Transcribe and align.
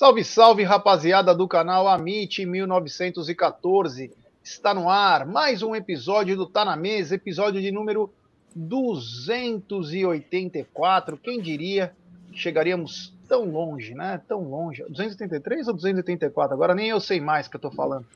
Salve, 0.00 0.24
salve, 0.24 0.62
rapaziada 0.62 1.34
do 1.34 1.46
canal 1.46 1.86
Amit 1.86 2.46
1914. 2.46 4.10
Está 4.42 4.72
no 4.72 4.88
ar 4.88 5.26
mais 5.26 5.62
um 5.62 5.76
episódio 5.76 6.38
do 6.38 6.46
Tá 6.46 6.64
na 6.64 6.74
Mesa, 6.74 7.16
episódio 7.16 7.60
de 7.60 7.70
número 7.70 8.10
284. 8.56 11.18
Quem 11.18 11.38
diria 11.38 11.92
que 12.32 12.38
chegaríamos 12.38 13.12
tão 13.28 13.44
longe, 13.44 13.94
né? 13.94 14.18
Tão 14.26 14.42
longe. 14.44 14.82
283 14.88 15.68
ou 15.68 15.74
284? 15.74 16.54
Agora 16.54 16.74
nem 16.74 16.88
eu 16.88 16.98
sei 16.98 17.20
mais 17.20 17.46
que 17.46 17.56
eu 17.56 17.60
tô 17.60 17.70
falando. 17.70 18.06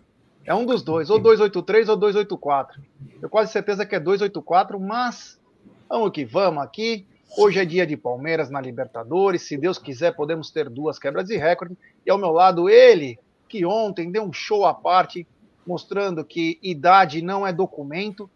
É 0.42 0.54
um 0.54 0.64
dos 0.64 0.82
dois, 0.82 1.10
ou 1.10 1.18
283 1.18 1.90
ou 1.90 1.98
284. 1.98 2.80
Eu 3.20 3.28
quase 3.28 3.52
certeza 3.52 3.84
que 3.84 3.94
é 3.94 4.00
284, 4.00 4.80
mas 4.80 5.38
vamos 5.86 6.12
que 6.12 6.24
vamos 6.24 6.64
aqui. 6.64 7.06
Hoje 7.36 7.58
é 7.58 7.64
dia 7.64 7.84
de 7.84 7.96
Palmeiras 7.96 8.48
na 8.48 8.60
Libertadores. 8.60 9.42
Se 9.42 9.56
Deus 9.56 9.76
quiser, 9.76 10.14
podemos 10.14 10.52
ter 10.52 10.70
duas 10.70 11.00
quebras 11.00 11.26
de 11.26 11.36
recorde. 11.36 11.76
E 12.06 12.10
ao 12.10 12.16
meu 12.16 12.30
lado, 12.30 12.70
ele, 12.70 13.18
que 13.48 13.66
ontem 13.66 14.08
deu 14.08 14.22
um 14.22 14.32
show 14.32 14.64
à 14.64 14.72
parte, 14.72 15.26
mostrando 15.66 16.24
que 16.24 16.60
idade 16.62 17.20
não 17.20 17.44
é 17.44 17.52
documento. 17.52 18.30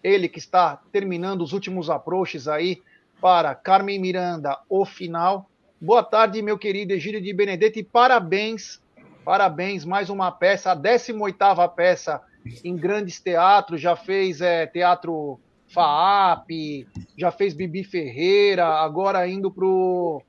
Ele 0.00 0.28
que 0.28 0.38
está 0.38 0.80
terminando 0.92 1.42
os 1.42 1.52
últimos 1.52 1.90
approaches 1.90 2.46
aí 2.46 2.80
para 3.20 3.52
Carmen 3.52 3.98
Miranda, 3.98 4.56
o 4.68 4.84
final. 4.84 5.50
Boa 5.80 6.04
tarde, 6.04 6.40
meu 6.40 6.56
querido 6.56 6.92
Egílio 6.92 7.20
de 7.20 7.32
Benedetto, 7.32 7.80
e 7.80 7.82
parabéns, 7.82 8.80
parabéns, 9.24 9.84
mais 9.84 10.08
uma 10.08 10.30
peça, 10.30 10.70
a 10.70 10.76
18ª 10.76 11.68
peça 11.74 12.22
em 12.62 12.76
grandes 12.76 13.18
teatros, 13.18 13.80
já 13.80 13.96
fez 13.96 14.40
é, 14.40 14.66
teatro 14.68 15.40
FAAP, 15.68 16.86
já 17.16 17.30
fez 17.30 17.54
Bibi 17.54 17.84
Ferreira, 17.84 18.66
agora 18.66 19.26
indo 19.28 19.50
pro, 19.50 20.22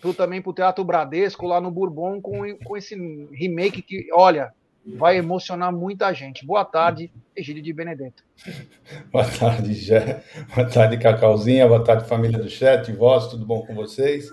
pro 0.00 0.14
também 0.14 0.42
pro 0.42 0.52
Teatro 0.52 0.84
Bradesco 0.84 1.46
lá 1.46 1.60
no 1.60 1.70
Bourbon 1.70 2.20
com, 2.20 2.56
com 2.64 2.76
esse 2.76 2.94
remake 3.32 3.82
que, 3.82 4.08
olha, 4.12 4.52
vai 4.86 5.16
emocionar 5.16 5.72
muita 5.72 6.12
gente. 6.12 6.46
Boa 6.46 6.64
tarde, 6.64 7.10
Egílio 7.34 7.62
de 7.62 7.72
Benedetto. 7.72 8.22
Boa 9.10 9.24
tarde, 9.24 9.74
Jé. 9.74 10.22
Boa 10.54 10.68
tarde, 10.68 10.98
Cacauzinha. 10.98 11.66
Boa 11.66 11.82
tarde, 11.82 12.08
família 12.08 12.38
do 12.38 12.48
chat. 12.48 12.92
Voz, 12.92 13.26
tudo 13.26 13.44
bom 13.44 13.66
com 13.66 13.74
vocês? 13.74 14.28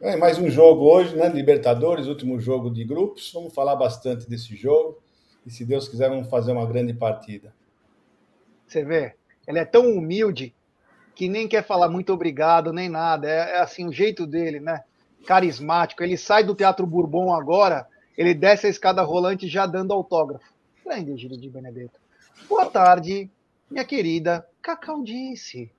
É, 0.00 0.16
mais 0.16 0.38
um 0.38 0.50
jogo 0.50 0.84
hoje, 0.84 1.16
né? 1.16 1.28
Libertadores, 1.28 2.06
último 2.06 2.38
jogo 2.38 2.70
de 2.70 2.84
grupos. 2.84 3.32
Vamos 3.32 3.54
falar 3.54 3.74
bastante 3.76 4.28
desse 4.28 4.54
jogo. 4.54 5.02
E 5.46 5.50
se 5.50 5.64
Deus 5.64 5.88
quiser, 5.88 6.10
vamos 6.10 6.28
fazer 6.28 6.52
uma 6.52 6.66
grande 6.66 6.92
partida. 6.92 7.54
Você 8.66 8.84
vê, 8.84 9.14
ele 9.48 9.58
é 9.58 9.64
tão 9.64 9.90
humilde 9.90 10.54
que 11.14 11.26
nem 11.26 11.48
quer 11.48 11.66
falar 11.66 11.88
muito 11.88 12.12
obrigado, 12.12 12.70
nem 12.70 12.88
nada. 12.88 13.26
É, 13.26 13.56
é, 13.56 13.58
assim 13.60 13.88
o 13.88 13.92
jeito 13.92 14.26
dele, 14.26 14.60
né? 14.60 14.84
Carismático. 15.26 16.02
Ele 16.02 16.18
sai 16.18 16.44
do 16.44 16.54
Teatro 16.54 16.86
Bourbon 16.86 17.34
agora, 17.34 17.88
ele 18.16 18.34
desce 18.34 18.66
a 18.66 18.70
escada 18.70 19.02
rolante 19.02 19.48
já 19.48 19.64
dando 19.64 19.94
autógrafo. 19.94 20.52
Grande 20.84 21.12
Egílio 21.12 21.40
de 21.40 21.48
Benedetto. 21.48 21.98
Boa 22.46 22.66
tarde, 22.66 23.30
minha 23.70 23.84
querida 23.84 24.46
Cacau 24.60 25.02
Disse. 25.02 25.72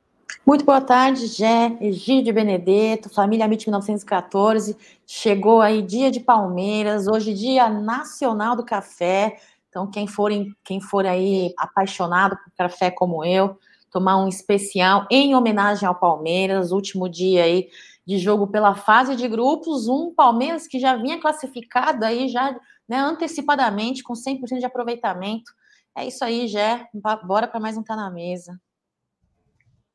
Muito 0.46 0.66
boa 0.66 0.82
tarde, 0.82 1.28
Gé, 1.28 1.78
Egílio 1.80 2.24
de 2.24 2.32
Benedetto, 2.32 3.10
família 3.10 3.46
MIT 3.46 3.68
1914. 3.68 4.76
Chegou 5.06 5.62
aí 5.62 5.82
dia 5.82 6.10
de 6.10 6.20
Palmeiras, 6.20 7.08
hoje 7.08 7.34
dia 7.34 7.70
nacional 7.70 8.56
do 8.56 8.64
café. 8.64 9.38
Então, 9.80 9.90
quem 9.90 10.08
for, 10.08 10.30
quem 10.66 10.82
for 10.82 11.06
aí 11.06 11.54
apaixonado 11.58 12.36
por 12.36 12.52
café 12.58 12.92
como 12.92 13.24
eu, 13.24 13.58
tomar 13.90 14.18
um 14.18 14.28
especial 14.28 15.08
em 15.10 15.34
homenagem 15.34 15.88
ao 15.88 15.96
Palmeiras, 15.96 16.74
último 16.74 17.08
dia 17.08 17.46
aí 17.46 17.70
de 18.06 18.18
jogo 18.18 18.48
pela 18.48 18.76
fase 18.76 19.16
de 19.16 19.26
grupos, 19.30 19.88
um 19.88 20.14
Palmeiras 20.14 20.68
que 20.68 20.80
já 20.80 20.98
vinha 20.98 21.22
classificado 21.22 22.04
aí 22.04 22.28
já 22.28 22.60
né, 22.90 22.98
antecipadamente 22.98 24.04
com 24.04 24.14
100% 24.14 24.60
de 24.60 24.66
aproveitamento. 24.66 25.50
É 25.96 26.06
isso 26.06 26.26
aí, 26.26 26.48
Jé. 26.48 26.86
Bora 27.24 27.48
para 27.48 27.60
mais 27.60 27.78
um 27.78 27.84
Tá 27.84 27.96
na 27.96 28.12
Mesa. 28.12 28.60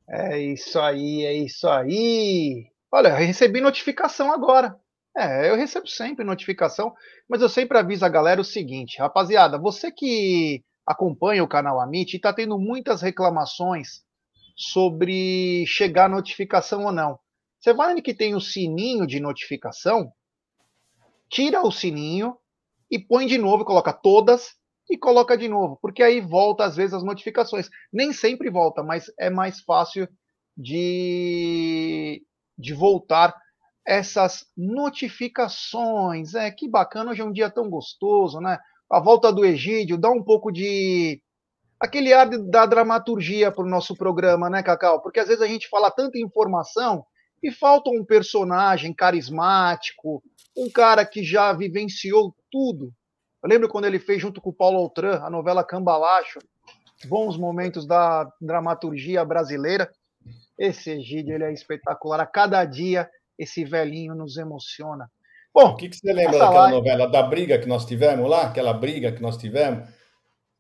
É 0.09 0.39
isso 0.39 0.78
aí, 0.78 1.25
é 1.25 1.34
isso 1.34 1.69
aí. 1.69 2.71
Olha, 2.91 3.15
recebi 3.17 3.61
notificação 3.61 4.33
agora. 4.33 4.81
É, 5.17 5.49
eu 5.49 5.57
recebo 5.57 5.87
sempre 5.87 6.25
notificação, 6.25 6.93
mas 7.29 7.41
eu 7.41 7.49
sempre 7.49 7.79
aviso 7.79 8.05
a 8.05 8.09
galera 8.09 8.41
o 8.41 8.45
seguinte, 8.45 8.99
rapaziada, 8.99 9.57
você 9.57 9.93
que 9.93 10.65
acompanha 10.85 11.45
o 11.45 11.49
canal 11.49 11.81
Amit 11.81 12.13
e 12.13 12.17
está 12.17 12.33
tendo 12.33 12.59
muitas 12.59 13.01
reclamações 13.01 14.03
sobre 14.57 15.65
chegar 15.67 16.09
notificação 16.09 16.85
ou 16.85 16.93
não. 16.93 17.19
Você 17.61 17.73
vai 17.73 18.01
que 18.03 18.13
tem 18.13 18.35
o 18.35 18.41
sininho 18.41 19.07
de 19.07 19.21
notificação, 19.21 20.13
tira 21.31 21.63
o 21.63 21.71
sininho 21.71 22.37
e 22.91 22.99
põe 22.99 23.27
de 23.27 23.39
novo, 23.39 23.65
coloca 23.65 23.93
todas 23.93 24.57
e 24.91 24.99
coloca 24.99 25.37
de 25.37 25.49
novo, 25.49 25.79
porque 25.81 26.03
aí 26.03 26.21
volta 26.21 26.65
às 26.65 26.77
vezes 26.77 26.93
as 26.93 27.05
notificações. 27.05 27.71
Nem 27.93 28.13
sempre 28.13 28.51
volta, 28.51 28.83
mas 28.83 29.07
é 29.19 29.31
mais 29.31 29.61
fácil 29.63 30.09
de, 30.57 32.23
de 32.59 32.75
voltar 32.75 33.35
essas 33.87 34.47
notificações. 34.57 36.35
É 36.35 36.51
que 36.51 36.69
bacana, 36.69 37.11
hoje 37.11 37.21
é 37.21 37.25
um 37.25 37.33
dia 37.33 37.51
tão 37.51 37.69
gostoso, 37.69 38.41
né? 38.41 38.59
A 38.91 39.01
volta 39.01 39.33
do 39.33 39.45
Egídio 39.45 39.99
dá 39.99 40.11
um 40.11 40.23
pouco 40.23 40.51
de 40.51 41.21
aquele 41.79 42.13
ar 42.13 42.29
da 42.29 42.67
dramaturgia 42.67 43.51
para 43.51 43.65
o 43.65 43.69
nosso 43.69 43.95
programa, 43.95 44.49
né, 44.49 44.63
Cacau? 44.63 45.01
Porque 45.03 45.21
às 45.21 45.29
vezes 45.29 45.43
a 45.43 45.47
gente 45.47 45.69
fala 45.69 45.91
tanta 45.91 46.19
informação 46.19 47.05
e 47.43 47.51
falta 47.51 47.91
um 47.91 48.05
personagem 48.05 48.93
carismático, 48.95 50.23
um 50.57 50.71
cara 50.71 51.05
que 51.05 51.23
já 51.23 51.53
vivenciou 51.53 52.35
tudo. 52.51 52.93
Eu 53.43 53.51
lembro 53.51 53.69
quando 53.69 53.85
ele 53.85 53.99
fez 53.99 54.23
junto 54.23 54.41
com 54.41 54.51
o 54.51 54.55
Paulo 54.55 54.79
Outran 54.79 55.21
a 55.23 55.29
novela 55.29 55.63
Cambalacho, 55.63 56.39
bons 57.07 57.37
momentos 57.37 57.87
da 57.87 58.31
dramaturgia 58.41 59.23
brasileira. 59.25 59.91
Esse 60.59 60.93
Egídio 60.93 61.35
ele 61.35 61.45
é 61.45 61.53
espetacular. 61.53 62.21
A 62.21 62.27
cada 62.27 62.65
dia 62.65 63.11
esse 63.39 63.65
velhinho 63.65 64.15
nos 64.15 64.37
emociona. 64.37 65.11
Bom, 65.53 65.67
o 65.67 65.77
que, 65.77 65.89
que 65.89 65.97
você 65.97 66.13
lembra 66.13 66.33
daquela 66.39 66.61
live... 66.63 66.77
novela, 66.77 67.07
da 67.07 67.23
briga 67.23 67.59
que 67.59 67.69
nós 67.69 67.85
tivemos 67.87 68.29
lá? 68.29 68.47
Aquela 68.47 68.73
briga 68.73 69.13
que 69.13 69.23
nós 69.23 69.37
tivemos? 69.37 69.89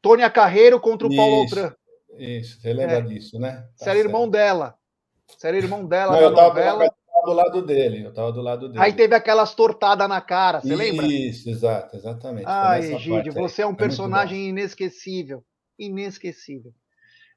Tônia 0.00 0.30
Carreiro 0.30 0.78
contra 0.78 1.08
o 1.08 1.10
isso, 1.10 1.16
Paulo 1.16 1.34
Outran. 1.36 1.74
Isso, 2.16 2.60
você 2.60 2.72
lembra 2.72 2.98
é. 2.98 3.00
disso, 3.00 3.38
né? 3.40 3.66
Tá 3.76 3.84
você 3.84 3.90
era 3.90 3.98
irmão 3.98 4.28
dela. 4.28 4.78
Você 5.26 5.48
era 5.48 5.56
irmão 5.56 5.84
dela 5.84 6.12
Não, 6.12 6.20
eu 6.20 6.34
tava, 6.34 6.48
novela. 6.48 6.94
do 7.24 7.32
lado 7.32 7.62
dele, 7.62 8.04
eu 8.04 8.12
tava 8.12 8.30
do 8.30 8.40
lado 8.40 8.68
dele. 8.68 8.84
Aí 8.84 8.92
teve 8.92 9.16
aquelas 9.16 9.54
tortadas 9.54 10.08
na 10.08 10.20
cara, 10.20 10.60
você 10.60 10.76
lembra? 10.76 11.06
Isso, 11.06 11.50
exato, 11.50 11.96
exatamente. 11.96 12.44
Ah, 12.46 12.78
Egídio, 12.78 13.32
você 13.32 13.62
é 13.62 13.66
um 13.66 13.74
personagem 13.74 14.50
inesquecível. 14.50 15.44
Inesquecível. 15.76 16.72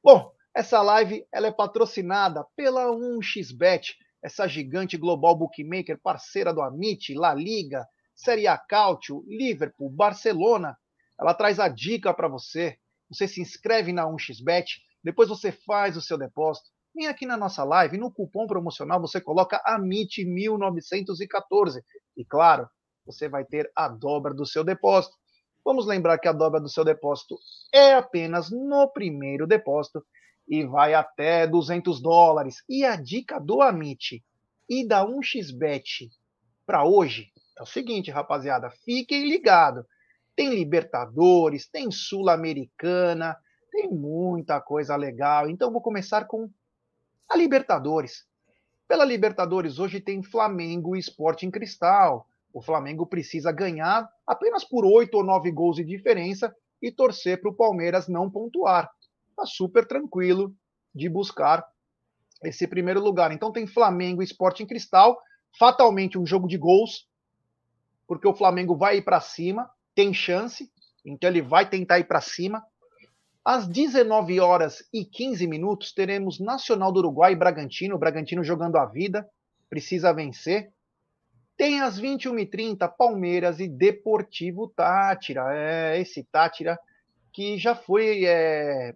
Bom, 0.03 0.31
essa 0.53 0.81
live 0.81 1.25
ela 1.31 1.47
é 1.47 1.51
patrocinada 1.51 2.45
pela 2.55 2.85
1xBet 2.87 3.95
essa 4.21 4.47
gigante 4.47 4.97
global 4.97 5.35
bookmaker, 5.35 5.99
parceira 6.01 6.53
do 6.53 6.61
Amit, 6.61 7.13
La 7.13 7.33
Liga, 7.33 7.87
Série 8.15 8.47
A 8.47 8.57
Cautio, 8.57 9.23
Liverpool, 9.27 9.89
Barcelona. 9.89 10.77
Ela 11.19 11.33
traz 11.33 11.59
a 11.59 11.67
dica 11.67 12.13
para 12.13 12.27
você. 12.27 12.77
Você 13.09 13.27
se 13.27 13.41
inscreve 13.41 13.93
na 13.93 14.05
1xBet, 14.05 14.65
depois 15.03 15.29
você 15.29 15.51
faz 15.51 15.95
o 15.95 16.01
seu 16.01 16.17
depósito. 16.17 16.69
Vem 16.93 17.07
aqui 17.07 17.25
na 17.25 17.37
nossa 17.37 17.63
live, 17.63 17.97
no 17.97 18.11
cupom 18.11 18.47
promocional 18.47 18.99
você 18.99 19.21
coloca 19.21 19.61
AMIT1914. 19.67 21.81
E 22.17 22.25
claro, 22.25 22.67
você 23.05 23.29
vai 23.29 23.45
ter 23.45 23.71
a 23.75 23.87
dobra 23.87 24.33
do 24.33 24.45
seu 24.45 24.63
depósito. 24.63 25.15
Vamos 25.63 25.85
lembrar 25.85 26.17
que 26.17 26.27
a 26.27 26.33
dobra 26.33 26.59
do 26.59 26.69
seu 26.69 26.83
depósito 26.83 27.37
é 27.73 27.93
apenas 27.93 28.49
no 28.49 28.91
primeiro 28.91 29.45
depósito 29.45 30.03
e 30.47 30.63
vai 30.65 30.93
até 30.93 31.45
200 31.45 32.01
dólares. 32.01 32.63
E 32.69 32.85
a 32.85 32.95
dica 32.95 33.39
do 33.39 33.61
Amit 33.61 34.23
e 34.69 34.87
da 34.87 35.05
1xBet 35.05 36.09
para 36.65 36.83
hoje 36.85 37.31
é 37.57 37.63
o 37.63 37.65
seguinte, 37.65 38.11
rapaziada, 38.11 38.69
fiquem 38.85 39.27
ligados. 39.27 39.83
Tem 40.35 40.49
Libertadores, 40.49 41.67
tem 41.67 41.89
Sul-Americana, 41.89 43.35
tem 43.71 43.89
muita 43.89 44.61
coisa 44.61 44.95
legal. 44.95 45.49
Então 45.49 45.71
vou 45.71 45.81
começar 45.81 46.25
com 46.25 46.49
a 47.27 47.35
Libertadores. 47.35 48.25
Pela 48.87 49.03
Libertadores 49.03 49.79
hoje 49.79 49.99
tem 49.99 50.21
Flamengo 50.21 50.95
e 50.95 50.99
Sporting 50.99 51.49
Cristal. 51.49 52.27
O 52.53 52.61
Flamengo 52.61 53.07
precisa 53.07 53.51
ganhar 53.51 54.07
apenas 54.25 54.63
por 54.63 54.85
oito 54.85 55.17
ou 55.17 55.23
nove 55.23 55.51
gols 55.51 55.77
de 55.77 55.83
diferença 55.83 56.55
e 56.81 56.91
torcer 56.91 57.41
para 57.41 57.49
o 57.49 57.55
Palmeiras 57.55 58.07
não 58.07 58.29
pontuar. 58.29 58.89
Está 59.37 59.45
super 59.45 59.85
tranquilo 59.85 60.55
de 60.95 61.07
buscar 61.07 61.63
esse 62.43 62.67
primeiro 62.67 62.99
lugar. 62.99 63.31
Então 63.31 63.51
tem 63.51 63.67
Flamengo 63.67 64.23
e 64.23 64.25
Sporting 64.25 64.65
Cristal, 64.65 65.15
fatalmente 65.59 66.17
um 66.17 66.25
jogo 66.25 66.47
de 66.47 66.57
gols, 66.57 67.07
porque 68.07 68.27
o 68.27 68.33
Flamengo 68.33 68.75
vai 68.75 68.97
ir 68.97 69.03
para 69.03 69.21
cima, 69.21 69.69
tem 69.93 70.11
chance, 70.11 70.71
então 71.05 71.29
ele 71.29 71.43
vai 71.43 71.69
tentar 71.69 71.99
ir 71.99 72.05
para 72.05 72.19
cima. 72.19 72.63
Às 73.45 73.67
19 73.67 74.39
horas 74.39 74.83
e 74.91 75.05
15 75.05 75.45
minutos 75.45 75.93
teremos 75.93 76.39
Nacional 76.39 76.91
do 76.91 76.99
Uruguai 76.99 77.33
e 77.33 77.35
Bragantino, 77.35 77.95
o 77.95 77.99
Bragantino 77.99 78.43
jogando 78.43 78.77
a 78.77 78.87
vida, 78.87 79.29
precisa 79.69 80.11
vencer. 80.11 80.71
Tem 81.55 81.81
às 81.81 82.01
21h30 82.01 82.91
Palmeiras 82.97 83.59
e 83.59 83.67
Deportivo 83.67 84.67
Tátira. 84.67 85.45
É 85.53 85.99
esse 85.99 86.23
Tátira 86.23 86.77
que 87.31 87.57
já 87.57 87.75
foi 87.75 88.25
é, 88.25 88.95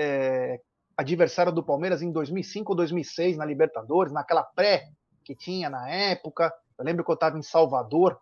é, 0.00 0.58
adversário 0.96 1.52
do 1.52 1.62
Palmeiras 1.62 2.00
em 2.00 2.10
2005 2.10 2.72
ou 2.72 2.76
2006 2.76 3.36
na 3.36 3.44
Libertadores, 3.44 4.12
naquela 4.12 4.42
pré 4.42 4.88
que 5.22 5.34
tinha 5.34 5.68
na 5.68 5.90
época. 5.90 6.50
Eu 6.78 6.84
lembro 6.86 7.04
que 7.04 7.10
eu 7.10 7.14
estava 7.14 7.38
em 7.38 7.42
Salvador 7.42 8.18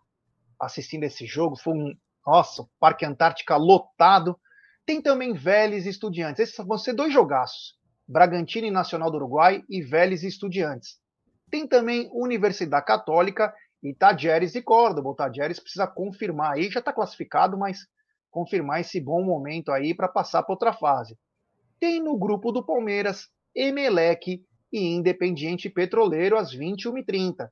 assistindo 0.59 1.05
esse 1.05 1.25
jogo. 1.25 1.55
Foi 1.55 1.73
um, 1.73 1.95
nossa, 2.27 2.65
Parque 2.79 3.05
Antártica 3.05 3.55
lotado. 3.55 4.37
Tem 4.85 5.01
também 5.01 5.33
Vélez 5.33 5.85
e 5.85 5.89
Estudiantes. 5.89 6.41
Esses 6.41 6.65
vão 6.65 6.77
ser 6.77 6.93
dois 6.93 7.13
jogaços. 7.13 7.77
Bragantino 8.05 8.67
e 8.67 8.71
Nacional 8.71 9.09
do 9.09 9.17
Uruguai 9.17 9.63
e 9.69 9.81
Vélez 9.81 10.23
e 10.23 10.27
Estudiantes. 10.27 10.97
Tem 11.49 11.65
também 11.65 12.09
Universidade 12.11 12.85
Católica 12.85 13.53
e 13.81 13.93
Tajeres 13.93 14.53
e 14.55 14.61
Córdoba. 14.61 15.09
O 15.09 15.15
Tajeres 15.15 15.59
precisa 15.59 15.87
confirmar 15.87 16.53
aí, 16.53 16.69
já 16.69 16.79
está 16.79 16.91
classificado, 16.91 17.57
mas 17.57 17.79
confirmar 18.29 18.81
esse 18.81 18.99
bom 18.99 19.23
momento 19.23 19.71
aí 19.71 19.95
para 19.95 20.07
passar 20.07 20.43
para 20.43 20.53
outra 20.53 20.73
fase. 20.73 21.17
Tem 21.79 22.01
no 22.01 22.17
grupo 22.17 22.51
do 22.51 22.63
Palmeiras 22.63 23.29
Emelec 23.55 24.43
e 24.71 24.79
Independiente 24.79 25.69
Petroleiro 25.69 26.37
às 26.37 26.55
21h30. 26.55 27.49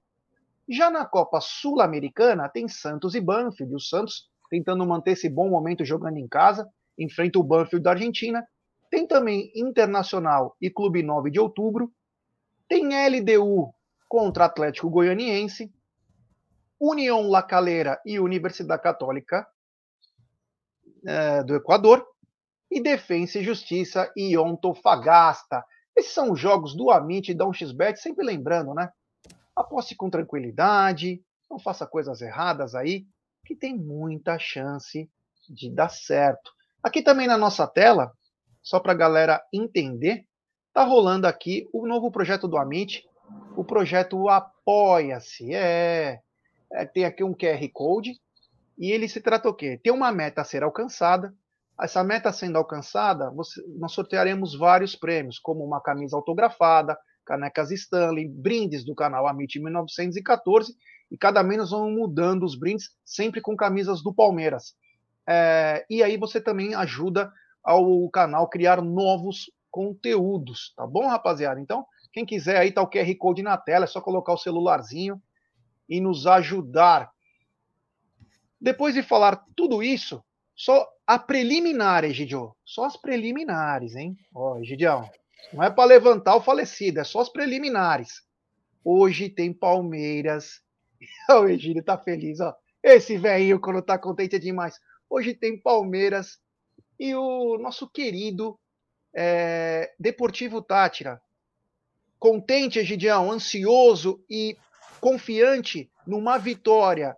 Já 0.70 0.90
na 0.90 1.06
Copa 1.06 1.40
Sul-Americana 1.40 2.50
tem 2.50 2.68
Santos 2.68 3.16
e 3.16 3.22
Banfield. 3.22 3.74
O 3.74 3.80
Santos 3.80 4.30
tentando 4.50 4.86
manter 4.86 5.12
esse 5.12 5.30
bom 5.30 5.50
momento 5.50 5.86
jogando 5.86 6.18
em 6.18 6.28
casa, 6.28 6.70
enfrenta 6.98 7.40
o 7.40 7.44
Banfield 7.44 7.84
da 7.84 7.92
Argentina. 7.92 8.46
Tem 8.90 9.08
também 9.08 9.52
Internacional 9.56 10.56
e 10.62 10.70
Clube 10.70 11.04
9 11.04 11.32
de 11.32 11.40
Outubro. 11.40 11.92
Tem 12.68 12.90
LDU 13.08 13.74
contra 14.08 14.46
Atlético 14.46 14.90
Goianiense, 14.90 15.72
União 16.80 17.28
La 17.30 17.42
Calera 17.42 18.00
e 18.06 18.20
Universidade 18.20 18.82
Católica 18.82 19.48
é, 21.06 21.44
do 21.44 21.56
Equador, 21.56 22.06
e 22.70 22.82
Defensa 22.82 23.40
e 23.40 23.44
Justiça 23.44 24.12
e 24.16 24.38
Ontofagasta. 24.38 25.64
Esses 25.96 26.14
são 26.14 26.32
os 26.32 26.40
jogos 26.40 26.76
do 26.76 26.92
Amit 26.92 27.32
e 27.32 27.36
da 27.36 27.46
1xBet, 27.46 27.96
sempre 27.98 28.26
lembrando, 28.26 28.74
né? 28.74 28.90
Aposte 29.56 29.96
com 29.96 30.10
tranquilidade, 30.10 31.22
não 31.50 31.58
faça 31.58 31.88
coisas 31.88 32.22
erradas 32.22 32.76
aí, 32.76 33.06
que 33.46 33.56
tem 33.56 33.76
muita 33.76 34.38
chance 34.38 35.10
de 35.50 35.70
dar 35.72 35.90
certo. 35.90 36.52
Aqui 36.84 37.02
também 37.02 37.28
na 37.28 37.38
nossa 37.38 37.66
tela, 37.66 38.12
só 38.62 38.80
para 38.80 38.92
a 38.92 38.96
galera 38.96 39.42
entender, 39.52 40.26
tá 40.74 40.84
rolando 40.84 41.26
aqui 41.26 41.68
o 41.74 41.88
novo 41.88 42.12
projeto 42.12 42.48
do 42.48 42.58
Amit, 42.58 43.04
o 43.56 43.64
projeto 43.64 44.30
Apoia-se. 44.30 45.54
É, 45.54 46.20
é, 46.72 46.86
tem 46.86 47.06
aqui 47.06 47.24
um 47.24 47.34
QR 47.34 47.68
Code 47.74 48.20
e 48.78 48.92
ele 48.92 49.08
se 49.08 49.22
trata 49.22 49.50
o 49.50 49.54
quê? 49.54 49.80
Tem 49.82 49.92
uma 49.92 50.12
meta 50.12 50.42
a 50.42 50.46
ser 50.46 50.64
alcançada. 50.64 51.34
Essa 51.80 52.04
meta 52.04 52.32
sendo 52.32 52.58
alcançada, 52.58 53.30
você, 53.32 53.62
nós 53.78 53.92
sortearemos 53.92 54.58
vários 54.58 54.96
prêmios, 54.96 55.38
como 55.38 55.64
uma 55.64 55.80
camisa 55.80 56.16
autografada, 56.16 56.98
canecas 57.24 57.72
Stanley, 57.72 58.28
brindes 58.28 58.84
do 58.84 58.96
canal 58.96 59.28
Amit 59.28 59.60
1914, 59.60 60.76
e 61.12 61.18
cada 61.18 61.44
mês 61.44 61.70
vão 61.70 61.92
mudando 61.92 62.44
os 62.44 62.58
brindes, 62.58 62.90
sempre 63.06 63.42
com 63.42 63.56
camisas 63.56 64.02
do 64.02 64.14
Palmeiras. 64.14 64.76
É, 65.28 65.86
e 65.90 66.02
aí 66.02 66.18
você 66.18 66.42
também 66.42 66.74
ajuda 66.74 67.32
ao 67.64 68.10
canal 68.10 68.50
criar 68.50 68.82
novos 68.82 69.52
conteúdos, 69.70 70.74
tá 70.76 70.88
bom, 70.88 71.08
rapaziada? 71.08 71.60
Então, 71.60 71.86
quem 72.12 72.26
quiser 72.26 72.58
aí 72.58 72.72
tá 72.72 72.82
o 72.82 72.90
QR 72.90 73.14
Code 73.18 73.44
na 73.44 73.58
tela, 73.58 73.84
é 73.84 73.88
só 73.88 74.02
colocar 74.02 74.34
o 74.34 74.38
celularzinho 74.38 75.22
e 75.88 76.02
nos 76.02 76.26
ajudar. 76.26 77.12
Depois 78.60 78.96
de 78.96 79.04
falar 79.04 79.46
tudo 79.56 79.84
isso, 79.84 80.24
só 80.56 80.88
a 81.08 81.18
preliminar, 81.18 82.04
Egidio. 82.04 82.54
Só 82.66 82.84
as 82.84 82.98
preliminares, 82.98 83.96
hein? 83.96 84.18
Ó, 84.36 84.60
Egidião, 84.60 85.10
não 85.54 85.64
é 85.64 85.70
para 85.70 85.86
levantar 85.86 86.36
o 86.36 86.42
falecido, 86.42 87.00
é 87.00 87.06
só 87.06 87.22
as 87.22 87.30
preliminares. 87.30 88.22
Hoje 88.84 89.30
tem 89.30 89.54
Palmeiras. 89.54 90.62
O 91.30 91.48
Egidio 91.48 91.84
tá 91.84 91.98
feliz, 91.98 92.40
ó. 92.40 92.56
Esse 92.84 93.18
velhinho, 93.18 93.60
quando 93.60 93.82
tá 93.82 93.98
contente 93.98 94.36
é 94.36 94.40
demais. 94.40 94.80
Hoje 95.10 95.34
tem 95.34 95.60
Palmeiras 95.60 96.40
e 97.00 97.14
o 97.16 97.58
nosso 97.58 97.88
querido 97.88 98.60
é, 99.16 99.94
Deportivo 100.00 100.62
Tátira. 100.62 101.22
Contente, 102.20 102.80
Egidião, 102.80 103.32
ansioso 103.32 104.24
e 104.30 104.58
confiante 105.00 105.90
numa 106.06 106.38
vitória 106.38 107.16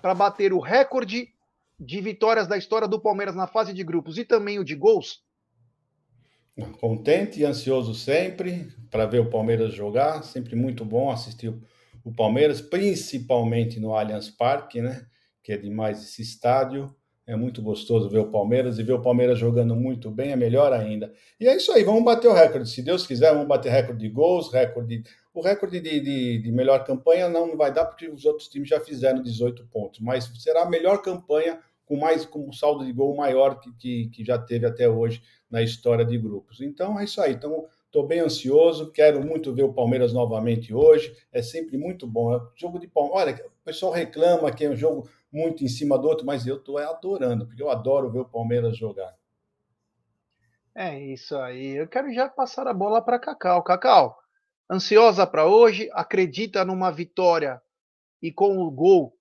para 0.00 0.14
bater 0.14 0.52
o 0.52 0.60
recorde 0.60 1.28
de 1.80 2.00
vitórias 2.02 2.46
da 2.46 2.58
história 2.58 2.86
do 2.86 3.00
Palmeiras 3.00 3.34
na 3.34 3.46
fase 3.46 3.72
de 3.72 3.82
grupos 3.82 4.18
e 4.18 4.24
também 4.24 4.58
o 4.58 4.64
de 4.64 4.74
gols? 4.74 5.24
Contente 6.78 7.40
e 7.40 7.44
ansioso 7.44 7.94
sempre 7.94 8.68
para 8.90 9.06
ver 9.06 9.20
o 9.20 9.30
Palmeiras 9.30 9.72
jogar, 9.72 10.22
sempre 10.22 10.54
muito 10.54 10.84
bom 10.84 11.10
assistir 11.10 11.54
o 12.04 12.12
Palmeiras, 12.12 12.60
principalmente 12.60 13.80
no 13.80 13.94
Allianz 13.94 14.28
Parque, 14.28 14.82
né? 14.82 15.06
Que 15.42 15.52
é 15.52 15.56
demais 15.56 16.02
esse 16.02 16.20
estádio. 16.20 16.94
É 17.26 17.36
muito 17.36 17.62
gostoso 17.62 18.10
ver 18.10 18.18
o 18.18 18.30
Palmeiras 18.30 18.78
e 18.78 18.82
ver 18.82 18.94
o 18.94 19.02
Palmeiras 19.02 19.38
jogando 19.38 19.76
muito 19.76 20.10
bem, 20.10 20.32
é 20.32 20.36
melhor 20.36 20.72
ainda. 20.72 21.12
E 21.38 21.46
é 21.46 21.54
isso 21.54 21.70
aí, 21.72 21.84
vamos 21.84 22.02
bater 22.02 22.28
o 22.28 22.34
recorde. 22.34 22.68
Se 22.68 22.82
Deus 22.82 23.06
quiser, 23.06 23.32
vamos 23.32 23.46
bater 23.46 23.70
recorde 23.70 24.00
de 24.00 24.08
gols, 24.08 24.52
recorde. 24.52 25.02
O 25.32 25.40
recorde 25.40 25.78
de, 25.78 26.00
de, 26.00 26.38
de 26.42 26.52
melhor 26.52 26.84
campanha 26.84 27.28
não 27.28 27.56
vai 27.56 27.72
dar, 27.72 27.86
porque 27.86 28.08
os 28.08 28.24
outros 28.24 28.48
times 28.48 28.68
já 28.68 28.80
fizeram 28.80 29.22
18 29.22 29.64
pontos, 29.68 30.00
mas 30.00 30.24
será 30.42 30.62
a 30.62 30.68
melhor 30.68 31.02
campanha 31.02 31.60
com 31.90 31.96
mais 31.96 32.24
com 32.24 32.48
um 32.48 32.52
saldo 32.52 32.84
de 32.84 32.92
gol 32.92 33.16
maior 33.16 33.58
que, 33.58 33.72
que, 33.72 34.06
que 34.10 34.24
já 34.24 34.38
teve 34.38 34.64
até 34.64 34.88
hoje 34.88 35.20
na 35.50 35.60
história 35.60 36.04
de 36.04 36.16
grupos. 36.16 36.60
Então 36.60 37.00
é 37.00 37.02
isso 37.02 37.20
aí. 37.20 37.32
Então 37.32 37.66
estou 37.84 38.06
bem 38.06 38.20
ansioso, 38.20 38.92
quero 38.92 39.20
muito 39.26 39.52
ver 39.52 39.64
o 39.64 39.72
Palmeiras 39.72 40.12
novamente 40.12 40.72
hoje. 40.72 41.12
É 41.32 41.42
sempre 41.42 41.76
muito 41.76 42.06
bom. 42.06 42.32
É 42.32 42.40
jogo 42.54 42.78
de 42.78 42.86
Palmeiras. 42.86 43.40
Olha, 43.40 43.44
o 43.44 43.64
pessoal 43.64 43.90
reclama 43.90 44.52
que 44.52 44.64
é 44.64 44.70
um 44.70 44.76
jogo 44.76 45.10
muito 45.32 45.64
em 45.64 45.68
cima 45.68 45.98
do 45.98 46.06
outro, 46.06 46.24
mas 46.24 46.46
eu 46.46 46.58
estou 46.58 46.78
adorando, 46.78 47.44
porque 47.44 47.60
eu 47.60 47.68
adoro 47.68 48.08
ver 48.08 48.20
o 48.20 48.24
Palmeiras 48.24 48.76
jogar. 48.76 49.12
É 50.72 50.96
isso 50.96 51.36
aí. 51.38 51.74
Eu 51.74 51.88
quero 51.88 52.14
já 52.14 52.28
passar 52.28 52.68
a 52.68 52.72
bola 52.72 53.02
para 53.02 53.18
Cacau. 53.18 53.64
Cacau, 53.64 54.16
ansiosa 54.70 55.26
para 55.26 55.44
hoje, 55.44 55.90
acredita 55.92 56.64
numa 56.64 56.92
vitória 56.92 57.60
e 58.22 58.30
com 58.30 58.58
o 58.58 58.70
gol 58.70 59.12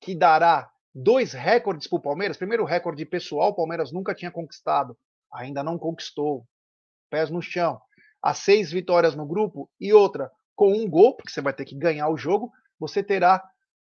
que 0.00 0.14
dará 0.14 0.71
dois 0.94 1.32
recordes 1.32 1.86
para 1.86 1.96
o 1.96 2.02
Palmeiras. 2.02 2.36
Primeiro 2.36 2.64
recorde 2.64 3.04
pessoal, 3.04 3.50
o 3.50 3.54
Palmeiras 3.54 3.92
nunca 3.92 4.14
tinha 4.14 4.30
conquistado, 4.30 4.96
ainda 5.32 5.62
não 5.62 5.78
conquistou. 5.78 6.46
Pés 7.10 7.30
no 7.30 7.42
chão. 7.42 7.80
As 8.22 8.38
seis 8.38 8.70
vitórias 8.70 9.14
no 9.14 9.26
grupo 9.26 9.68
e 9.80 9.92
outra, 9.92 10.30
com 10.54 10.72
um 10.72 10.88
gol, 10.88 11.16
porque 11.16 11.32
você 11.32 11.40
vai 11.40 11.52
ter 11.52 11.64
que 11.64 11.74
ganhar 11.74 12.08
o 12.08 12.16
jogo, 12.16 12.52
você 12.78 13.02
terá 13.02 13.42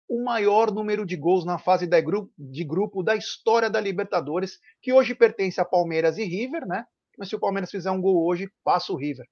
o 0.09 0.23
maior 0.23 0.71
número 0.71 1.07
de 1.07 1.17
gols 1.17 1.45
na 1.45 1.59
fase 1.59 1.87
de 1.87 2.65
grupo 2.65 3.03
da 3.03 3.17
história 3.17 3.71
da 3.71 3.81
Libertadores, 3.81 4.59
que 4.83 4.93
hoje 4.93 5.15
pertence 5.15 5.61
a 5.61 5.65
Palmeiras 5.65 6.19
e 6.19 6.25
River, 6.25 6.67
né? 6.67 6.85
Mas 7.17 7.29
se 7.29 7.37
o 7.37 7.41
Palmeiras 7.41 7.71
fizer 7.71 7.91
um 7.91 8.01
gol 8.01 8.27
hoje, 8.27 8.51
passa 8.63 8.93
o 8.93 8.97
River. 8.97 9.27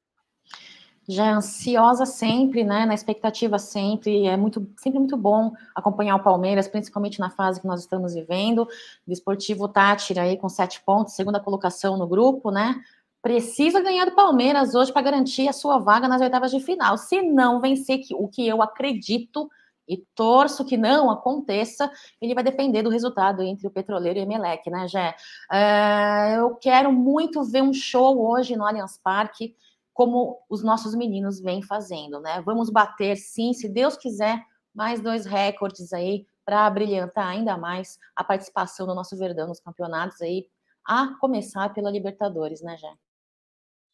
Já 1.09 1.27
é 1.27 1.31
ansiosa 1.31 2.07
sempre, 2.07 2.63
né? 2.63 2.87
Na 2.87 2.95
expectativa 2.95 3.59
sempre. 3.59 4.27
É 4.27 4.37
muito, 4.37 4.67
sempre 4.77 4.99
muito 4.99 5.17
bom 5.17 5.53
acompanhar 5.75 6.17
o 6.17 6.23
Palmeiras, 6.23 6.69
principalmente 6.69 7.19
na 7.19 7.31
fase 7.31 7.61
que 7.61 7.67
nós 7.67 7.81
estamos 7.81 8.15
vivendo. 8.15 8.69
O 9.07 9.13
Esportivo 9.13 9.69
Tátira 9.69 10.23
aí 10.23 10.37
com 10.37 10.49
sete 10.49 10.81
pontos, 10.83 11.15
segunda 11.15 11.41
colocação 11.41 11.97
no 11.97 12.07
grupo, 12.07 12.51
né? 12.51 12.81
Precisa 13.21 13.81
ganhar 13.81 14.05
do 14.05 14.15
Palmeiras 14.15 14.75
hoje 14.75 14.93
para 14.93 15.03
garantir 15.03 15.49
a 15.49 15.53
sua 15.53 15.79
vaga 15.79 16.09
nas 16.09 16.21
oitavas 16.21 16.51
de 16.51 16.61
final. 16.61 16.97
Se 16.99 17.23
não 17.23 17.61
vencer, 17.61 18.01
o 18.15 18.29
que 18.29 18.47
eu 18.47 18.63
acredito 18.63 19.49
e 19.89 19.97
torço 20.15 20.65
que 20.65 20.77
não 20.77 21.11
aconteça, 21.11 21.91
ele 22.21 22.35
vai 22.35 22.43
depender 22.43 22.83
do 22.83 22.91
resultado 22.91 23.43
entre 23.43 23.67
o 23.67 23.71
Petroleiro 23.71 24.19
e 24.19 24.23
o 24.23 24.25
Emelec, 24.25 24.71
né, 24.71 24.89
Jé? 24.89 25.15
É, 25.51 26.37
eu 26.37 26.55
quero 26.57 26.93
muito 26.93 27.43
ver 27.43 27.63
um 27.63 27.73
show 27.73 28.25
hoje 28.25 28.57
no 28.57 28.65
Allianz 28.65 28.99
Parque, 29.03 29.55
como 29.93 30.39
os 30.49 30.63
nossos 30.63 30.95
meninos 30.95 31.41
vêm 31.41 31.63
fazendo, 31.63 32.21
né? 32.21 32.41
Vamos 32.43 32.71
bater, 32.71 33.17
sim, 33.17 33.53
se 33.53 33.69
Deus 33.69 33.97
quiser, 33.97 34.43
mais 34.75 35.01
dois 35.01 35.27
recordes 35.27 35.93
aí 35.93 36.27
para 36.45 36.69
brilhantar 36.71 37.29
ainda 37.29 37.57
mais 37.57 37.99
a 38.17 38.25
participação 38.25 38.87
do 38.87 38.95
nosso 38.95 39.17
Verdão 39.17 39.49
nos 39.49 39.61
campeonatos 39.61 40.21
aí, 40.21 40.47
a 40.85 41.15
começar 41.21 41.73
pela 41.73 41.91
Libertadores, 41.91 42.63
né, 42.63 42.77
Jé? 42.77 42.93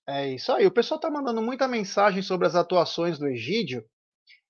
É 0.06 0.26
isso 0.28 0.50
aí. 0.52 0.66
O 0.66 0.70
pessoal 0.70 0.98
tá 0.98 1.10
mandando 1.10 1.42
muita 1.42 1.68
mensagem 1.68 2.22
sobre 2.22 2.46
as 2.46 2.54
atuações 2.54 3.18
do 3.18 3.26
Egídio. 3.26 3.84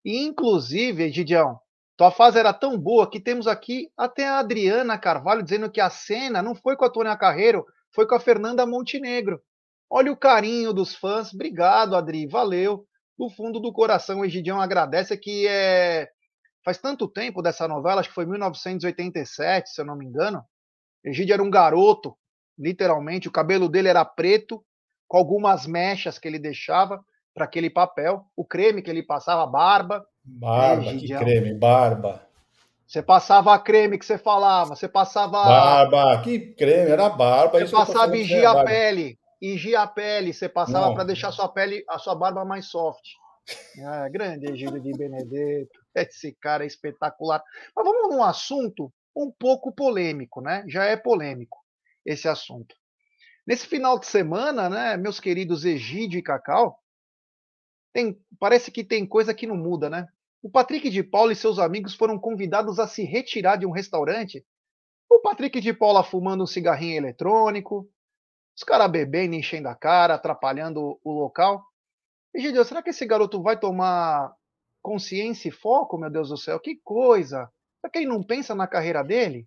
E, 0.05 0.25
inclusive, 0.25 1.03
Egidião, 1.03 1.59
tua 1.97 2.13
fase 2.13 2.39
era 2.39 2.53
tão 2.53 2.79
boa 2.79 3.11
que 3.11 3.19
temos 3.19 3.49
aqui 3.49 3.91
até 3.97 4.29
a 4.29 4.39
Adriana 4.39 4.97
Carvalho 4.97 5.43
dizendo 5.43 5.69
que 5.69 5.81
a 5.81 5.91
cena 5.91 6.41
não 6.41 6.55
foi 6.55 6.77
com 6.77 6.85
a 6.85 6.91
Tônia 6.91 7.17
Carreiro, 7.17 7.67
foi 7.91 8.07
com 8.07 8.15
a 8.15 8.21
Fernanda 8.21 8.65
Montenegro. 8.65 9.43
Olha 9.91 10.13
o 10.13 10.17
carinho 10.17 10.73
dos 10.73 10.95
fãs. 10.95 11.33
Obrigado, 11.33 11.97
Adri. 11.97 12.27
Valeu. 12.27 12.87
Do 13.19 13.29
fundo 13.31 13.59
do 13.59 13.73
coração, 13.73 14.21
o 14.21 14.25
Egidião 14.25 14.61
agradece 14.61 15.17
que 15.17 15.47
é... 15.49 16.09
faz 16.65 16.79
tanto 16.79 17.09
tempo 17.09 17.43
dessa 17.43 17.67
novela, 17.67 18.01
acho 18.01 18.11
que 18.11 18.15
foi 18.15 18.27
1987, 18.27 19.71
se 19.71 19.81
eu 19.81 19.85
não 19.85 19.97
me 19.97 20.07
engano. 20.07 20.45
Egidio 21.05 21.35
era 21.35 21.43
um 21.43 21.51
garoto, 21.51 22.17
literalmente. 22.57 23.27
O 23.27 23.33
cabelo 23.33 23.69
dele 23.69 23.89
era 23.89 24.05
preto, 24.05 24.65
com 25.09 25.17
algumas 25.17 25.67
mechas 25.67 26.19
que 26.19 26.29
ele 26.29 26.39
deixava 26.39 27.03
para 27.35 27.45
aquele 27.45 27.71
papel, 27.71 28.25
o 28.37 28.45
creme 28.45 28.83
que 28.83 28.91
ele 28.91 29.03
passava, 29.03 29.47
barba. 29.47 30.05
Barba, 30.25 30.93
que 30.93 31.09
creme, 31.09 31.55
barba. 31.55 32.23
Você 32.87 33.03
passava 33.03 33.55
a 33.55 33.59
creme 33.59 33.99
que 33.99 34.05
você 34.05 34.19
falava, 34.19 34.75
você 34.75 34.89
passava. 34.89 35.43
Barba, 35.43 36.21
que 36.23 36.39
creme, 36.55 36.91
era 36.91 37.09
barba. 37.09 37.61
Você 37.61 37.71
passava 37.71 38.17
higia 38.17 38.51
a 38.51 38.65
pele, 38.65 39.19
higia 39.41 39.81
a 39.81 39.87
pele, 39.87 40.33
você 40.33 40.49
passava 40.49 40.95
para 40.95 41.05
deixar 41.05 41.29
a 41.29 41.33
sua 41.33 41.49
pele, 41.49 41.85
a 41.89 41.99
sua 41.99 42.15
barba 42.15 42.45
mais 42.45 42.67
soft. 42.67 43.05
Ah, 43.85 44.09
grande 44.09 44.51
Egílio 44.51 44.81
de 44.81 44.93
Benedetto, 44.93 45.81
esse 45.95 46.33
cara 46.41 46.65
é 46.65 46.67
espetacular. 46.67 47.43
Mas 47.75 47.85
vamos 47.85 48.15
num 48.15 48.23
assunto 48.23 48.93
um 49.17 49.31
pouco 49.31 49.73
polêmico, 49.73 50.41
né? 50.41 50.65
Já 50.69 50.85
é 50.85 50.97
polêmico 50.97 51.59
esse 52.05 52.29
assunto. 52.29 52.75
Nesse 53.47 53.67
final 53.67 53.99
de 53.99 54.07
semana, 54.07 54.69
né, 54.69 54.97
meus 54.97 55.19
queridos 55.19 55.65
Egídio 55.65 56.19
e 56.19 56.23
Cacau, 56.23 56.79
tem, 57.93 58.21
parece 58.39 58.71
que 58.71 58.85
tem 58.85 59.07
coisa 59.07 59.33
que 59.33 59.47
não 59.47 59.57
muda, 59.57 59.89
né? 59.89 60.07
O 60.43 60.51
Patrick 60.51 60.89
de 60.91 61.03
Paula 61.03 61.33
e 61.33 61.37
seus 61.37 61.59
amigos 61.59 61.95
foram 61.95 62.19
convidados 62.19 62.79
a 62.79 62.87
se 62.87 63.03
retirar 63.03 63.57
de 63.57 63.67
um 63.67 63.71
restaurante. 63.71 64.45
O 65.11 65.21
Patrick 65.21 65.61
de 65.61 65.73
Paula 65.73 66.05
fumando 66.05 66.45
um 66.45 66.47
cigarrinho 66.47 66.97
eletrônico, 66.97 67.91
os 68.59 68.65
caras 68.65 68.91
bebendo, 68.91 69.37
enchendo 69.37 69.69
a 69.69 69.75
cara, 69.77 70.15
atrapalhando 70.15 70.99
o 71.05 71.13
local. 71.13 71.65
E, 72.35 72.41
Gideon, 72.41 72.65
será 72.65 72.83
que 72.83 72.91
esse 72.91 73.07
garoto 73.07 73.41
vai 73.41 73.57
tomar 73.57 74.35
consciência 74.83 75.49
e 75.49 75.53
foco, 75.53 75.97
meu 75.97 76.11
Deus 76.11 76.31
do 76.31 76.37
céu? 76.37 76.59
Que 76.59 76.75
coisa! 76.83 77.49
Será 77.81 77.93
que 77.93 77.99
ele 77.99 78.09
não 78.09 78.21
pensa 78.21 78.57
na 78.57 78.67
carreira 78.67 79.05
dele? 79.05 79.47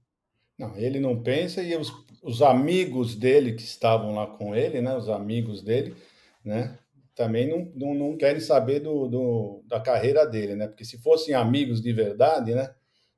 Não, 0.58 0.78
ele 0.78 0.98
não 0.98 1.22
pensa 1.22 1.62
e 1.62 1.76
os, 1.76 1.92
os 2.24 2.42
amigos 2.42 3.14
dele 3.14 3.52
que 3.52 3.64
estavam 3.64 4.16
lá 4.16 4.28
com 4.28 4.56
ele, 4.56 4.80
né? 4.80 4.96
Os 4.96 5.10
amigos 5.10 5.62
dele, 5.62 5.94
né? 6.42 6.80
também 7.14 7.50
não, 7.50 7.70
não, 7.76 7.94
não 7.94 8.18
querem 8.18 8.40
saber 8.40 8.80
do, 8.80 9.10
do, 9.10 9.64
da 9.68 9.82
carreira 9.82 10.26
dele, 10.26 10.56
né? 10.56 10.68
Porque 10.68 10.86
se 10.86 10.98
fossem 10.98 11.36
amigos 11.36 11.82
de 11.82 11.92
verdade, 11.92 12.56
né? 12.56 12.74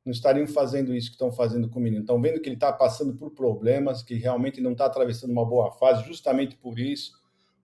Não 0.05 0.11
estariam 0.11 0.45
fazendo 0.47 0.93
isso 0.93 1.07
que 1.07 1.15
estão 1.15 1.31
fazendo 1.31 1.69
com 1.69 1.79
o 1.79 1.81
menino. 1.81 2.01
Estão 2.01 2.21
vendo 2.21 2.39
que 2.41 2.49
ele 2.49 2.55
está 2.55 2.71
passando 2.71 3.13
por 3.13 3.31
problemas, 3.31 4.03
que 4.03 4.15
realmente 4.15 4.59
não 4.59 4.73
está 4.73 4.85
atravessando 4.85 5.31
uma 5.31 5.45
boa 5.45 5.71
fase, 5.71 6.05
justamente 6.05 6.55
por 6.55 6.77
isso, 6.79 7.13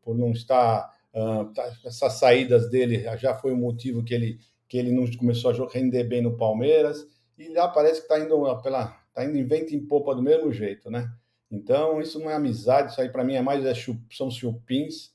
por 0.02 0.18
não 0.18 0.32
estar. 0.32 0.98
Uh, 1.14 1.52
essas 1.86 2.14
saídas 2.14 2.70
dele 2.70 3.04
já 3.18 3.34
foi 3.34 3.52
o 3.52 3.58
motivo 3.58 4.04
que 4.04 4.14
ele, 4.14 4.40
que 4.68 4.78
ele 4.78 4.92
não 4.92 5.10
começou 5.18 5.52
a 5.52 5.70
render 5.70 6.04
bem 6.04 6.22
no 6.22 6.38
Palmeiras. 6.38 7.06
E 7.38 7.54
já 7.54 7.68
parece 7.68 8.02
que 8.02 8.14
está 8.14 8.20
indo 8.20 8.62
pela. 8.62 8.98
Está 9.10 9.26
indo 9.26 9.38
em 9.38 9.46
vento 9.46 9.76
em 9.76 9.86
popa 9.86 10.16
do 10.16 10.22
mesmo 10.22 10.52
jeito, 10.52 10.90
né? 10.90 11.12
Então, 11.52 12.00
isso 12.00 12.20
não 12.20 12.30
é 12.30 12.36
amizade, 12.36 12.92
isso 12.92 13.02
aí 13.02 13.10
para 13.10 13.24
mim 13.24 13.34
é 13.34 13.42
mais 13.42 13.66
é 13.66 13.74
chup, 13.74 14.00
são 14.16 14.30
chupins 14.30 15.12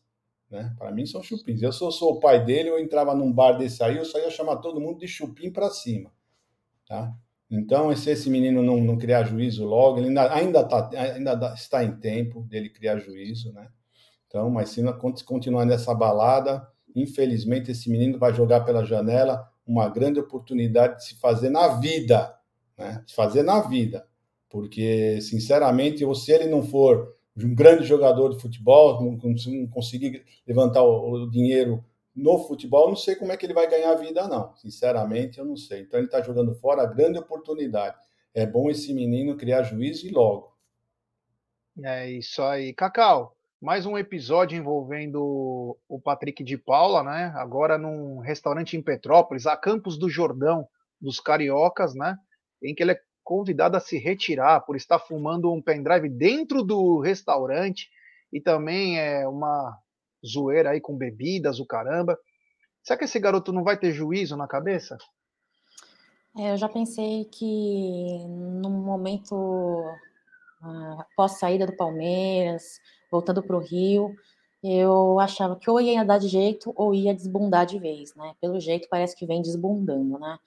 né? 0.55 0.73
Para 0.79 0.93
mim 0.93 1.05
são 1.05 1.23
chupins. 1.23 1.63
Eu 1.63 1.73
sou, 1.73 1.91
sou 1.91 2.13
o 2.13 2.21
pai 2.21 2.45
dele, 2.45 2.69
eu 2.69 2.79
entrava 2.79 3.15
num 3.15 3.33
bar 3.33 3.53
desse 3.53 3.83
aí, 3.83 3.97
eu 3.97 4.05
só 4.05 4.19
ia 4.19 4.31
chamar 4.31 4.57
todo 4.57 4.81
mundo 4.81 5.01
de 5.01 5.09
chupim 5.09 5.51
para 5.51 5.69
cima. 5.69 6.13
Tá? 6.87 7.13
Então, 7.51 7.95
se 7.95 8.11
esse 8.11 8.29
menino 8.29 8.63
não, 8.63 8.79
não 8.79 8.99
criar 8.99 9.25
juízo 9.25 9.65
logo, 9.65 9.99
ele 9.99 10.09
ainda, 10.09 10.33
ainda, 10.33 10.65
tá, 10.65 10.91
ainda 10.93 11.55
está 11.55 11.85
em 11.85 11.97
tempo 11.97 12.43
dele 12.43 12.69
criar 12.69 12.99
juízo, 12.99 13.53
né? 13.53 13.69
Então, 14.27 14.51
mas 14.51 14.71
se 14.71 14.83
continuar 15.25 15.65
nessa 15.65 15.95
balada, 15.95 16.67
infelizmente 16.95 17.71
esse 17.71 17.89
menino 17.89 18.19
vai 18.19 18.35
jogar 18.35 18.63
pela 18.63 18.85
janela 18.85 19.49
uma 19.67 19.89
grande 19.89 20.19
oportunidade 20.19 20.97
de 20.97 21.05
se 21.05 21.15
fazer 21.17 21.51
na 21.51 21.69
vida, 21.79 22.35
né? 22.77 23.03
Se 23.07 23.15
fazer 23.15 23.43
na 23.43 23.61
vida. 23.61 24.07
Porque, 24.51 25.21
sinceramente, 25.21 26.05
ou 26.05 26.15
se 26.15 26.33
ele 26.33 26.47
não 26.47 26.63
for 26.63 27.15
de 27.37 27.47
um 27.47 27.55
grande 27.55 27.85
jogador 27.85 28.31
de 28.31 28.41
futebol, 28.41 29.03
não, 29.03 29.33
não 29.47 29.67
conseguir 29.67 30.25
levantar 30.47 30.83
o, 30.83 31.25
o, 31.25 31.31
dinheiro 31.31 31.85
no 32.15 32.39
futebol, 32.47 32.89
não 32.89 32.97
sei 32.97 33.17
como 33.17 33.33
é 33.33 33.37
que 33.37 33.45
ele 33.45 33.55
vai 33.55 33.69
ganhar 33.69 33.91
a 33.91 33.97
vida, 33.97 34.29
não. 34.29 34.55
Sinceramente, 34.57 35.39
eu 35.39 35.45
não 35.45 35.57
sei. 35.57 35.81
Então 35.81 35.99
ele 35.99 36.07
está 36.07 36.23
jogando 36.23 36.55
fora 36.55 36.83
a 36.83 36.87
grande 36.87 37.19
oportunidade. 37.19 37.97
É 38.33 38.47
bom 38.47 38.71
esse 38.71 38.93
menino 38.93 39.37
criar 39.37 39.63
juízo 39.63 40.07
e 40.07 40.11
logo. 40.11 40.55
É 41.83 42.09
isso 42.09 42.41
aí. 42.43 42.73
Cacau, 42.73 43.37
mais 43.61 43.85
um 43.85 43.99
episódio 43.99 44.57
envolvendo 44.57 45.77
o 45.89 46.01
Patrick 46.01 46.45
de 46.45 46.57
Paula, 46.57 47.03
né? 47.03 47.33
Agora 47.35 47.77
num 47.77 48.19
restaurante 48.19 48.77
em 48.77 48.83
Petrópolis, 48.83 49.47
a 49.47 49.57
Campos 49.57 49.99
do 49.99 50.09
Jordão, 50.09 50.69
dos 51.01 51.19
Cariocas, 51.19 51.95
né? 51.95 52.17
Em 52.63 52.75
que 52.75 52.83
ele 52.83 52.93
é 52.93 53.01
convidado 53.25 53.77
a 53.77 53.81
se 53.81 53.99
retirar 53.99 54.61
por 54.61 54.77
estar 54.77 54.99
fumando 54.99 55.53
um 55.53 55.61
pendrive 55.61 56.09
dentro 56.09 56.63
do 56.63 57.01
restaurante 57.01 57.91
e 58.33 58.41
também 58.41 59.01
é 59.01 59.27
uma 59.27 59.79
zoeira 60.27 60.71
aí 60.71 60.81
com 60.81 60.97
bebidas, 60.97 61.61
o 61.61 61.67
caramba. 61.67 62.19
Será 62.83 62.99
que 62.99 63.05
esse 63.05 63.19
garoto 63.19 63.53
não 63.53 63.65
vai 63.65 63.79
ter 63.79 63.93
juízo 63.93 64.37
na 64.37 64.47
cabeça? 64.47 64.97
É, 66.37 66.53
eu 66.53 66.57
já 66.57 66.69
pensei 66.69 67.25
que 67.27 68.19
no 68.61 68.69
momento 68.69 69.35
uh, 69.35 71.01
após 71.01 71.33
saída 71.33 71.67
do 71.67 71.77
Palmeiras, 71.77 72.81
voltando 73.11 73.43
para 73.43 73.57
o 73.57 73.61
Rio, 73.61 74.15
eu 74.63 75.21
achava 75.21 75.57
que 75.57 75.71
ou 75.71 75.81
ia 75.81 76.05
dar 76.05 76.19
de 76.19 76.27
jeito 76.27 76.73
ou 76.75 76.95
ia 76.95 77.15
desbundar 77.15 77.67
de 77.67 77.79
vez, 77.79 78.15
né? 78.15 78.35
Pelo 78.41 78.59
jeito 78.59 78.89
parece 78.89 79.15
que 79.15 79.27
vem 79.27 79.43
desbundando, 79.43 80.19
né? 80.19 80.39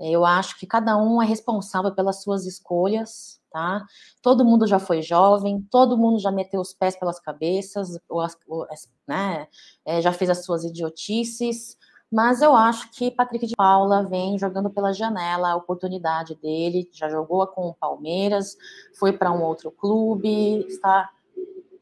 Eu 0.00 0.24
acho 0.24 0.58
que 0.58 0.66
cada 0.66 0.96
um 0.96 1.20
é 1.22 1.26
responsável 1.26 1.92
pelas 1.94 2.22
suas 2.22 2.46
escolhas, 2.46 3.40
tá? 3.50 3.84
Todo 4.22 4.44
mundo 4.44 4.66
já 4.66 4.78
foi 4.78 5.02
jovem, 5.02 5.60
todo 5.70 5.98
mundo 5.98 6.18
já 6.18 6.30
meteu 6.30 6.60
os 6.60 6.72
pés 6.72 6.96
pelas 6.96 7.18
cabeças, 7.18 7.98
ou, 8.08 8.24
ou, 8.46 8.66
né? 9.06 9.48
É, 9.84 10.00
já 10.00 10.12
fez 10.12 10.30
as 10.30 10.44
suas 10.44 10.64
idiotices, 10.64 11.76
mas 12.10 12.40
eu 12.40 12.56
acho 12.56 12.90
que 12.92 13.10
Patrick 13.10 13.46
de 13.46 13.54
Paula 13.54 14.02
vem 14.02 14.38
jogando 14.38 14.70
pela 14.70 14.92
janela 14.92 15.50
a 15.50 15.56
oportunidade 15.56 16.34
dele, 16.36 16.88
já 16.92 17.08
jogou 17.08 17.46
com 17.48 17.68
o 17.68 17.74
Palmeiras, 17.74 18.56
foi 18.98 19.12
para 19.12 19.30
um 19.30 19.42
outro 19.42 19.70
clube, 19.70 20.64
está 20.66 21.10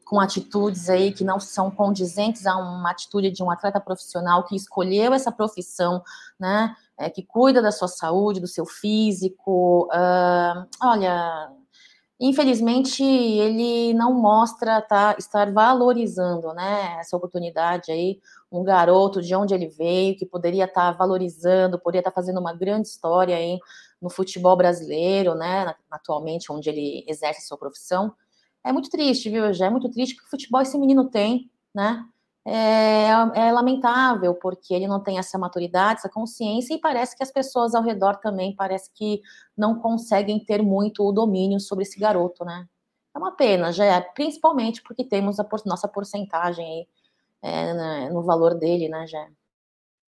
com 0.03 0.19
atitudes 0.19 0.89
aí 0.89 1.11
que 1.11 1.23
não 1.23 1.39
são 1.39 1.69
condizentes 1.69 2.45
a 2.45 2.57
uma 2.57 2.91
atitude 2.91 3.29
de 3.29 3.43
um 3.43 3.51
atleta 3.51 3.79
profissional 3.79 4.43
que 4.45 4.55
escolheu 4.55 5.13
essa 5.13 5.31
profissão, 5.31 6.01
né? 6.39 6.75
É, 6.99 7.09
que 7.09 7.23
cuida 7.23 7.61
da 7.61 7.71
sua 7.71 7.87
saúde, 7.87 8.39
do 8.39 8.47
seu 8.47 8.65
físico. 8.65 9.87
Uh, 9.93 10.67
olha, 10.81 11.51
infelizmente 12.19 13.03
ele 13.03 13.93
não 13.93 14.13
mostra 14.13 14.81
tá, 14.81 15.15
estar 15.17 15.51
valorizando 15.51 16.53
né, 16.53 16.97
essa 16.99 17.15
oportunidade 17.15 17.91
aí, 17.91 18.19
um 18.51 18.63
garoto 18.63 19.21
de 19.21 19.35
onde 19.35 19.53
ele 19.53 19.67
veio, 19.67 20.17
que 20.17 20.25
poderia 20.25 20.65
estar 20.65 20.91
tá 20.91 20.97
valorizando, 20.97 21.79
poderia 21.79 21.99
estar 21.99 22.11
tá 22.11 22.15
fazendo 22.15 22.39
uma 22.39 22.53
grande 22.53 22.87
história 22.87 23.35
aí 23.35 23.59
no 24.01 24.09
futebol 24.09 24.55
brasileiro, 24.55 25.35
né, 25.35 25.75
atualmente 25.91 26.51
onde 26.51 26.69
ele 26.69 27.05
exerce 27.07 27.47
sua 27.47 27.57
profissão. 27.57 28.13
É 28.63 28.71
muito 28.71 28.89
triste, 28.89 29.29
viu? 29.29 29.53
Já 29.53 29.67
é 29.67 29.69
muito 29.69 29.89
triste 29.89 30.15
que 30.15 30.23
o 30.23 30.29
futebol 30.29 30.61
esse 30.61 30.77
menino 30.77 31.09
tem, 31.09 31.49
né? 31.73 32.03
É, 32.49 33.09
é, 33.35 33.51
lamentável, 33.51 34.33
porque 34.33 34.73
ele 34.73 34.87
não 34.87 35.03
tem 35.03 35.19
essa 35.19 35.37
maturidade, 35.37 35.99
essa 35.99 36.07
consciência, 36.07 36.73
e 36.73 36.79
parece 36.79 37.13
que 37.13 37.21
as 37.21 37.29
pessoas 37.29 37.75
ao 37.75 37.83
redor 37.83 38.15
também 38.21 38.55
parece 38.55 38.89
que 38.93 39.21
não 39.55 39.77
conseguem 39.81 40.39
ter 40.39 40.63
muito 40.63 41.05
o 41.05 41.11
domínio 41.11 41.59
sobre 41.59 41.83
esse 41.83 41.99
garoto, 41.99 42.45
né? 42.45 42.65
É 43.13 43.19
uma 43.19 43.35
pena, 43.35 43.73
já 43.73 43.83
é, 43.83 43.99
principalmente 43.99 44.81
porque 44.81 45.03
temos 45.03 45.41
a 45.41 45.43
por, 45.43 45.59
nossa 45.65 45.89
porcentagem 45.89 46.65
aí 46.65 46.87
é, 47.41 47.73
né, 47.73 48.09
no 48.11 48.23
valor 48.23 48.55
dele, 48.55 48.87
né, 48.87 49.05
já. 49.07 49.27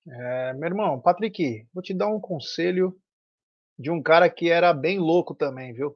É, 0.08 0.54
meu 0.54 0.68
irmão, 0.70 0.98
Patrick, 0.98 1.68
vou 1.74 1.84
te 1.84 1.94
dar 1.94 2.08
um 2.08 2.22
conselho 2.22 2.98
de 3.78 3.92
um 3.92 4.02
cara 4.02 4.30
que 4.30 4.50
era 4.50 4.74
bem 4.74 4.98
louco 4.98 5.36
também, 5.36 5.74
viu? 5.74 5.94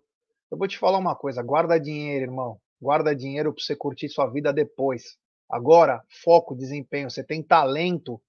Eu 0.51 0.57
vou 0.57 0.67
te 0.67 0.77
falar 0.77 0.97
uma 0.97 1.15
coisa, 1.15 1.41
guarda 1.41 1.79
dinheiro, 1.79 2.25
irmão. 2.25 2.59
Guarda 2.81 3.15
dinheiro 3.15 3.53
para 3.53 3.63
você 3.63 3.77
curtir 3.77 4.09
sua 4.09 4.27
vida 4.27 4.51
depois. 4.51 5.17
Agora, 5.53 6.03
foco, 6.23 6.55
desempenho. 6.55 7.11
Você 7.11 7.23
tem 7.23 7.43
talento, 7.43 8.19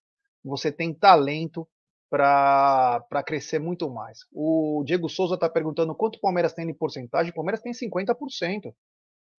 você 0.44 0.70
tem 0.70 0.92
talento 0.92 1.66
para 2.10 3.24
crescer 3.26 3.58
muito 3.58 3.90
mais. 3.90 4.20
O 4.30 4.84
Diego 4.84 5.08
Souza 5.08 5.34
está 5.34 5.48
perguntando 5.48 5.94
quanto 5.94 6.16
o 6.16 6.20
Palmeiras 6.20 6.52
tem 6.52 6.66
de 6.66 6.74
porcentagem. 6.74 7.32
O 7.32 7.34
Palmeiras 7.34 7.62
tem 7.62 7.72
50% 7.72 8.74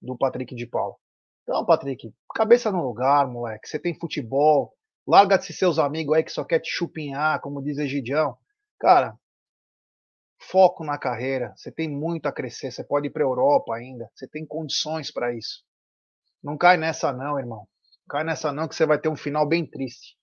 do 0.01 0.17
Patrick 0.17 0.55
de 0.55 0.65
Paulo. 0.65 0.95
Então, 1.43 1.63
Patrick, 1.63 2.11
cabeça 2.33 2.71
no 2.71 2.83
lugar, 2.83 3.27
moleque. 3.27 3.69
Você 3.69 3.77
tem 3.77 3.93
futebol. 3.93 4.73
Larga 5.07 5.37
de 5.37 5.53
seus 5.53 5.77
amigos 5.77 6.15
aí 6.15 6.23
que 6.23 6.31
só 6.31 6.43
quer 6.43 6.59
te 6.59 6.71
chupinhar, 6.71 7.39
como 7.39 7.61
diz 7.61 7.77
Egidião. 7.77 8.35
Cara, 8.79 9.15
foco 10.39 10.83
na 10.83 10.97
carreira. 10.97 11.53
Você 11.55 11.71
tem 11.71 11.87
muito 11.87 12.25
a 12.25 12.31
crescer. 12.31 12.71
Você 12.71 12.83
pode 12.83 13.05
ir 13.05 13.11
para 13.11 13.21
Europa 13.21 13.75
ainda. 13.75 14.09
Você 14.15 14.27
tem 14.27 14.43
condições 14.43 15.11
para 15.11 15.35
isso. 15.35 15.63
Não 16.43 16.57
cai 16.57 16.77
nessa, 16.77 17.13
não, 17.13 17.37
irmão. 17.37 17.67
Cai 18.09 18.23
nessa 18.23 18.51
não, 18.51 18.67
que 18.67 18.75
você 18.75 18.85
vai 18.85 18.99
ter 18.99 19.09
um 19.09 19.15
final 19.15 19.47
bem 19.47 19.65
triste. 19.65 20.15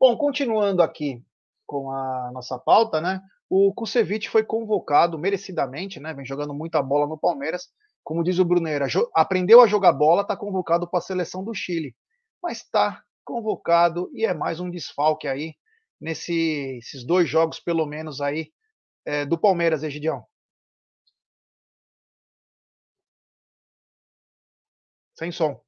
Bom, 0.00 0.16
continuando 0.16 0.82
aqui 0.82 1.22
com 1.66 1.90
a 1.90 2.30
nossa 2.32 2.58
pauta, 2.58 3.00
né? 3.00 3.20
O 3.50 3.72
Kusevich 3.74 4.28
foi 4.28 4.44
convocado 4.44 5.18
merecidamente, 5.18 6.00
né? 6.00 6.14
Vem 6.14 6.24
jogando 6.24 6.54
muita 6.54 6.82
bola 6.82 7.06
no 7.06 7.18
Palmeiras. 7.18 7.68
Como 8.02 8.24
diz 8.24 8.38
o 8.38 8.44
Bruneira, 8.44 8.86
aprendeu 9.14 9.60
a 9.60 9.66
jogar 9.66 9.92
bola, 9.92 10.22
está 10.22 10.36
convocado 10.36 10.88
para 10.88 10.98
a 10.98 11.02
seleção 11.02 11.44
do 11.44 11.54
Chile. 11.54 11.94
Mas 12.42 12.58
está 12.58 13.02
convocado 13.24 14.10
e 14.14 14.24
é 14.24 14.32
mais 14.32 14.60
um 14.60 14.70
desfalque 14.70 15.28
aí 15.28 15.54
nesses 16.00 17.04
dois 17.04 17.28
jogos, 17.28 17.60
pelo 17.60 17.84
menos 17.84 18.20
aí, 18.20 18.50
é, 19.04 19.26
do 19.26 19.36
Palmeiras, 19.38 19.82
Egidião. 19.82 20.24
Sem 25.14 25.32
som. 25.32 25.67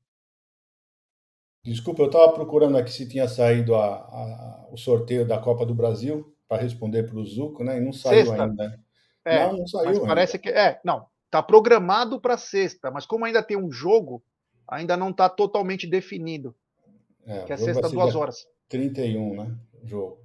Desculpa, 1.63 2.03
eu 2.03 2.07
estava 2.07 2.33
procurando 2.33 2.79
aqui 2.79 2.91
se 2.91 3.09
tinha 3.09 3.29
saído 3.29 3.75
a, 3.75 3.87
a, 3.87 4.69
o 4.73 4.77
sorteio 4.77 5.27
da 5.27 5.39
Copa 5.39 5.67
do 5.67 5.75
Brasil 5.75 6.35
para 6.49 6.63
responder 6.63 7.05
para 7.05 7.19
o 7.19 7.25
Zuco, 7.25 7.63
né? 7.63 7.77
E 7.77 7.81
não 7.81 7.93
saiu 7.93 8.27
sexta. 8.27 8.45
ainda. 8.45 8.81
É, 9.25 9.47
não, 9.47 9.59
não 9.59 9.67
saiu. 9.67 10.07
Parece 10.07 10.39
que 10.39 10.49
é, 10.49 10.81
não, 10.85 11.07
tá 11.31 11.43
programado 11.43 12.21
para 12.21 12.39
sexta, 12.39 12.91
mas 12.91 13.05
como 13.05 13.25
ainda 13.25 13.43
tem 13.43 13.57
um 13.57 13.71
jogo, 13.71 14.23
ainda 14.67 14.97
não 14.97 15.11
está 15.11 15.29
totalmente 15.29 15.87
definido. 15.87 16.55
É, 17.27 17.45
que 17.45 17.53
é 17.53 17.57
sexta 17.57 17.89
duas 17.89 18.15
horas. 18.15 18.47
31, 18.69 19.37
né? 19.37 19.55
O 19.83 19.87
jogo. 19.87 20.19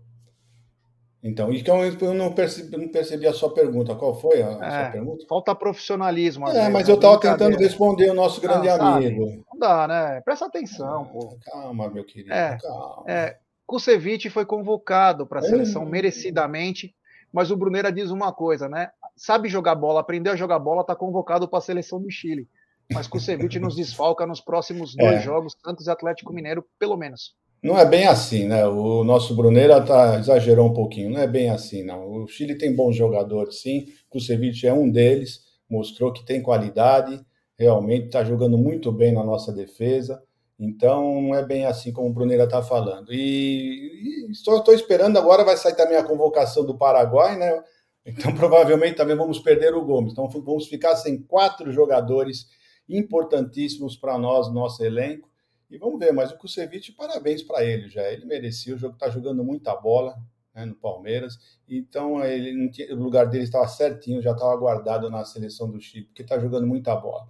Então, 1.26 1.52
então 1.52 1.82
eu 1.82 2.14
não 2.14 2.32
percebi, 2.32 2.78
não 2.78 2.88
percebi 2.88 3.26
a 3.26 3.34
sua 3.34 3.52
pergunta. 3.52 3.96
Qual 3.96 4.14
foi 4.14 4.44
a, 4.44 4.60
é, 4.62 4.70
sua 4.70 4.92
pergunta? 4.92 5.26
Falta 5.28 5.56
profissionalismo. 5.56 6.48
É, 6.48 6.70
mas 6.70 6.88
eu 6.88 6.94
estava 6.94 7.20
tentando 7.20 7.58
responder 7.58 8.12
o 8.12 8.14
nosso 8.14 8.40
grande 8.40 8.70
amigo. 8.70 9.44
Não 9.52 9.60
dá, 9.60 9.88
né? 9.88 10.22
Presta 10.22 10.46
atenção, 10.46 11.02
ah, 11.02 11.06
pô. 11.06 11.36
Calma, 11.44 11.90
meu 11.90 12.06
querido. 12.06 12.32
É, 12.32 12.60
calma. 12.62 13.04
É, 13.08 13.38
Kusevich 13.66 14.30
foi 14.30 14.46
convocado 14.46 15.26
para 15.26 15.40
a 15.40 15.42
seleção 15.42 15.82
é. 15.82 15.86
merecidamente, 15.86 16.96
mas 17.34 17.50
o 17.50 17.58
Bruneira 17.58 17.92
diz 17.92 18.12
uma 18.12 18.32
coisa, 18.32 18.70
né? 18.70 18.92
Sabe 19.16 19.50
jogar 19.50 19.74
bola, 19.74 20.02
aprendeu 20.02 20.34
a 20.34 20.36
jogar 20.36 20.60
bola, 20.60 20.82
está 20.82 20.96
convocado 20.96 21.48
para 21.48 21.58
a 21.58 21.62
seleção 21.62 22.00
do 22.00 22.12
Chile. 22.12 22.48
Mas 22.94 23.08
Kusevich 23.08 23.58
nos 23.58 23.76
desfalca 23.76 24.28
nos 24.28 24.42
próximos 24.42 24.96
dois 24.96 25.16
é. 25.16 25.22
jogos, 25.22 25.56
Santos 25.66 25.88
e 25.88 25.90
Atlético 25.90 26.32
Mineiro, 26.32 26.64
pelo 26.78 26.96
menos. 26.96 27.34
Não 27.66 27.80
é 27.80 27.84
bem 27.84 28.06
assim, 28.06 28.46
né? 28.46 28.64
O 28.68 29.04
nosso 29.04 29.36
Bruneira 29.36 29.82
tá, 29.82 30.20
exagerou 30.20 30.68
um 30.68 30.74
pouquinho. 30.74 31.10
Não 31.10 31.20
é 31.20 31.26
bem 31.26 31.50
assim, 31.50 31.82
não. 31.82 32.12
O 32.12 32.28
Chile 32.28 32.56
tem 32.56 32.76
bons 32.76 32.96
jogadores, 32.96 33.60
sim. 33.62 33.88
Kusevich 34.08 34.68
é 34.68 34.72
um 34.72 34.88
deles. 34.88 35.40
Mostrou 35.68 36.14
que 36.14 36.24
tem 36.24 36.44
qualidade. 36.44 37.20
Realmente 37.58 38.06
está 38.06 38.24
jogando 38.24 38.56
muito 38.56 38.92
bem 38.92 39.12
na 39.12 39.24
nossa 39.24 39.52
defesa. 39.52 40.22
Então, 40.60 41.20
não 41.20 41.34
é 41.34 41.44
bem 41.44 41.66
assim 41.66 41.92
como 41.92 42.08
o 42.08 42.14
Bruneira 42.14 42.44
está 42.44 42.62
falando. 42.62 43.12
E, 43.12 44.30
estou, 44.30 44.62
esperando 44.72 45.18
agora, 45.18 45.44
vai 45.44 45.58
sair 45.58 45.76
também 45.76 45.98
a 45.98 46.04
convocação 46.04 46.64
do 46.64 46.78
Paraguai, 46.78 47.36
né? 47.36 47.64
Então, 48.06 48.32
provavelmente 48.38 48.98
também 48.98 49.18
vamos 49.18 49.40
perder 49.40 49.74
o 49.74 49.84
Gomes. 49.84 50.12
Então, 50.12 50.30
vamos 50.30 50.68
ficar 50.68 50.96
sem 50.98 51.20
quatro 51.20 51.72
jogadores 51.72 52.46
importantíssimos 52.88 53.98
para 53.98 54.20
nós, 54.20 54.54
nosso 54.54 54.84
elenco. 54.84 55.28
E 55.76 55.78
vamos 55.78 56.00
ver, 56.00 56.14
mas 56.14 56.32
o 56.32 56.38
Kusevich, 56.38 56.94
parabéns 56.94 57.44
para 57.44 57.66
ele 57.66 57.90
já. 57.90 58.02
Ele 58.10 58.26
merecia, 58.26 58.74
o 58.74 58.78
jogo 58.78 58.94
está 58.94 59.10
jogando 59.10 59.44
muita 59.44 59.76
bola 59.76 60.16
né, 60.54 60.64
no 60.64 60.74
Palmeiras. 60.74 61.38
Então 61.68 62.24
ele 62.24 62.72
o 62.92 62.96
lugar 62.96 63.28
dele 63.28 63.44
estava 63.44 63.68
certinho, 63.68 64.22
já 64.22 64.32
estava 64.32 64.56
guardado 64.56 65.10
na 65.10 65.26
seleção 65.26 65.70
do 65.70 65.82
Chile, 65.82 66.06
porque 66.06 66.22
está 66.22 66.40
jogando 66.40 66.66
muita 66.66 66.96
bola. 66.96 67.28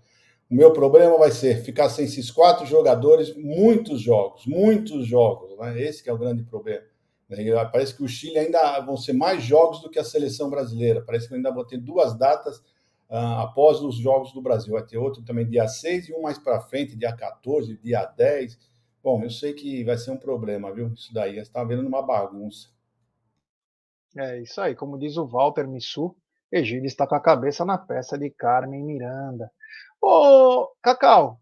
O 0.48 0.54
meu 0.54 0.72
problema 0.72 1.18
vai 1.18 1.32
ser 1.32 1.64
ficar 1.64 1.90
sem 1.90 2.06
esses 2.06 2.30
quatro 2.30 2.68
jogadores 2.68 3.36
muitos 3.36 4.00
jogos, 4.00 4.46
muitos 4.46 5.08
jogos. 5.08 5.58
Né? 5.58 5.82
Esse 5.82 6.08
é 6.08 6.14
o 6.14 6.18
grande 6.18 6.44
problema. 6.44 6.84
Parece 7.72 7.96
que 7.96 8.04
o 8.04 8.08
Chile 8.08 8.38
ainda 8.38 8.80
vão 8.82 8.96
ser 8.96 9.14
mais 9.14 9.42
jogos 9.42 9.82
do 9.82 9.90
que 9.90 9.98
a 9.98 10.04
seleção 10.04 10.52
brasileira. 10.52 11.02
Parece 11.02 11.28
que 11.28 11.34
ainda 11.34 11.52
vão 11.52 11.66
ter 11.66 11.80
duas 11.80 12.16
datas 12.16 12.62
uh, 13.10 13.40
após 13.42 13.82
os 13.82 13.96
Jogos 13.96 14.32
do 14.34 14.42
Brasil. 14.42 14.74
Vai 14.74 14.86
ter 14.86 14.98
outro 14.98 15.24
também 15.24 15.48
dia 15.48 15.68
6 15.68 16.10
e 16.10 16.14
um 16.14 16.22
mais 16.22 16.38
para 16.38 16.62
frente, 16.62 16.96
dia 16.96 17.16
14, 17.16 17.78
dia 17.78 18.06
10. 18.06 18.58
Bom, 19.04 19.24
eu 19.24 19.30
sei 19.30 19.54
que 19.54 19.84
vai 19.84 19.98
ser 19.98 20.12
um 20.12 20.18
problema, 20.18 20.74
viu? 20.74 20.92
Isso 20.94 21.14
daí, 21.14 21.38
está 21.38 21.64
vendo 21.64 21.88
uma 21.88 22.02
bagunça. 22.02 22.70
É 24.18 24.42
isso 24.42 24.62
aí, 24.62 24.74
como 24.74 24.98
diz 24.98 25.18
o 25.18 25.28
Walter 25.28 25.68
Missu, 25.68 26.16
Egílio 26.52 26.86
está 26.86 27.06
com 27.06 27.16
a 27.16 27.22
cabeça 27.22 27.66
na 27.66 27.78
peça 27.78 28.18
de 28.18 28.30
Carmen 28.30 28.84
Miranda. 28.84 29.52
Ô, 30.02 30.70
Cacau, 30.82 31.42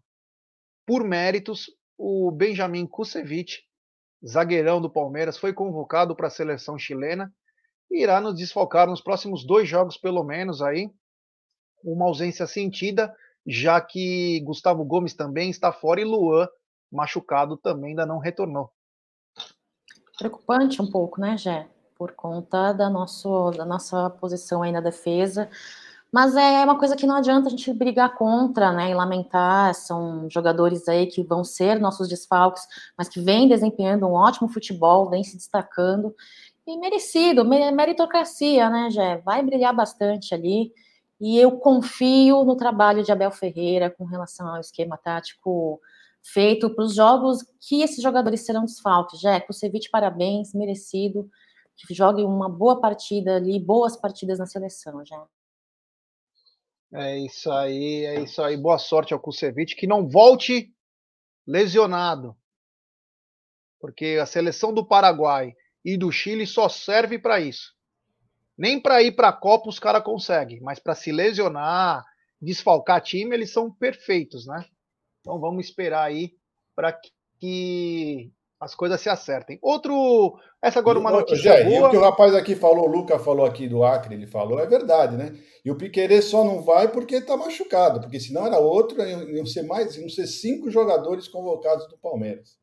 por 0.84 1.04
méritos, 1.04 1.70
o 1.96 2.30
Benjamin 2.32 2.86
Kusevich, 2.86 3.62
zagueirão 4.26 4.80
do 4.80 4.90
Palmeiras, 4.90 5.38
foi 5.38 5.52
convocado 5.52 6.16
para 6.16 6.26
a 6.26 6.30
seleção 6.30 6.76
chilena 6.76 7.32
e 7.90 8.02
irá 8.02 8.20
nos 8.20 8.34
desfocar 8.34 8.88
nos 8.88 9.00
próximos 9.00 9.46
dois 9.46 9.68
jogos, 9.68 9.96
pelo 9.96 10.24
menos, 10.24 10.60
aí, 10.60 10.90
uma 11.84 12.06
ausência 12.06 12.46
sentida, 12.46 13.14
já 13.46 13.80
que 13.80 14.40
Gustavo 14.40 14.84
Gomes 14.84 15.14
também 15.14 15.50
está 15.50 15.70
fora 15.70 16.00
e 16.00 16.04
Luan, 16.04 16.48
machucado, 16.90 17.56
também 17.56 17.90
ainda 17.90 18.06
não 18.06 18.18
retornou. 18.18 18.70
Preocupante 20.18 20.80
um 20.80 20.90
pouco, 20.90 21.20
né, 21.20 21.36
Jé? 21.36 21.68
Por 21.96 22.12
conta 22.12 22.72
da, 22.72 22.88
nosso, 22.88 23.50
da 23.50 23.64
nossa 23.64 24.08
posição 24.10 24.62
aí 24.62 24.72
na 24.72 24.80
defesa. 24.80 25.48
Mas 26.12 26.36
é 26.36 26.64
uma 26.64 26.78
coisa 26.78 26.94
que 26.94 27.06
não 27.06 27.16
adianta 27.16 27.48
a 27.48 27.50
gente 27.50 27.72
brigar 27.72 28.14
contra, 28.14 28.72
né, 28.72 28.90
e 28.90 28.94
lamentar. 28.94 29.74
São 29.74 30.30
jogadores 30.30 30.88
aí 30.88 31.06
que 31.06 31.24
vão 31.24 31.42
ser 31.42 31.80
nossos 31.80 32.08
desfalques, 32.08 32.62
mas 32.96 33.08
que 33.08 33.20
vêm 33.20 33.48
desempenhando 33.48 34.06
um 34.06 34.12
ótimo 34.12 34.48
futebol, 34.48 35.10
vêm 35.10 35.24
se 35.24 35.36
destacando. 35.36 36.14
E 36.66 36.78
merecido, 36.78 37.44
meritocracia, 37.44 38.70
né, 38.70 38.90
Jé? 38.90 39.18
Vai 39.18 39.42
brilhar 39.42 39.74
bastante 39.74 40.32
ali. 40.32 40.72
E 41.20 41.38
eu 41.38 41.58
confio 41.58 42.44
no 42.44 42.56
trabalho 42.56 43.02
de 43.02 43.12
Abel 43.12 43.30
Ferreira 43.30 43.90
com 43.90 44.04
relação 44.04 44.48
ao 44.48 44.60
esquema 44.60 44.96
tático 44.96 45.80
feito 46.22 46.74
para 46.74 46.84
os 46.84 46.94
jogos 46.94 47.38
que 47.60 47.82
esses 47.82 48.02
jogadores 48.02 48.44
serão 48.44 48.64
desfalques. 48.64 49.20
Jeco, 49.20 49.52
Ceviche, 49.52 49.90
parabéns, 49.90 50.54
merecido. 50.54 51.30
Que 51.76 51.92
jogue 51.92 52.22
uma 52.22 52.48
boa 52.48 52.80
partida 52.80 53.36
ali, 53.36 53.58
boas 53.58 53.96
partidas 53.96 54.38
na 54.38 54.46
seleção, 54.46 55.04
já. 55.04 55.26
É 56.92 57.18
isso 57.18 57.50
aí, 57.50 58.04
é 58.04 58.20
isso 58.20 58.40
aí. 58.40 58.56
Boa 58.56 58.78
sorte 58.78 59.12
ao 59.12 59.18
Kusevich, 59.18 59.74
que 59.74 59.86
não 59.86 60.08
volte 60.08 60.72
lesionado. 61.44 62.36
Porque 63.80 64.18
a 64.22 64.26
seleção 64.26 64.72
do 64.72 64.86
Paraguai 64.86 65.54
e 65.84 65.96
do 65.96 66.10
Chile 66.12 66.46
só 66.46 66.68
serve 66.68 67.18
para 67.18 67.40
isso. 67.40 67.73
Nem 68.56 68.80
para 68.80 69.02
ir 69.02 69.12
para 69.12 69.28
a 69.28 69.32
Copa 69.32 69.68
os 69.68 69.78
caras 69.78 70.02
conseguem, 70.02 70.60
mas 70.60 70.78
para 70.78 70.94
se 70.94 71.10
lesionar, 71.10 72.04
desfalcar 72.40 73.00
time, 73.00 73.34
eles 73.34 73.52
são 73.52 73.70
perfeitos, 73.70 74.46
né? 74.46 74.64
Então 75.20 75.40
vamos 75.40 75.66
esperar 75.66 76.04
aí 76.04 76.32
para 76.76 76.96
que 77.38 78.30
as 78.60 78.74
coisas 78.74 79.00
se 79.00 79.08
acertem. 79.08 79.58
Outro, 79.60 80.38
essa 80.62 80.78
agora 80.78 80.98
é 80.98 81.00
uma 81.00 81.10
notícia 81.10 81.64
boa. 81.64 81.76
E 81.76 81.82
o 81.82 81.90
que 81.90 81.96
o 81.96 82.00
rapaz 82.00 82.34
aqui 82.34 82.54
falou, 82.54 82.88
o 82.88 82.90
Luca 82.90 83.18
falou 83.18 83.44
aqui 83.44 83.68
do 83.68 83.84
Acre, 83.84 84.14
ele 84.14 84.26
falou, 84.26 84.58
é 84.58 84.66
verdade, 84.66 85.16
né? 85.16 85.38
E 85.64 85.70
o 85.70 85.76
Piquerez 85.76 86.26
só 86.26 86.44
não 86.44 86.62
vai 86.62 86.88
porque 86.88 87.16
está 87.16 87.36
machucado, 87.36 88.00
porque 88.00 88.20
senão 88.20 88.46
era 88.46 88.58
outro, 88.58 89.02
iam 89.02 89.46
ser 89.46 89.64
mais, 89.64 89.96
iam 89.96 90.08
ser 90.08 90.26
cinco 90.26 90.70
jogadores 90.70 91.28
convocados 91.28 91.86
do 91.88 91.98
Palmeiras. 91.98 92.56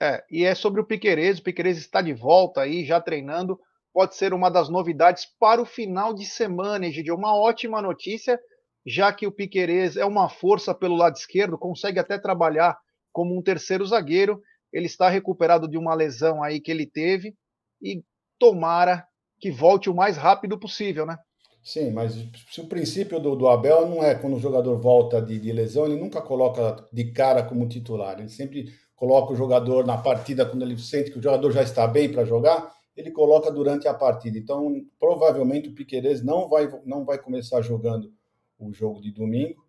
É, 0.00 0.22
e 0.30 0.44
é 0.44 0.54
sobre 0.54 0.80
o 0.80 0.84
Piquerez, 0.84 1.38
o 1.38 1.42
Piquerez 1.42 1.78
está 1.78 2.02
de 2.02 2.12
volta 2.12 2.60
aí, 2.60 2.84
já 2.84 3.00
treinando, 3.00 3.58
pode 3.94 4.16
ser 4.16 4.34
uma 4.34 4.50
das 4.50 4.68
novidades 4.68 5.24
para 5.38 5.62
o 5.62 5.64
final 5.64 6.12
de 6.12 6.26
semana, 6.26 6.84
Egidio, 6.84 7.14
uma 7.14 7.34
ótima 7.34 7.80
notícia, 7.80 8.38
já 8.84 9.12
que 9.12 9.24
o 9.24 9.32
Piquerez 9.32 9.96
é 9.96 10.04
uma 10.04 10.28
força 10.28 10.74
pelo 10.74 10.96
lado 10.96 11.14
esquerdo, 11.14 11.56
consegue 11.56 12.00
até 12.00 12.18
trabalhar 12.18 12.76
como 13.12 13.38
um 13.38 13.40
terceiro 13.40 13.86
zagueiro, 13.86 14.42
ele 14.72 14.86
está 14.86 15.08
recuperado 15.08 15.68
de 15.68 15.78
uma 15.78 15.94
lesão 15.94 16.42
aí 16.42 16.60
que 16.60 16.72
ele 16.72 16.84
teve 16.84 17.36
e 17.80 18.02
tomara 18.36 19.06
que 19.40 19.52
volte 19.52 19.88
o 19.88 19.94
mais 19.94 20.16
rápido 20.16 20.58
possível, 20.58 21.06
né? 21.06 21.16
Sim, 21.62 21.92
mas 21.92 22.14
se 22.50 22.60
o 22.60 22.66
princípio 22.66 23.20
do, 23.20 23.36
do 23.36 23.48
Abel 23.48 23.88
não 23.88 24.02
é 24.02 24.14
quando 24.14 24.36
o 24.36 24.40
jogador 24.40 24.76
volta 24.78 25.22
de, 25.22 25.38
de, 25.38 25.52
lesão, 25.52 25.86
ele 25.86 25.96
nunca 25.96 26.20
coloca 26.20 26.84
de 26.92 27.04
cara 27.12 27.42
como 27.42 27.68
titular. 27.68 28.18
Ele 28.18 28.28
sempre 28.28 28.66
coloca 28.94 29.32
o 29.32 29.36
jogador 29.36 29.86
na 29.86 29.96
partida 29.96 30.44
quando 30.44 30.62
ele 30.62 30.76
sente 30.76 31.10
que 31.10 31.18
o 31.18 31.22
jogador 31.22 31.52
já 31.52 31.62
está 31.62 31.86
bem 31.86 32.12
para 32.12 32.24
jogar, 32.24 32.70
ele 32.96 33.10
coloca 33.10 33.50
durante 33.50 33.88
a 33.88 33.94
partida. 33.94 34.38
Então, 34.38 34.84
provavelmente 34.98 35.68
o 35.68 35.74
Piquerez 35.74 36.22
não 36.22 36.48
vai, 36.48 36.68
não 36.84 37.04
vai 37.04 37.18
começar 37.18 37.60
jogando 37.60 38.12
o 38.58 38.72
jogo 38.72 39.00
de 39.00 39.10
domingo. 39.10 39.64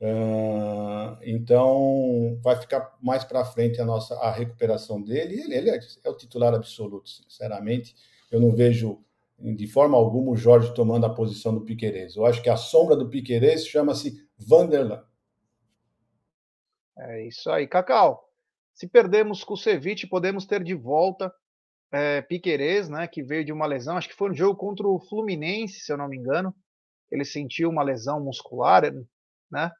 Uh, 0.00 1.18
então, 1.22 2.38
vai 2.42 2.56
ficar 2.56 2.96
mais 3.02 3.22
para 3.22 3.44
frente 3.44 3.80
a 3.80 3.84
nossa 3.84 4.14
a 4.14 4.30
recuperação 4.30 5.00
dele. 5.00 5.40
Ele, 5.42 5.54
ele 5.54 5.70
é, 5.70 5.80
é, 6.04 6.08
o 6.08 6.16
titular 6.16 6.54
absoluto, 6.54 7.08
sinceramente. 7.10 7.94
Eu 8.30 8.40
não 8.40 8.50
vejo 8.50 9.04
de 9.38 9.66
forma 9.66 9.96
alguma 9.96 10.30
o 10.30 10.36
Jorge 10.36 10.74
tomando 10.74 11.04
a 11.04 11.14
posição 11.14 11.54
do 11.54 11.62
Piquerez. 11.62 12.16
Eu 12.16 12.24
acho 12.24 12.42
que 12.42 12.48
a 12.48 12.56
sombra 12.56 12.96
do 12.96 13.08
Piquerez 13.08 13.66
chama-se 13.66 14.26
Vanderlan. 14.38 15.04
É 16.96 17.26
isso 17.26 17.50
aí, 17.50 17.66
Cacau. 17.66 18.30
Se 18.72 18.86
perdemos 18.86 19.44
com 19.44 19.54
o 19.54 19.58
Ceviche, 19.58 20.06
podemos 20.06 20.46
ter 20.46 20.62
de 20.62 20.74
volta 20.74 21.32
é, 21.92 22.22
Piquerez, 22.22 22.88
né, 22.88 23.06
que 23.06 23.22
veio 23.22 23.44
de 23.44 23.52
uma 23.52 23.66
lesão. 23.66 23.96
Acho 23.96 24.08
que 24.08 24.14
foi 24.14 24.30
um 24.30 24.34
jogo 24.34 24.56
contra 24.56 24.86
o 24.86 25.00
Fluminense, 25.00 25.80
se 25.80 25.92
eu 25.92 25.96
não 25.96 26.08
me 26.08 26.16
engano. 26.16 26.54
Ele 27.10 27.24
sentiu 27.24 27.68
uma 27.68 27.82
lesão 27.82 28.22
muscular, 28.22 28.82
né? 29.50 29.70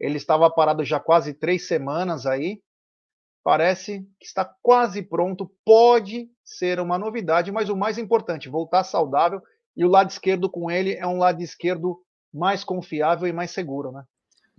Ele 0.00 0.16
estava 0.16 0.48
parado 0.50 0.84
já 0.84 0.98
quase 0.98 1.34
três 1.34 1.66
semanas 1.66 2.24
aí. 2.24 2.62
Parece 3.44 4.06
que 4.18 4.26
está 4.26 4.44
quase 4.62 5.02
pronto. 5.02 5.50
Pode 5.64 6.30
ser 6.44 6.80
uma 6.80 6.98
novidade, 6.98 7.52
mas 7.52 7.68
o 7.68 7.76
mais 7.76 7.98
importante, 7.98 8.48
voltar 8.48 8.84
saudável. 8.84 9.42
E 9.76 9.84
o 9.84 9.88
lado 9.88 10.10
esquerdo 10.10 10.48
com 10.48 10.70
ele 10.70 10.94
é 10.94 11.06
um 11.06 11.18
lado 11.18 11.42
esquerdo 11.42 12.00
mais 12.32 12.64
confiável 12.64 13.26
e 13.26 13.32
mais 13.32 13.50
seguro, 13.50 13.92
né? 13.92 14.04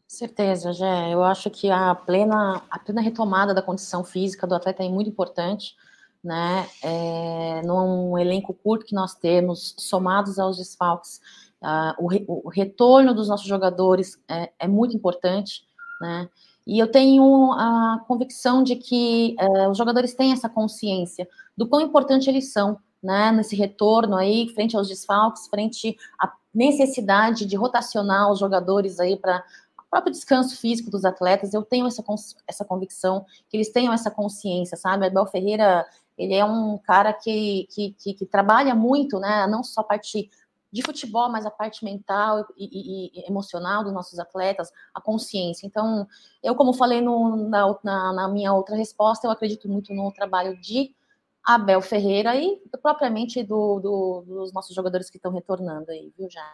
Certeza, 0.08 0.74
Jé. 0.74 1.14
Eu 1.14 1.24
acho 1.24 1.52
que 1.52 1.70
a 1.70 1.94
plena, 1.94 2.64
a 2.70 2.80
plena 2.80 3.02
retomada 3.02 3.54
da 3.54 3.62
condição 3.62 4.04
física 4.04 4.48
do 4.48 4.56
atleta 4.56 4.84
é 4.84 4.90
muito 4.90 5.10
importante, 5.10 5.76
né? 6.24 6.68
É, 6.84 7.62
num 7.64 8.18
elenco 8.18 8.54
curto 8.54 8.86
que 8.86 8.96
nós 8.96 9.16
temos, 9.16 9.76
somados 9.78 10.40
aos 10.40 10.58
desfalques 10.58 11.20
Uh, 11.62 11.92
o, 12.02 12.08
re, 12.08 12.24
o, 12.26 12.48
retorno 12.48 13.14
dos 13.14 13.28
nossos 13.28 13.46
jogadores 13.46 14.18
é, 14.30 14.50
é, 14.60 14.66
muito 14.68 14.96
importante, 14.96 15.64
né? 16.00 16.30
E 16.66 16.80
eu 16.80 16.90
tenho 16.90 17.52
a 17.52 18.02
convicção 18.08 18.64
de 18.64 18.78
que 18.78 19.36
uh, 19.42 19.70
os 19.70 19.78
jogadores 19.78 20.14
têm 20.14 20.32
essa 20.32 20.48
consciência 20.48 21.28
do 21.58 21.68
quão 21.68 21.82
importante 21.82 22.30
eles 22.30 22.54
são, 22.54 22.78
né? 23.04 23.34
Nesse 23.34 23.58
retorno 23.58 24.16
aí, 24.16 24.48
frente 24.54 24.78
aos 24.78 24.88
desfalques, 24.88 25.48
frente 25.48 25.98
à 26.18 26.32
necessidade 26.54 27.46
de 27.46 27.58
rotacionar 27.58 28.32
os 28.32 28.40
jogadores 28.40 28.98
aí 28.98 29.18
para 29.18 29.44
o 29.78 29.90
próprio 29.90 30.14
descanso 30.14 30.56
físico 30.56 30.90
dos 30.90 31.04
atletas. 31.04 31.54
Eu 31.54 31.64
tenho 31.64 31.88
essa, 31.88 32.02
essa 32.48 32.64
convicção 32.64 33.26
que 33.50 33.58
eles 33.58 33.70
tenham 33.70 33.92
essa 33.92 34.10
consciência, 34.10 34.78
sabe? 34.78 35.08
Abel 35.08 35.26
Ferreira 35.26 35.86
ele 36.20 36.36
é 36.36 36.44
um 36.44 36.78
cara 36.78 37.14
que, 37.14 37.66
que, 37.72 37.94
que, 37.94 38.14
que, 38.14 38.26
trabalha 38.26 38.76
muito, 38.76 39.20
né? 39.22 39.48
Não 39.48 39.64
só 39.64 39.80
a 39.80 39.86
parte 39.86 40.30
de 40.72 40.82
futebol, 40.84 41.30
mas 41.30 41.46
a 41.46 41.50
parte 41.50 41.84
mental 41.86 42.46
e, 42.58 42.66
e, 42.66 43.22
e, 43.22 43.28
emocional 43.28 43.86
dos 43.86 43.94
nossos 43.94 44.20
atletas, 44.20 44.70
a 44.94 45.00
consciência. 45.00 45.66
Então, 45.66 46.06
eu, 46.44 46.54
como 46.56 46.74
falei 46.74 47.00
no, 47.00 47.48
na, 47.50 47.74
na, 47.82 48.14
na, 48.14 48.28
minha 48.28 48.54
outra 48.54 48.76
resposta, 48.76 49.26
eu 49.26 49.32
acredito 49.32 49.70
muito 49.70 49.94
no 49.94 50.12
trabalho 50.12 50.60
de 50.60 50.94
Abel 51.42 51.82
Ferreira 51.82 52.36
e 52.36 52.62
propriamente 52.82 53.42
do, 53.42 53.80
do, 53.80 54.24
dos 54.28 54.54
nossos 54.54 54.76
jogadores 54.76 55.10
que 55.10 55.18
estão 55.18 55.32
retornando 55.32 55.90
aí, 55.90 56.14
viu, 56.18 56.30
já? 56.30 56.46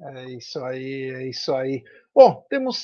É 0.00 0.30
isso 0.30 0.64
aí, 0.64 1.10
é 1.10 1.26
isso 1.26 1.52
aí. 1.52 1.82
Bom, 2.14 2.46
temos 2.48 2.78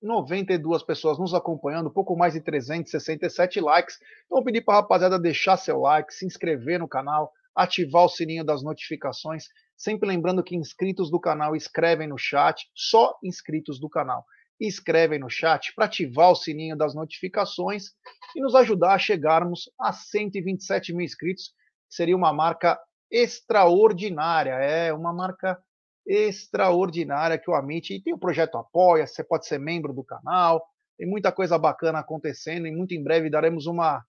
792 0.00 0.82
pessoas 0.82 1.18
nos 1.18 1.34
acompanhando, 1.34 1.90
pouco 1.90 2.16
mais 2.16 2.34
de 2.34 2.40
367 2.40 3.60
likes. 3.60 3.96
Então, 4.26 4.36
vou 4.36 4.44
pedir 4.44 4.62
para 4.62 4.74
a 4.74 4.80
rapaziada 4.80 5.18
deixar 5.18 5.56
seu 5.56 5.78
like, 5.80 6.12
se 6.12 6.26
inscrever 6.26 6.78
no 6.78 6.88
canal, 6.88 7.32
ativar 7.54 8.04
o 8.04 8.08
sininho 8.08 8.44
das 8.44 8.62
notificações. 8.62 9.44
Sempre 9.76 10.08
lembrando 10.08 10.42
que 10.42 10.56
inscritos 10.56 11.10
do 11.10 11.20
canal 11.20 11.54
escrevem 11.54 12.08
no 12.08 12.18
chat, 12.18 12.68
só 12.74 13.16
inscritos 13.22 13.78
do 13.78 13.88
canal 13.88 14.24
escrevem 14.60 15.18
no 15.18 15.30
chat 15.30 15.72
para 15.74 15.86
ativar 15.86 16.30
o 16.30 16.36
sininho 16.36 16.76
das 16.76 16.94
notificações 16.94 17.86
e 18.36 18.42
nos 18.42 18.54
ajudar 18.54 18.92
a 18.92 18.98
chegarmos 18.98 19.70
a 19.80 19.90
127 19.90 20.92
mil 20.92 21.04
inscritos, 21.04 21.52
seria 21.88 22.14
uma 22.14 22.32
marca 22.32 22.78
extraordinária, 23.10 24.52
é 24.52 24.92
uma 24.92 25.12
marca 25.12 25.58
extraordinária 26.10 27.38
que 27.38 27.48
o 27.48 27.54
Amit 27.54 27.94
e 27.94 28.02
tem 28.02 28.12
o 28.12 28.18
projeto 28.18 28.58
Apoia, 28.58 29.06
você 29.06 29.22
pode 29.22 29.46
ser 29.46 29.60
membro 29.60 29.92
do 29.92 30.02
canal, 30.02 30.60
tem 30.98 31.08
muita 31.08 31.30
coisa 31.30 31.56
bacana 31.56 32.00
acontecendo 32.00 32.66
e 32.66 32.72
muito 32.72 32.94
em 32.94 33.02
breve 33.02 33.30
daremos 33.30 33.66
uma 33.66 34.04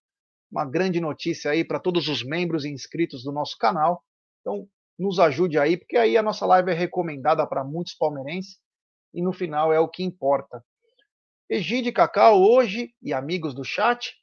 uma 0.52 0.66
grande 0.66 1.00
notícia 1.00 1.52
aí 1.52 1.64
para 1.64 1.80
todos 1.80 2.10
os 2.10 2.24
membros 2.24 2.66
e 2.66 2.70
inscritos 2.70 3.24
do 3.24 3.32
nosso 3.32 3.58
canal. 3.58 4.04
Então, 4.42 4.68
nos 5.00 5.18
ajude 5.18 5.58
aí, 5.58 5.78
porque 5.78 5.96
aí 5.96 6.18
a 6.18 6.22
nossa 6.22 6.46
live 6.46 6.72
é 6.72 6.74
recomendada 6.74 7.48
para 7.48 7.64
muitos 7.64 7.94
palmeirenses 7.94 8.60
e 9.14 9.22
no 9.22 9.32
final 9.32 9.72
é 9.72 9.80
o 9.80 9.88
que 9.88 10.04
importa. 10.04 10.62
Egide 11.50 11.92
Cacau, 11.92 12.42
hoje, 12.42 12.94
e 13.02 13.14
amigos 13.14 13.54
do 13.54 13.64
chat, 13.64 14.14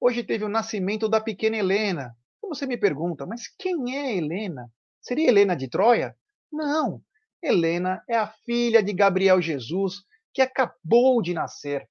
hoje 0.00 0.22
teve 0.22 0.44
o 0.44 0.48
nascimento 0.48 1.08
da 1.08 1.20
pequena 1.20 1.56
Helena. 1.56 2.16
Você 2.42 2.66
me 2.66 2.76
pergunta, 2.76 3.26
mas 3.26 3.48
quem 3.58 3.96
é 3.96 4.16
Helena? 4.16 4.70
Seria 5.00 5.28
Helena 5.28 5.56
de 5.56 5.68
Troia? 5.68 6.14
Não, 6.52 7.02
Helena 7.42 8.02
é 8.08 8.16
a 8.16 8.28
filha 8.44 8.82
de 8.82 8.92
Gabriel 8.92 9.40
Jesus, 9.40 10.02
que 10.32 10.40
acabou 10.40 11.20
de 11.20 11.34
nascer. 11.34 11.88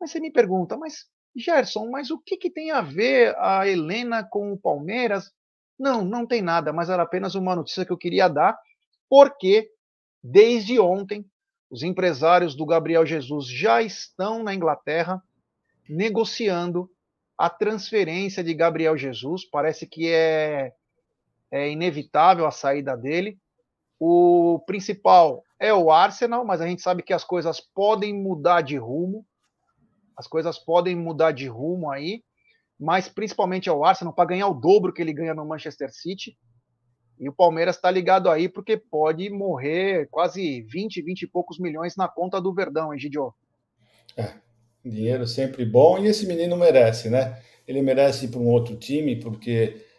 Mas 0.00 0.10
você 0.10 0.20
me 0.20 0.30
pergunta, 0.30 0.76
mas 0.76 1.06
Gerson, 1.34 1.88
mas 1.90 2.10
o 2.10 2.18
que, 2.18 2.36
que 2.36 2.50
tem 2.50 2.70
a 2.70 2.80
ver 2.80 3.34
a 3.38 3.66
Helena 3.66 4.22
com 4.22 4.52
o 4.52 4.58
Palmeiras? 4.58 5.32
Não, 5.78 6.04
não 6.04 6.26
tem 6.26 6.42
nada, 6.42 6.72
mas 6.72 6.90
era 6.90 7.02
apenas 7.02 7.34
uma 7.34 7.56
notícia 7.56 7.84
que 7.84 7.92
eu 7.92 7.98
queria 7.98 8.28
dar, 8.28 8.58
porque 9.08 9.70
desde 10.22 10.78
ontem 10.78 11.24
os 11.70 11.82
empresários 11.82 12.54
do 12.54 12.66
Gabriel 12.66 13.04
Jesus 13.04 13.46
já 13.46 13.82
estão 13.82 14.42
na 14.42 14.54
Inglaterra 14.54 15.22
negociando 15.88 16.90
a 17.36 17.48
transferência 17.48 18.44
de 18.44 18.54
Gabriel 18.54 18.96
Jesus. 18.96 19.44
Parece 19.44 19.86
que 19.86 20.08
é, 20.08 20.72
é 21.50 21.70
inevitável 21.70 22.46
a 22.46 22.50
saída 22.50 22.96
dele. 22.96 23.38
O 24.04 24.58
principal 24.66 25.44
é 25.60 25.72
o 25.72 25.88
Arsenal, 25.88 26.44
mas 26.44 26.60
a 26.60 26.66
gente 26.66 26.82
sabe 26.82 27.04
que 27.04 27.12
as 27.12 27.22
coisas 27.22 27.60
podem 27.60 28.12
mudar 28.12 28.60
de 28.60 28.76
rumo. 28.76 29.24
As 30.16 30.26
coisas 30.26 30.58
podem 30.58 30.96
mudar 30.96 31.30
de 31.30 31.46
rumo 31.46 31.88
aí, 31.88 32.24
mas 32.76 33.08
principalmente 33.08 33.68
ao 33.68 33.84
Arsenal 33.84 34.12
para 34.12 34.30
ganhar 34.30 34.48
o 34.48 34.54
dobro 34.54 34.92
que 34.92 35.00
ele 35.00 35.12
ganha 35.12 35.32
no 35.32 35.46
Manchester 35.46 35.88
City. 35.92 36.36
E 37.16 37.28
o 37.28 37.32
Palmeiras 37.32 37.76
está 37.76 37.92
ligado 37.92 38.28
aí 38.28 38.48
porque 38.48 38.76
pode 38.76 39.30
morrer 39.30 40.08
quase 40.10 40.62
20, 40.62 41.00
20 41.00 41.22
e 41.22 41.26
poucos 41.28 41.60
milhões 41.60 41.94
na 41.94 42.08
conta 42.08 42.40
do 42.40 42.52
Verdão, 42.52 42.92
hein, 42.92 42.98
Gidio? 42.98 43.32
É, 44.16 44.32
dinheiro 44.84 45.28
sempre 45.28 45.64
bom 45.64 45.96
e 46.00 46.08
esse 46.08 46.26
menino 46.26 46.56
merece, 46.56 47.08
né? 47.08 47.40
Ele 47.68 47.80
merece 47.80 48.24
ir 48.24 48.30
para 48.30 48.40
um 48.40 48.48
outro 48.48 48.74
time 48.74 49.14
porque 49.14 49.80
é, 49.86 49.91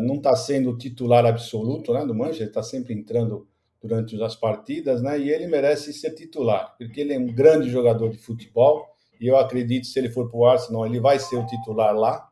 não 0.00 0.16
está 0.16 0.34
sendo 0.34 0.76
titular 0.76 1.26
absoluto 1.26 1.92
né, 1.92 2.06
do 2.06 2.14
Manchester, 2.14 2.48
está 2.48 2.62
sempre 2.62 2.94
entrando 2.94 3.46
durante 3.82 4.20
as 4.22 4.36
partidas, 4.36 5.02
né? 5.02 5.18
E 5.18 5.30
ele 5.30 5.46
merece 5.46 5.92
ser 5.92 6.14
titular, 6.14 6.74
porque 6.78 7.00
ele 7.00 7.12
é 7.12 7.18
um 7.18 7.26
grande 7.26 7.68
jogador 7.68 8.08
de 8.10 8.18
futebol 8.18 8.92
e 9.22 9.28
eu 9.28 9.36
acredito 9.36 9.86
se 9.86 9.98
ele 9.98 10.10
for 10.10 10.28
para 10.28 10.36
o 10.36 10.46
Arsenal, 10.46 10.84
ele 10.84 10.98
vai 10.98 11.16
ser 11.18 11.36
o 11.36 11.46
titular 11.46 11.94
lá. 11.94 12.28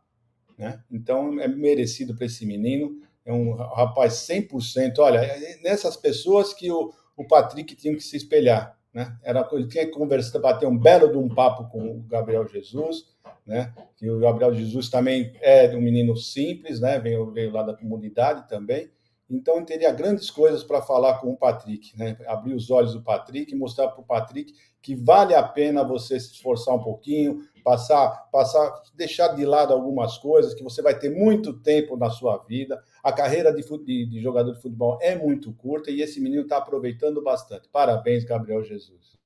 Né? 0.59 0.83
Então 0.91 1.41
é 1.41 1.47
merecido 1.47 2.17
para 2.17 2.27
esse 2.27 2.45
menino. 2.45 3.01
é 3.25 3.33
um 3.33 3.55
rapaz 3.55 4.15
100%. 4.15 4.99
Olha, 4.99 5.19
é, 5.19 5.53
é 5.53 5.63
nessas 5.63 5.97
pessoas 5.97 6.53
que 6.53 6.71
o, 6.71 6.93
o 7.17 7.25
Patrick 7.25 7.77
tinha 7.77 7.95
que 7.95 8.03
se 8.03 8.17
espelhar. 8.17 8.77
Né? 8.93 9.17
Era, 9.23 9.49
ele 9.53 9.69
tinha 9.69 9.87
que 9.87 9.93
conversar, 9.93 10.41
bater 10.41 10.67
um 10.67 10.77
belo 10.77 11.11
de 11.11 11.17
um 11.17 11.29
papo 11.29 11.69
com 11.71 11.99
o 11.99 12.03
Gabriel 12.03 12.47
Jesus, 12.47 13.07
né? 13.47 13.73
que 13.97 14.11
o 14.11 14.19
Gabriel 14.19 14.53
Jesus 14.53 14.89
também 14.89 15.33
é 15.41 15.75
um 15.77 15.81
menino 15.81 16.17
simples, 16.17 16.81
né? 16.81 16.99
veio, 16.99 17.31
veio 17.31 17.53
lá 17.53 17.63
da 17.63 17.75
comunidade 17.75 18.49
também. 18.49 18.91
Então, 19.31 19.65
teria 19.65 19.93
grandes 19.93 20.31
coisas 20.31 20.65
para 20.65 20.83
falar 20.83 21.19
com 21.21 21.31
o 21.31 21.37
Patrick, 21.37 21.97
né? 21.97 22.17
abrir 22.27 22.55
os 22.55 22.71
olhos 22.71 22.95
do 22.95 23.03
Patrick, 23.03 23.55
mostrar 23.55 23.89
para 23.89 24.01
o 24.01 24.05
Patrick 24.05 24.53
que 24.83 24.95
vale 24.95 25.35
a 25.35 25.43
pena 25.43 25.85
você 25.85 26.19
se 26.19 26.33
esforçar 26.33 26.75
um 26.75 26.83
pouquinho, 26.83 27.43
passar, 27.63 28.29
passar, 28.33 28.73
deixar 28.95 29.29
de 29.29 29.45
lado 29.45 29.73
algumas 29.73 30.17
coisas, 30.19 30.55
que 30.55 30.65
você 30.65 30.81
vai 30.83 30.99
ter 30.99 31.11
muito 31.11 31.61
tempo 31.61 31.97
na 31.97 32.11
sua 32.11 32.39
vida. 32.39 32.83
A 33.03 33.13
carreira 33.13 33.53
de, 33.53 33.63
de, 33.85 34.07
de 34.07 34.21
jogador 34.21 34.53
de 34.53 34.61
futebol 34.61 34.99
é 35.01 35.15
muito 35.15 35.53
curta 35.53 35.91
e 35.91 36.01
esse 36.01 36.21
menino 36.21 36.43
está 36.43 36.57
aproveitando 36.57 37.23
bastante. 37.23 37.69
Parabéns, 37.69 38.25
Gabriel 38.25 38.65
Jesus. 38.65 39.19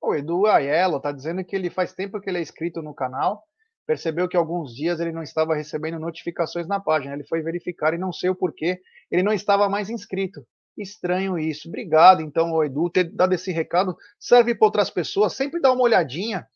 O 0.00 0.14
Edu 0.14 0.46
Aiello 0.46 0.98
está 0.98 1.12
dizendo 1.12 1.44
que 1.44 1.56
ele 1.56 1.68
faz 1.68 1.92
tempo 1.92 2.20
que 2.20 2.30
ele 2.30 2.38
é 2.38 2.42
inscrito 2.42 2.80
no 2.80 2.94
canal, 2.94 3.45
percebeu 3.86 4.28
que 4.28 4.36
alguns 4.36 4.74
dias 4.74 4.98
ele 4.98 5.12
não 5.12 5.22
estava 5.22 5.54
recebendo 5.54 5.98
notificações 5.98 6.66
na 6.66 6.80
página. 6.80 7.14
Ele 7.14 7.26
foi 7.26 7.40
verificar 7.40 7.94
e 7.94 7.98
não 7.98 8.12
sei 8.12 8.30
o 8.30 8.34
porquê, 8.34 8.80
ele 9.10 9.22
não 9.22 9.32
estava 9.32 9.68
mais 9.68 9.88
inscrito. 9.88 10.46
Estranho 10.76 11.38
isso. 11.38 11.68
Obrigado, 11.68 12.20
então, 12.20 12.62
Edu, 12.62 12.90
ter 12.90 13.04
dado 13.04 13.32
esse 13.32 13.50
recado. 13.50 13.96
Serve 14.18 14.54
para 14.54 14.66
outras 14.66 14.90
pessoas. 14.90 15.34
Sempre 15.34 15.60
dá 15.60 15.72
uma 15.72 15.82
olhadinha 15.82 16.46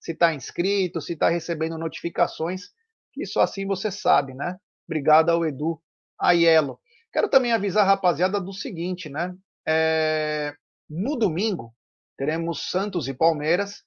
se 0.00 0.12
está 0.12 0.32
inscrito, 0.34 1.00
se 1.00 1.12
está 1.12 1.28
recebendo 1.28 1.78
notificações, 1.78 2.70
que 3.12 3.26
só 3.26 3.40
assim 3.40 3.66
você 3.66 3.90
sabe, 3.90 4.34
né? 4.34 4.56
Obrigado 4.88 5.30
ao 5.30 5.44
Edu 5.44 5.80
Aiello. 6.18 6.80
Quero 7.12 7.28
também 7.28 7.52
avisar 7.52 7.84
a 7.84 7.88
rapaziada 7.88 8.40
do 8.40 8.52
seguinte, 8.52 9.08
né? 9.08 9.34
É... 9.66 10.54
No 10.88 11.16
domingo 11.16 11.74
teremos 12.16 12.70
Santos 12.70 13.06
e 13.06 13.14
Palmeiras 13.14 13.84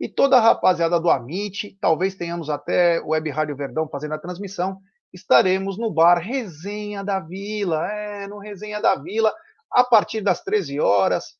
e 0.00 0.08
toda 0.08 0.36
a 0.36 0.40
rapaziada 0.40 0.98
do 0.98 1.10
Amit, 1.10 1.76
talvez 1.80 2.14
tenhamos 2.14 2.50
até 2.50 3.00
o 3.00 3.08
Web 3.08 3.30
Rádio 3.30 3.56
Verdão 3.56 3.88
fazendo 3.88 4.14
a 4.14 4.18
transmissão, 4.18 4.78
estaremos 5.12 5.78
no 5.78 5.92
bar 5.92 6.18
Resenha 6.18 7.04
da 7.04 7.20
Vila, 7.20 7.86
é, 7.90 8.26
no 8.26 8.38
Resenha 8.38 8.80
da 8.80 8.96
Vila, 8.96 9.32
a 9.70 9.84
partir 9.84 10.20
das 10.20 10.42
13 10.42 10.80
horas, 10.80 11.36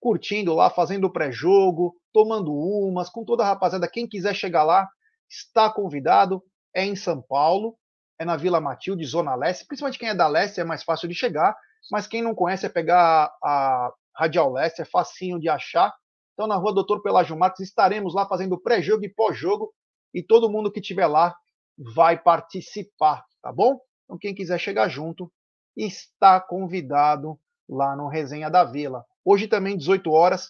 curtindo 0.00 0.54
lá, 0.54 0.70
fazendo 0.70 1.12
pré-jogo, 1.12 1.94
tomando 2.12 2.52
umas, 2.52 3.10
com 3.10 3.24
toda 3.24 3.42
a 3.42 3.46
rapaziada. 3.46 3.88
Quem 3.88 4.08
quiser 4.08 4.34
chegar 4.34 4.64
lá, 4.64 4.88
está 5.28 5.70
convidado. 5.70 6.42
É 6.74 6.84
em 6.84 6.94
São 6.96 7.20
Paulo, 7.20 7.76
é 8.18 8.24
na 8.24 8.36
Vila 8.36 8.60
Matilde, 8.60 9.04
Zona 9.04 9.34
Leste. 9.34 9.66
Principalmente 9.66 9.98
quem 9.98 10.08
é 10.08 10.14
da 10.14 10.28
Leste 10.28 10.60
é 10.60 10.64
mais 10.64 10.82
fácil 10.82 11.08
de 11.08 11.14
chegar, 11.14 11.54
mas 11.90 12.06
quem 12.06 12.22
não 12.22 12.34
conhece 12.34 12.66
é 12.66 12.68
pegar 12.68 13.32
a 13.42 13.92
Radial 14.16 14.52
Leste, 14.52 14.82
é 14.82 14.84
facinho 14.84 15.40
de 15.40 15.48
achar. 15.48 15.92
Então, 16.40 16.48
na 16.48 16.56
rua 16.56 16.72
Doutor 16.72 17.02
Pelágio 17.02 17.36
Marques, 17.36 17.60
estaremos 17.60 18.14
lá 18.14 18.26
fazendo 18.26 18.58
pré-jogo 18.58 19.04
e 19.04 19.12
pós-jogo. 19.12 19.74
E 20.14 20.22
todo 20.22 20.48
mundo 20.48 20.72
que 20.72 20.80
estiver 20.80 21.06
lá 21.06 21.36
vai 21.76 22.18
participar, 22.18 23.26
tá 23.42 23.52
bom? 23.52 23.78
Então, 24.04 24.16
quem 24.16 24.34
quiser 24.34 24.58
chegar 24.58 24.88
junto, 24.88 25.30
está 25.76 26.40
convidado 26.40 27.38
lá 27.68 27.94
no 27.94 28.08
Resenha 28.08 28.48
da 28.48 28.64
Vila. 28.64 29.04
Hoje 29.22 29.46
também, 29.48 29.76
18 29.76 30.10
horas, 30.10 30.48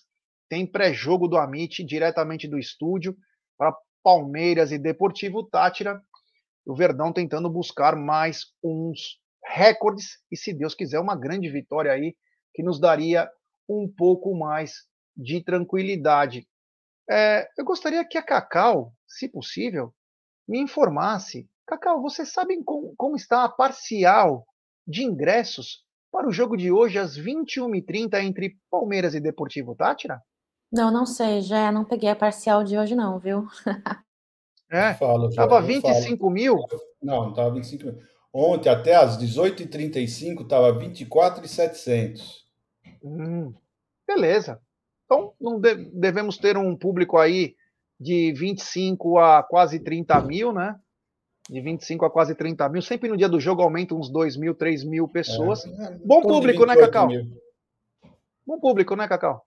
tem 0.48 0.64
pré-jogo 0.64 1.26
do 1.26 1.36
Amit, 1.36 1.82
diretamente 1.82 2.46
do 2.46 2.56
estúdio, 2.56 3.16
para 3.58 3.76
Palmeiras 4.00 4.70
e 4.70 4.78
Deportivo 4.78 5.42
Tátira. 5.42 6.00
O 6.64 6.72
Verdão 6.72 7.12
tentando 7.12 7.50
buscar 7.50 7.96
mais 7.96 8.44
uns 8.62 9.18
recordes 9.44 10.20
e, 10.30 10.36
se 10.36 10.54
Deus 10.54 10.72
quiser, 10.72 11.00
uma 11.00 11.16
grande 11.16 11.50
vitória 11.50 11.90
aí, 11.90 12.14
que 12.54 12.62
nos 12.62 12.78
daria 12.78 13.28
um 13.68 13.92
pouco 13.92 14.38
mais 14.38 14.88
de 15.16 15.42
tranquilidade. 15.42 16.46
É, 17.08 17.48
eu 17.58 17.64
gostaria 17.64 18.04
que 18.04 18.16
a 18.16 18.22
Cacau, 18.22 18.92
se 19.06 19.28
possível, 19.28 19.92
me 20.48 20.58
informasse. 20.58 21.48
Cacau, 21.66 22.00
você 22.00 22.24
sabe 22.24 22.62
como, 22.64 22.94
como 22.96 23.16
está 23.16 23.44
a 23.44 23.48
parcial 23.48 24.46
de 24.86 25.04
ingressos 25.04 25.84
para 26.10 26.28
o 26.28 26.32
jogo 26.32 26.56
de 26.56 26.72
hoje 26.72 26.98
às 26.98 27.16
21h30 27.16 28.22
entre 28.22 28.56
Palmeiras 28.70 29.14
e 29.14 29.20
Deportivo 29.20 29.74
Tátira? 29.74 30.20
Não, 30.72 30.90
não 30.90 31.04
sei, 31.04 31.40
já 31.40 31.72
não 31.72 31.84
peguei 31.84 32.08
a 32.08 32.16
parcial 32.16 32.62
de 32.62 32.78
hoje 32.78 32.94
não, 32.94 33.18
viu? 33.18 33.46
É, 34.72 34.94
falo, 34.94 35.28
já, 35.32 35.48
tava 35.48 35.60
25 35.60 36.16
falo. 36.16 36.30
mil? 36.30 36.56
Não, 37.02 37.24
não 37.24 37.34
tava 37.34 37.50
25 37.52 37.86
mil. 37.86 37.98
Ontem, 38.32 38.68
até 38.68 38.94
às 38.94 39.18
18h35, 39.18 40.46
tava 40.46 40.72
24,700. 40.78 42.46
Hum, 43.02 43.52
beleza. 44.06 44.62
Então, 45.10 45.32
não 45.40 45.60
devemos 45.60 46.38
ter 46.38 46.56
um 46.56 46.76
público 46.76 47.18
aí 47.18 47.56
de 47.98 48.32
25 48.32 49.18
a 49.18 49.42
quase 49.42 49.80
30 49.80 50.20
mil, 50.20 50.52
né? 50.52 50.78
de 51.50 51.60
25 51.60 52.04
a 52.04 52.10
quase 52.10 52.34
30 52.34 52.68
mil. 52.68 52.80
Sempre 52.80 53.08
no 53.08 53.16
dia 53.16 53.28
do 53.28 53.40
jogo 53.40 53.60
aumenta 53.60 53.92
uns 53.92 54.08
2 54.08 54.36
mil, 54.36 54.54
3 54.54 54.84
mil 54.84 55.08
pessoas. 55.08 55.64
É, 55.64 55.98
Bom 56.04 56.22
público, 56.22 56.64
né, 56.64 56.76
Cacau? 56.76 57.08
Mil. 57.08 57.26
Bom 58.46 58.60
público, 58.60 58.94
né, 58.94 59.08
Cacau? 59.08 59.44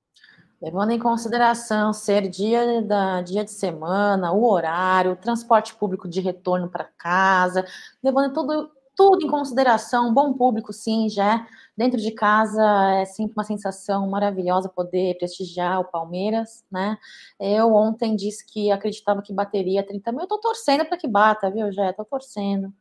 Levando 0.61 0.91
em 0.91 0.99
consideração 0.99 1.93
ser 1.93 2.27
dia, 2.29 2.81
da, 2.81 3.21
dia 3.21 3.43
de 3.43 3.51
semana, 3.51 4.33
o 4.33 4.45
horário, 4.45 5.11
o 5.11 5.15
transporte 5.15 5.73
público 5.75 6.07
de 6.07 6.19
retorno 6.19 6.69
para 6.69 6.89
casa, 6.97 7.65
levando 8.03 8.33
tudo, 8.33 8.69
tudo 8.95 9.25
em 9.25 9.29
consideração, 9.29 10.13
bom 10.13 10.33
público, 10.33 10.71
sim, 10.71 11.09
já 11.09 11.47
dentro 11.75 11.99
de 11.99 12.11
casa 12.11 12.61
é 13.01 13.05
sempre 13.05 13.33
uma 13.35 13.43
sensação 13.43 14.07
maravilhosa 14.09 14.69
poder 14.69 15.17
prestigiar 15.17 15.79
o 15.79 15.85
Palmeiras, 15.85 16.63
né? 16.71 16.97
Eu 17.39 17.73
ontem 17.73 18.15
disse 18.15 18.45
que 18.45 18.71
acreditava 18.71 19.21
que 19.21 19.33
bateria 19.33 19.85
30 19.85 20.11
mil, 20.11 20.21
eu 20.21 20.27
tô 20.27 20.37
torcendo 20.39 20.85
para 20.85 20.97
que 20.97 21.07
bata, 21.07 21.49
viu, 21.49 21.71
já 21.71 21.91
tô 21.93 22.05
torcendo. 22.05 22.73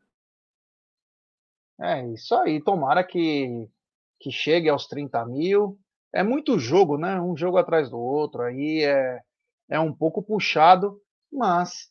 É, 1.80 2.06
isso 2.08 2.34
aí, 2.34 2.62
tomara 2.62 3.02
que, 3.02 3.68
que 4.20 4.30
chegue 4.30 4.68
aos 4.68 4.86
30 4.86 5.24
mil. 5.26 5.78
É 6.12 6.22
muito 6.22 6.58
jogo, 6.58 6.98
né? 6.98 7.20
Um 7.20 7.36
jogo 7.36 7.56
atrás 7.56 7.90
do 7.90 7.98
outro, 7.98 8.42
aí 8.42 8.82
é, 8.84 9.20
é 9.68 9.80
um 9.80 9.92
pouco 9.92 10.22
puxado, 10.22 11.00
mas 11.32 11.90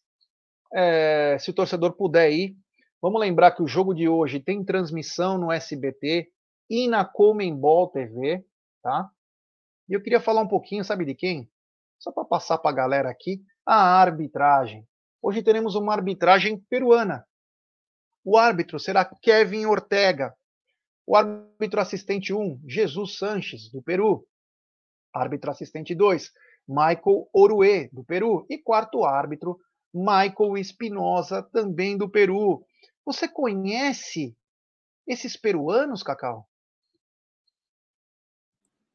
é, 0.74 1.38
se 1.40 1.50
o 1.50 1.54
torcedor 1.54 1.94
puder 1.94 2.32
ir, 2.32 2.56
Vamos 3.02 3.20
lembrar 3.20 3.52
que 3.52 3.64
o 3.64 3.68
jogo 3.68 3.96
de 3.96 4.08
hoje 4.08 4.40
tem 4.40 4.64
transmissão 4.64 5.36
no 5.36 5.52
SBT 5.52 6.32
e 6.70 6.88
na 6.88 7.04
Comembol 7.04 7.90
TV, 7.90 8.46
tá? 8.84 9.10
E 9.90 9.94
eu 9.94 10.04
queria 10.04 10.20
falar 10.22 10.42
um 10.42 10.48
pouquinho, 10.48 10.86
sabe 10.86 11.04
de 11.04 11.16
quem? 11.16 11.50
Só 11.98 12.12
para 12.12 12.24
passar 12.24 12.60
para 12.60 12.70
a 12.70 12.76
galera 12.76 13.10
aqui, 13.10 13.42
a 13.66 13.76
arbitragem. 13.76 14.88
Hoje 15.20 15.42
teremos 15.42 15.74
uma 15.74 15.94
arbitragem 15.94 16.60
peruana. 16.70 17.26
O 18.24 18.38
árbitro 18.38 18.80
será 18.80 19.04
Kevin 19.04 19.66
Ortega. 19.66 20.32
O 21.08 21.16
árbitro 21.16 21.82
assistente 21.82 22.32
1, 22.32 22.62
Jesus 22.68 23.18
Sanches, 23.18 23.72
do 23.72 23.82
Peru. 23.82 24.28
Árbitro 25.12 25.50
assistente 25.50 25.96
2, 25.96 26.32
Michael 26.68 27.28
Orue, 27.34 27.90
do 27.92 28.04
Peru. 28.04 28.46
E 28.48 28.60
quarto 28.60 29.04
árbitro, 29.04 29.60
Michael 29.92 30.56
Espinosa, 30.58 31.42
também 31.42 31.98
do 31.98 32.08
Peru. 32.08 32.64
Você 33.06 33.28
conhece 33.28 34.36
esses 35.08 35.36
peruanos, 35.36 36.04
Cacau? 36.04 36.48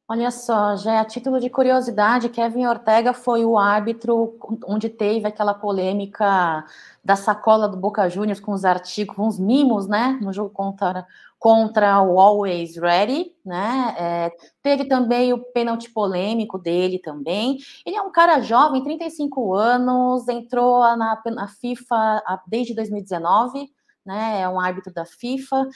Olha 0.09 0.31
só, 0.31 0.77
já 0.77 0.93
é 0.93 0.99
a 0.99 1.05
título 1.05 1.41
de 1.41 1.51
curiosidade, 1.51 2.29
Kevin 2.29 2.67
Ortega 2.67 3.13
foi 3.13 3.45
o 3.45 3.59
árbitro 3.59 4.39
onde 4.65 4.89
teve 4.89 5.27
aquela 5.27 5.53
polêmica 5.53 6.65
da 7.05 7.17
sacola 7.17 7.69
do 7.69 7.77
Boca 7.77 8.09
Juniors 8.09 8.39
com 8.39 8.53
os 8.53 8.65
artigos, 8.65 9.17
com 9.17 9.27
os 9.27 9.37
mimos, 9.37 9.89
né, 9.89 10.17
no 10.23 10.33
jogo 10.33 10.51
contra, 10.51 11.05
contra 11.41 12.01
o 12.03 12.21
Always 12.21 12.77
Ready, 12.77 13.33
né, 13.45 13.97
é, 13.99 14.33
teve 14.63 14.85
também 14.85 15.33
o 15.33 15.43
pênalti 15.43 15.91
polêmico 15.91 16.57
dele 16.57 17.01
também, 17.01 17.59
ele 17.85 17.97
é 17.97 18.03
um 18.03 18.13
cara 18.13 18.41
jovem, 18.41 18.85
35 18.85 19.55
anos, 19.55 20.29
entrou 20.29 20.83
na, 20.97 21.21
na 21.27 21.49
FIFA 21.49 22.23
desde 22.47 22.77
2019, 22.77 23.69
né? 24.07 24.41
É 24.41 24.49
um 24.49 24.61
árbitro 24.61 24.93
da 24.93 25.05
FIFA, 25.05 25.63
uh, 25.63 25.69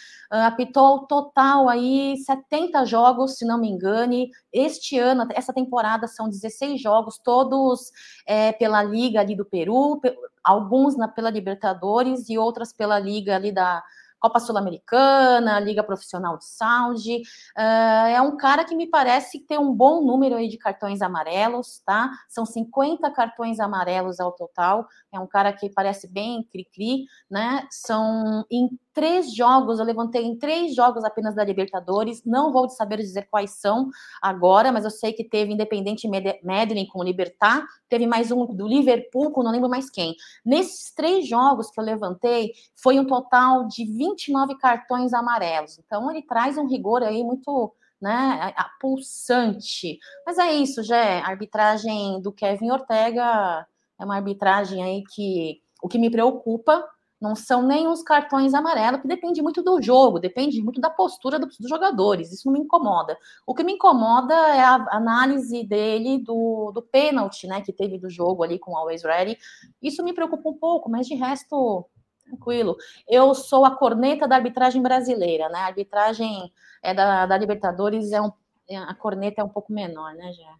apitou 0.46 1.06
total 1.06 1.68
aí 1.68 2.16
70 2.24 2.84
jogos, 2.86 3.36
se 3.36 3.44
não 3.44 3.58
me 3.58 3.68
engane. 3.68 4.30
Este 4.52 4.98
ano, 4.98 5.26
essa 5.34 5.52
temporada, 5.52 6.06
são 6.06 6.28
16 6.28 6.80
jogos, 6.80 7.18
todos 7.18 7.90
é, 8.26 8.52
pela 8.52 8.82
Liga 8.82 9.20
ali 9.20 9.34
do 9.34 9.44
Peru, 9.44 10.00
alguns 10.42 10.96
na, 10.96 11.08
pela 11.08 11.30
Libertadores 11.30 12.28
e 12.28 12.38
outras 12.38 12.72
pela 12.72 12.98
Liga 12.98 13.34
ali 13.36 13.52
da 13.52 13.82
Copa 14.20 14.38
Sul-Americana, 14.38 15.58
Liga 15.58 15.82
Profissional 15.82 16.36
de 16.36 16.44
Saúde. 16.44 17.22
Uh, 17.56 18.06
é 18.08 18.20
um 18.20 18.36
cara 18.36 18.64
que 18.64 18.76
me 18.76 18.86
parece 18.86 19.40
ter 19.40 19.58
um 19.58 19.74
bom 19.74 20.04
número 20.04 20.36
aí 20.36 20.48
de 20.48 20.58
cartões 20.58 21.00
amarelos, 21.00 21.80
tá? 21.84 22.10
São 22.28 22.44
50 22.44 23.10
cartões 23.10 23.58
amarelos 23.58 24.20
ao 24.20 24.32
total. 24.32 24.86
É 25.12 25.18
um 25.18 25.26
cara 25.26 25.52
que 25.52 25.70
parece 25.70 26.06
bem 26.06 26.46
cri-cri, 26.52 27.06
né? 27.30 27.66
São 27.70 28.44
em 28.50 28.68
três 29.00 29.34
jogos, 29.34 29.78
eu 29.78 29.84
levantei 29.86 30.22
em 30.22 30.36
três 30.36 30.74
jogos 30.74 31.02
apenas 31.04 31.34
da 31.34 31.42
Libertadores, 31.42 32.22
não 32.22 32.52
vou 32.52 32.68
saber 32.68 32.98
dizer 32.98 33.26
quais 33.30 33.52
são 33.52 33.88
agora, 34.20 34.70
mas 34.70 34.84
eu 34.84 34.90
sei 34.90 35.14
que 35.14 35.24
teve 35.24 35.54
Independente 35.54 36.06
Medellín 36.06 36.86
com 36.86 36.98
o 36.98 37.02
Libertar, 37.02 37.64
teve 37.88 38.06
mais 38.06 38.30
um 38.30 38.44
do 38.44 38.68
Liverpool 38.68 39.30
com 39.30 39.42
não 39.42 39.52
lembro 39.52 39.70
mais 39.70 39.88
quem. 39.88 40.14
Nesses 40.44 40.92
três 40.92 41.26
jogos 41.26 41.70
que 41.70 41.80
eu 41.80 41.84
levantei, 41.84 42.52
foi 42.76 43.00
um 43.00 43.06
total 43.06 43.66
de 43.66 43.86
29 43.86 44.58
cartões 44.58 45.14
amarelos. 45.14 45.78
Então 45.78 46.10
ele 46.10 46.20
traz 46.20 46.58
um 46.58 46.66
rigor 46.66 47.02
aí 47.02 47.24
muito 47.24 47.74
né, 47.98 48.52
a, 48.54 48.64
pulsante. 48.78 49.98
Mas 50.26 50.36
é 50.36 50.52
isso, 50.52 50.82
já 50.82 51.20
a 51.20 51.28
arbitragem 51.28 52.20
do 52.20 52.30
Kevin 52.30 52.70
Ortega 52.70 53.66
é 53.98 54.04
uma 54.04 54.16
arbitragem 54.16 54.82
aí 54.82 55.02
que 55.04 55.62
o 55.82 55.88
que 55.88 55.98
me 55.98 56.10
preocupa 56.10 56.86
não 57.20 57.36
são 57.36 57.62
nem 57.62 57.86
os 57.86 58.02
cartões 58.02 58.54
amarelos, 58.54 59.02
que 59.02 59.08
depende 59.08 59.42
muito 59.42 59.62
do 59.62 59.80
jogo, 59.82 60.18
depende 60.18 60.62
muito 60.62 60.80
da 60.80 60.88
postura 60.88 61.38
dos, 61.38 61.56
jogadores, 61.60 62.32
isso 62.32 62.46
não 62.46 62.54
me 62.54 62.60
incomoda. 62.60 63.16
O 63.46 63.54
que 63.54 63.62
me 63.62 63.74
incomoda 63.74 64.34
é 64.34 64.60
a 64.60 64.86
análise 64.90 65.62
dele 65.64 66.18
do, 66.18 66.72
do 66.72 66.80
pênalti, 66.80 67.46
né, 67.46 67.60
que 67.60 67.72
teve 67.72 67.98
do 67.98 68.08
jogo 68.08 68.42
ali 68.42 68.58
com 68.58 68.72
o 68.72 68.76
Always 68.76 69.02
Ready, 69.02 69.36
isso 69.82 70.02
me 70.02 70.14
preocupa 70.14 70.48
um 70.48 70.54
pouco, 70.54 70.90
mas 70.90 71.06
de 71.06 71.14
resto, 71.14 71.86
tranquilo. 72.24 72.76
Eu 73.06 73.34
sou 73.34 73.66
a 73.66 73.76
corneta 73.76 74.26
da 74.26 74.36
arbitragem 74.36 74.80
brasileira, 74.80 75.48
né, 75.50 75.58
a 75.58 75.66
arbitragem 75.66 76.50
é 76.82 76.94
da, 76.94 77.26
da 77.26 77.36
Libertadores, 77.36 78.12
é 78.12 78.22
um, 78.22 78.32
é, 78.66 78.78
a 78.78 78.94
corneta 78.94 79.42
é 79.42 79.44
um 79.44 79.48
pouco 79.48 79.72
menor, 79.72 80.14
né, 80.14 80.32
já. 80.32 80.54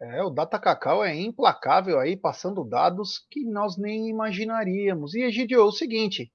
É, 0.00 0.22
o 0.22 0.30
Data 0.30 0.58
Cacau 0.58 1.04
é 1.04 1.14
implacável 1.14 1.98
aí, 1.98 2.16
passando 2.16 2.64
dados 2.64 3.26
que 3.30 3.44
nós 3.44 3.78
nem 3.78 4.08
imaginaríamos. 4.08 5.14
E 5.14 5.22
Egidio, 5.22 5.60
é 5.60 5.64
o 5.64 5.72
seguinte, 5.72 6.30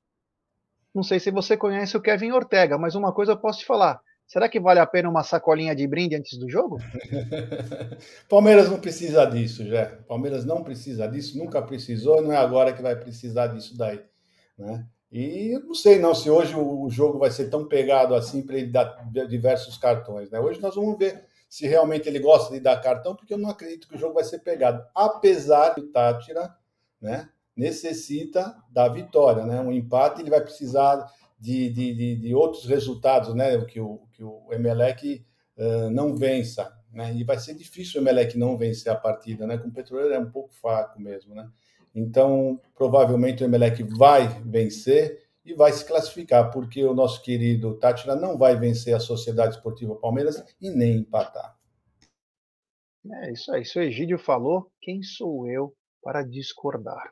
não 0.94 1.04
sei 1.04 1.20
se 1.20 1.32
você 1.32 1.56
conhece 1.56 1.96
o 1.96 2.02
Kevin 2.02 2.32
Ortega, 2.32 2.78
mas 2.78 2.96
uma 2.96 3.14
coisa 3.14 3.34
eu 3.34 3.38
posso 3.38 3.60
te 3.60 3.66
falar. 3.66 4.02
Será 4.26 4.48
que 4.48 4.60
vale 4.60 4.80
a 4.80 4.86
pena 4.86 5.10
uma 5.10 5.24
sacolinha 5.24 5.76
de 5.76 5.86
brinde 5.88 6.16
antes 6.16 6.40
do 6.40 6.50
jogo? 6.50 6.78
Palmeiras 8.30 8.70
não 8.70 8.80
precisa 8.80 9.26
disso, 9.26 9.66
já. 9.68 9.88
Palmeiras 10.08 10.46
não 10.46 10.64
precisa 10.64 11.08
disso, 11.08 11.38
nunca 11.38 11.62
precisou, 11.62 12.22
não 12.22 12.32
é 12.32 12.38
agora 12.38 12.74
que 12.74 12.82
vai 12.82 12.96
precisar 12.96 13.48
disso 13.48 13.78
daí. 13.78 14.02
Né? 14.58 14.86
E 15.12 15.60
não 15.66 15.74
sei 15.74 16.00
não 16.00 16.16
se 16.16 16.30
hoje 16.30 16.56
o 16.56 16.90
jogo 16.90 17.20
vai 17.20 17.30
ser 17.30 17.50
tão 17.50 17.68
pegado 17.68 18.16
assim 18.16 18.42
para 18.42 18.58
ele 18.58 18.68
dar 18.68 18.96
diversos 19.28 19.78
cartões. 19.78 20.32
Né? 20.32 20.40
Hoje 20.40 20.62
nós 20.62 20.76
vamos 20.76 20.98
ver 20.98 21.26
se 21.52 21.68
realmente 21.68 22.08
ele 22.08 22.18
gosta 22.18 22.54
de 22.54 22.62
dar 22.62 22.80
cartão, 22.80 23.14
porque 23.14 23.34
eu 23.34 23.38
não 23.38 23.50
acredito 23.50 23.86
que 23.86 23.96
o 23.96 24.00
jogo 24.00 24.14
vai 24.14 24.24
ser 24.24 24.40
pegado. 24.40 24.88
Apesar 24.96 25.76
de 25.76 25.82
o 25.82 25.92
Tátira 25.92 26.56
né, 27.02 27.28
necessita 27.54 28.56
da 28.70 28.88
vitória. 28.88 29.46
Né? 29.46 29.60
Um 29.60 29.74
empate 29.74 30.22
ele 30.22 30.30
vai 30.30 30.40
precisar 30.40 31.06
de, 31.38 31.70
de, 31.70 31.94
de, 31.94 32.16
de 32.16 32.34
outros 32.34 32.66
resultados, 32.66 33.36
né? 33.36 33.60
que, 33.66 33.82
o, 33.82 34.00
que 34.14 34.24
o 34.24 34.48
Emelec 34.50 35.26
uh, 35.58 35.90
não 35.90 36.16
vença. 36.16 36.74
Né? 36.90 37.14
E 37.16 37.24
vai 37.26 37.38
ser 37.38 37.54
difícil 37.54 38.00
o 38.00 38.04
Emelec 38.04 38.38
não 38.38 38.58
vencer 38.58 38.90
a 38.90 38.96
partida. 38.96 39.46
Né? 39.46 39.58
Com 39.58 39.68
o 39.68 39.74
Petroleiro 39.74 40.14
é 40.14 40.20
um 40.20 40.32
pouco 40.32 40.54
fraco 40.54 41.02
mesmo. 41.02 41.36
Né? 41.36 41.50
Então, 41.94 42.62
provavelmente 42.74 43.44
o 43.44 43.46
Emelec 43.46 43.84
vai 43.84 44.42
vencer 44.46 45.20
e 45.44 45.54
vai 45.54 45.72
se 45.72 45.86
classificar, 45.86 46.52
porque 46.52 46.84
o 46.86 46.94
nosso 46.94 47.22
querido 47.22 47.78
Tátira 47.78 48.16
não 48.16 48.38
vai 48.38 48.56
vencer 48.56 48.96
a 48.96 49.00
Sociedade 49.00 49.56
Esportiva 49.56 49.96
Palmeiras 49.96 50.44
e 50.60 50.70
nem 50.70 50.98
empatar. 50.98 51.58
É 53.24 53.32
isso 53.32 53.52
aí, 53.52 53.66
se 53.66 53.80
o 53.80 53.82
Egídio 53.82 54.20
falou, 54.20 54.72
quem 54.80 55.02
sou 55.02 55.48
eu 55.48 55.76
para 56.04 56.24
discordar? 56.24 57.12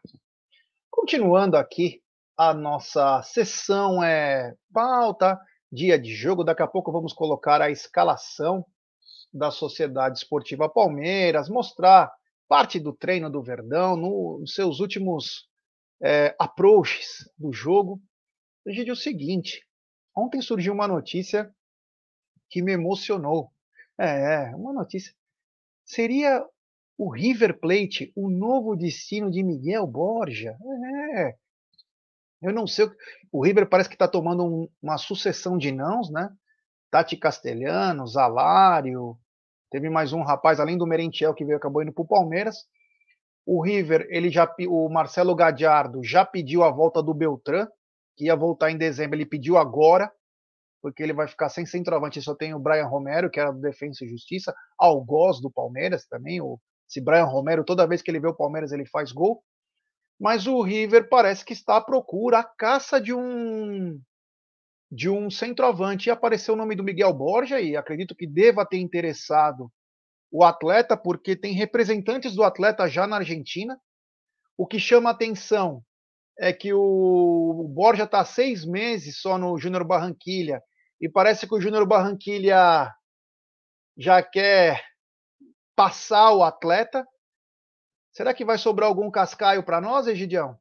Continuando 0.89 1.57
aqui, 1.57 2.01
a 2.37 2.53
nossa 2.53 3.21
sessão 3.23 4.03
é 4.03 4.55
pauta, 4.71 5.39
dia 5.71 5.97
de 5.97 6.13
jogo, 6.13 6.43
daqui 6.43 6.61
a 6.61 6.67
pouco 6.67 6.91
vamos 6.91 7.13
colocar 7.13 7.61
a 7.61 7.71
escalação 7.71 8.65
da 9.33 9.51
Sociedade 9.51 10.19
Esportiva 10.19 10.69
Palmeiras, 10.69 11.49
mostrar 11.49 12.11
parte 12.47 12.79
do 12.79 12.93
treino 12.93 13.29
do 13.29 13.43
Verdão, 13.43 13.95
no, 13.95 14.39
nos 14.39 14.53
seus 14.53 14.79
últimos 14.79 15.47
é, 16.01 16.35
approaches 16.39 17.29
do 17.37 17.53
jogo. 17.53 18.01
Gente, 18.69 18.89
é 18.89 18.93
o 18.93 18.95
seguinte, 18.95 19.65
ontem 20.15 20.41
surgiu 20.41 20.73
uma 20.73 20.87
notícia 20.87 21.51
que 22.49 22.61
me 22.61 22.71
emocionou. 22.71 23.51
É, 23.97 24.55
uma 24.55 24.71
notícia. 24.71 25.13
Seria 25.83 26.45
o 26.97 27.09
River 27.09 27.59
Plate 27.59 28.11
o 28.15 28.29
novo 28.29 28.75
destino 28.75 29.31
de 29.31 29.41
Miguel 29.41 29.87
Borja? 29.87 30.55
É. 31.15 31.35
Eu 32.41 32.53
não 32.53 32.67
sei. 32.67 32.89
O 33.31 33.43
River 33.43 33.67
parece 33.67 33.89
que 33.89 33.95
está 33.95 34.07
tomando 34.07 34.45
um, 34.45 34.69
uma 34.81 34.97
sucessão 34.97 35.57
de 35.57 35.71
nãos, 35.71 36.09
né? 36.11 36.29
Tati 36.91 37.17
Castelhano, 37.17 38.07
Zalário, 38.07 39.17
teve 39.69 39.89
mais 39.89 40.13
um 40.13 40.21
rapaz 40.21 40.59
além 40.59 40.77
do 40.77 40.87
Merentiel 40.87 41.33
que 41.33 41.45
veio 41.45 41.57
acabou 41.57 41.81
indo 41.81 41.91
para 41.91 42.03
o 42.03 42.07
Palmeiras. 42.07 42.65
O 43.45 43.63
River, 43.63 44.07
ele 44.09 44.29
já, 44.29 44.51
o 44.67 44.89
Marcelo 44.89 45.35
Gadiardo 45.35 46.03
já 46.03 46.23
pediu 46.23 46.63
a 46.63 46.71
volta 46.71 47.01
do 47.01 47.13
Beltrán, 47.13 47.67
que 48.19 48.25
ia 48.25 48.35
voltar 48.35 48.69
em 48.69 48.77
dezembro, 48.77 49.15
ele 49.15 49.25
pediu 49.25 49.57
agora, 49.57 50.11
porque 50.81 51.01
ele 51.01 51.13
vai 51.13 51.25
ficar 51.25 51.47
sem 51.47 51.65
centroavante. 51.65 52.21
Só 52.21 52.35
tem 52.35 52.53
o 52.53 52.59
Brian 52.59 52.85
Romero, 52.85 53.29
que 53.29 53.39
era 53.39 53.49
do 53.49 53.61
Defensa 53.61 54.03
e 54.03 54.09
Justiça, 54.09 54.53
algoz 54.77 55.39
do 55.39 55.49
Palmeiras 55.49 56.05
também. 56.05 56.41
O, 56.41 56.59
esse 56.87 56.99
Brian 56.99 57.23
Romero, 57.23 57.63
toda 57.63 57.87
vez 57.87 58.01
que 58.01 58.11
ele 58.11 58.19
vê 58.19 58.27
o 58.27 58.35
Palmeiras, 58.35 58.73
ele 58.73 58.85
faz 58.85 59.13
gol. 59.13 59.41
Mas 60.19 60.47
o 60.47 60.61
River 60.61 61.07
parece 61.07 61.45
que 61.45 61.53
está 61.53 61.77
à 61.77 61.81
procura, 61.81 62.39
à 62.39 62.43
caça 62.43 62.99
de 62.99 63.13
um 63.13 64.01
de 64.91 65.09
um 65.09 65.31
centroavante. 65.31 66.09
E 66.09 66.11
apareceu 66.11 66.55
o 66.55 66.57
nome 66.57 66.75
do 66.75 66.83
Miguel 66.83 67.13
Borja, 67.13 67.61
e 67.61 67.77
acredito 67.77 68.13
que 68.13 68.27
deva 68.27 68.65
ter 68.65 68.79
interessado 68.79 69.71
o 70.29 70.43
atleta, 70.43 70.97
porque 70.97 71.37
tem 71.37 71.53
representantes 71.53 72.35
do 72.35 72.43
atleta 72.43 72.85
já 72.89 73.07
na 73.07 73.15
Argentina. 73.15 73.79
O 74.57 74.67
que 74.67 74.77
chama 74.77 75.09
atenção 75.09 75.81
é 76.39 76.53
que 76.53 76.73
o 76.73 77.67
Borja 77.69 78.05
está 78.05 78.23
seis 78.23 78.63
meses 78.63 79.21
só 79.21 79.37
no 79.37 79.59
Júnior 79.59 79.83
Barranquilha 79.83 80.63
e 80.99 81.09
parece 81.09 81.45
que 81.45 81.53
o 81.53 81.59
Júnior 81.59 81.85
Barranquilha 81.85 82.89
já 83.97 84.23
quer 84.23 84.81
passar 85.75 86.31
o 86.33 86.43
atleta. 86.43 87.05
Será 88.13 88.33
que 88.33 88.45
vai 88.45 88.57
sobrar 88.57 88.87
algum 88.87 89.11
cascaio 89.11 89.63
para 89.63 89.81
nós, 89.81 90.07
Egidião? 90.07 90.57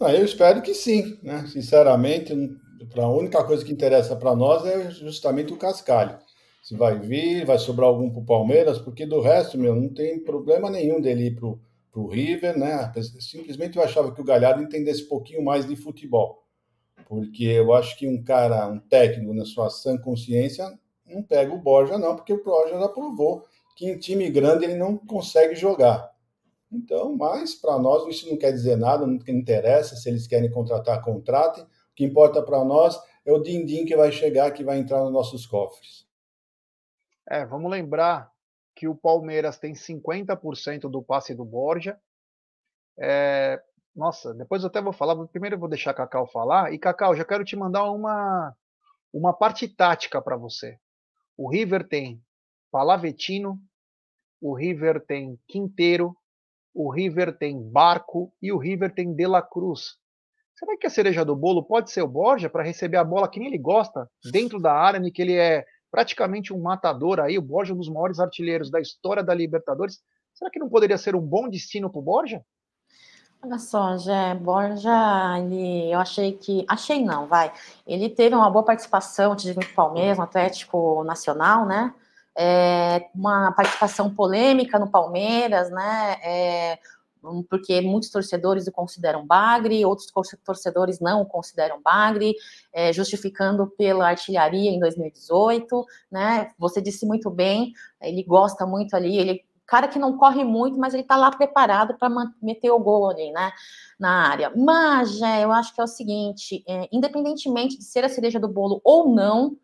Ah, 0.00 0.14
eu 0.14 0.24
espero 0.24 0.62
que 0.62 0.74
sim, 0.74 1.18
né? 1.22 1.46
Sinceramente, 1.46 2.32
a 2.96 3.08
única 3.08 3.44
coisa 3.44 3.64
que 3.64 3.72
interessa 3.72 4.16
para 4.16 4.34
nós 4.34 4.64
é 4.64 4.90
justamente 4.90 5.52
o 5.52 5.58
cascalho. 5.58 6.18
Se 6.62 6.74
vai 6.76 6.98
vir, 6.98 7.44
vai 7.44 7.58
sobrar 7.58 7.88
algum 7.88 8.10
para 8.10 8.20
o 8.20 8.26
Palmeiras, 8.26 8.78
porque 8.78 9.04
do 9.04 9.20
resto, 9.20 9.58
meu, 9.58 9.74
não 9.74 9.92
tem 9.92 10.22
problema 10.22 10.70
nenhum 10.70 11.00
dele 11.00 11.26
ir 11.26 11.34
para 11.34 11.46
o 11.46 11.60
para 11.98 12.00
o 12.00 12.08
River, 12.08 12.56
né? 12.56 12.92
Simplesmente 13.20 13.76
eu 13.76 13.82
achava 13.82 14.14
que 14.14 14.20
o 14.20 14.24
Galhardo 14.24 14.62
entendesse 14.62 15.04
um 15.04 15.08
pouquinho 15.08 15.44
mais 15.44 15.66
de 15.66 15.74
futebol, 15.74 16.44
porque 17.08 17.44
eu 17.44 17.72
acho 17.74 17.98
que 17.98 18.06
um 18.06 18.22
cara, 18.22 18.68
um 18.68 18.78
técnico 18.78 19.34
na 19.34 19.44
sua 19.44 19.68
sã 19.68 19.98
consciência, 19.98 20.78
não 21.04 21.22
pega 21.22 21.52
o 21.52 21.58
Borja 21.58 21.98
não, 21.98 22.14
porque 22.14 22.32
o 22.32 22.44
Borja 22.44 22.78
já 22.78 22.88
provou 22.88 23.42
que 23.74 23.86
em 23.86 23.98
time 23.98 24.30
grande 24.30 24.64
ele 24.64 24.76
não 24.76 24.96
consegue 24.96 25.54
jogar. 25.54 26.12
Então, 26.70 27.16
mas 27.16 27.54
para 27.54 27.78
nós 27.78 28.06
isso 28.06 28.28
não 28.28 28.36
quer 28.36 28.52
dizer 28.52 28.76
nada, 28.76 29.06
não 29.06 29.18
interessa 29.28 29.96
se 29.96 30.08
eles 30.08 30.26
querem 30.26 30.50
contratar, 30.50 31.02
contratem. 31.02 31.64
O 31.64 31.68
que 31.96 32.04
importa 32.04 32.42
para 32.42 32.62
nós 32.64 33.00
é 33.24 33.32
o 33.32 33.40
din-din 33.40 33.86
que 33.86 33.96
vai 33.96 34.12
chegar, 34.12 34.50
que 34.52 34.62
vai 34.62 34.78
entrar 34.78 35.02
nos 35.02 35.12
nossos 35.12 35.46
cofres. 35.46 36.06
É, 37.26 37.44
vamos 37.46 37.70
lembrar 37.70 38.30
que 38.78 38.86
o 38.86 38.94
Palmeiras 38.94 39.58
tem 39.58 39.72
50% 39.72 40.88
do 40.88 41.02
passe 41.02 41.34
do 41.34 41.44
Borja. 41.44 41.98
É, 42.96 43.60
nossa, 43.94 44.32
depois 44.32 44.62
eu 44.62 44.68
até 44.68 44.80
vou 44.80 44.92
falar, 44.92 45.26
primeiro 45.26 45.56
eu 45.56 45.58
vou 45.58 45.68
deixar 45.68 45.90
a 45.90 45.94
Cacau 45.94 46.28
falar. 46.28 46.72
E 46.72 46.78
Cacau, 46.78 47.16
já 47.16 47.24
quero 47.24 47.44
te 47.44 47.56
mandar 47.56 47.90
uma, 47.90 48.54
uma 49.12 49.32
parte 49.32 49.66
tática 49.66 50.22
para 50.22 50.36
você. 50.36 50.78
O 51.36 51.50
River 51.50 51.88
tem 51.88 52.22
Palavetino, 52.70 53.60
o 54.40 54.54
River 54.54 55.04
tem 55.04 55.36
Quinteiro, 55.48 56.16
o 56.72 56.88
River 56.88 57.36
tem 57.36 57.60
Barco 57.60 58.32
e 58.40 58.52
o 58.52 58.58
River 58.58 58.94
tem 58.94 59.12
De 59.12 59.26
La 59.26 59.42
Cruz. 59.42 59.96
Será 60.54 60.76
que 60.78 60.86
a 60.86 60.90
cereja 60.90 61.24
do 61.24 61.34
bolo 61.34 61.64
pode 61.64 61.90
ser 61.90 62.02
o 62.02 62.08
Borja 62.08 62.48
para 62.48 62.62
receber 62.62 62.98
a 62.98 63.04
bola 63.04 63.28
que 63.28 63.40
nem 63.40 63.48
ele 63.48 63.58
gosta, 63.58 64.08
dentro 64.30 64.60
da 64.60 64.72
área, 64.72 64.98
em 64.98 65.10
que 65.10 65.22
ele 65.22 65.34
é 65.34 65.64
praticamente 65.90 66.52
um 66.52 66.60
matador 66.60 67.20
aí, 67.20 67.38
o 67.38 67.42
Borja 67.42 67.72
é 67.72 67.74
um 67.74 67.78
dos 67.78 67.88
maiores 67.88 68.20
artilheiros 68.20 68.70
da 68.70 68.80
história 68.80 69.22
da 69.22 69.34
Libertadores. 69.34 70.00
Será 70.34 70.50
que 70.50 70.58
não 70.58 70.68
poderia 70.68 70.98
ser 70.98 71.16
um 71.16 71.20
bom 71.20 71.48
destino 71.48 71.90
para 71.90 71.98
o 71.98 72.02
Borja? 72.02 72.44
Olha 73.40 73.58
só, 73.58 73.96
Jé, 73.96 74.34
Borja, 74.34 74.90
ele, 75.38 75.92
eu 75.92 76.00
achei 76.00 76.32
que. 76.32 76.64
Achei 76.68 77.04
não, 77.04 77.26
vai. 77.26 77.52
Ele 77.86 78.10
teve 78.10 78.34
uma 78.34 78.50
boa 78.50 78.64
participação 78.64 79.36
de 79.36 79.54
Palmeiras, 79.76 80.18
no 80.18 80.24
Atlético 80.24 81.04
Nacional, 81.04 81.64
né? 81.64 81.94
É, 82.36 83.08
uma 83.14 83.52
participação 83.52 84.12
polêmica 84.12 84.78
no 84.78 84.90
Palmeiras, 84.90 85.70
né? 85.70 86.16
É, 86.22 86.78
porque 87.48 87.80
muitos 87.80 88.10
torcedores 88.10 88.66
o 88.66 88.72
consideram 88.72 89.26
bagre, 89.26 89.84
outros 89.84 90.12
torcedores 90.44 91.00
não 91.00 91.22
o 91.22 91.26
consideram 91.26 91.80
bagre, 91.82 92.34
é, 92.72 92.92
justificando 92.92 93.66
pela 93.66 94.08
artilharia 94.08 94.70
em 94.70 94.80
2018, 94.80 95.86
né? 96.10 96.50
Você 96.58 96.80
disse 96.80 97.06
muito 97.06 97.30
bem, 97.30 97.72
ele 98.00 98.22
gosta 98.22 98.66
muito 98.66 98.94
ali, 98.94 99.18
ele 99.18 99.44
cara 99.68 99.86
que 99.86 99.98
não 99.98 100.16
corre 100.16 100.42
muito, 100.42 100.78
mas 100.78 100.94
ele 100.94 101.02
tá 101.02 101.14
lá 101.14 101.30
preparado 101.30 101.94
para 101.98 102.08
meter 102.42 102.70
o 102.70 102.78
gol 102.78 103.10
ali, 103.10 103.30
né, 103.30 103.52
na 104.00 104.26
área. 104.30 104.50
Mas, 104.56 105.20
é, 105.20 105.44
eu 105.44 105.52
acho 105.52 105.74
que 105.74 105.80
é 105.80 105.84
o 105.84 105.86
seguinte, 105.86 106.64
é, 106.66 106.88
independentemente 106.90 107.76
de 107.76 107.84
ser 107.84 108.02
a 108.02 108.08
cereja 108.08 108.40
do 108.40 108.48
bolo 108.48 108.80
ou 108.82 109.14
não, 109.14 109.58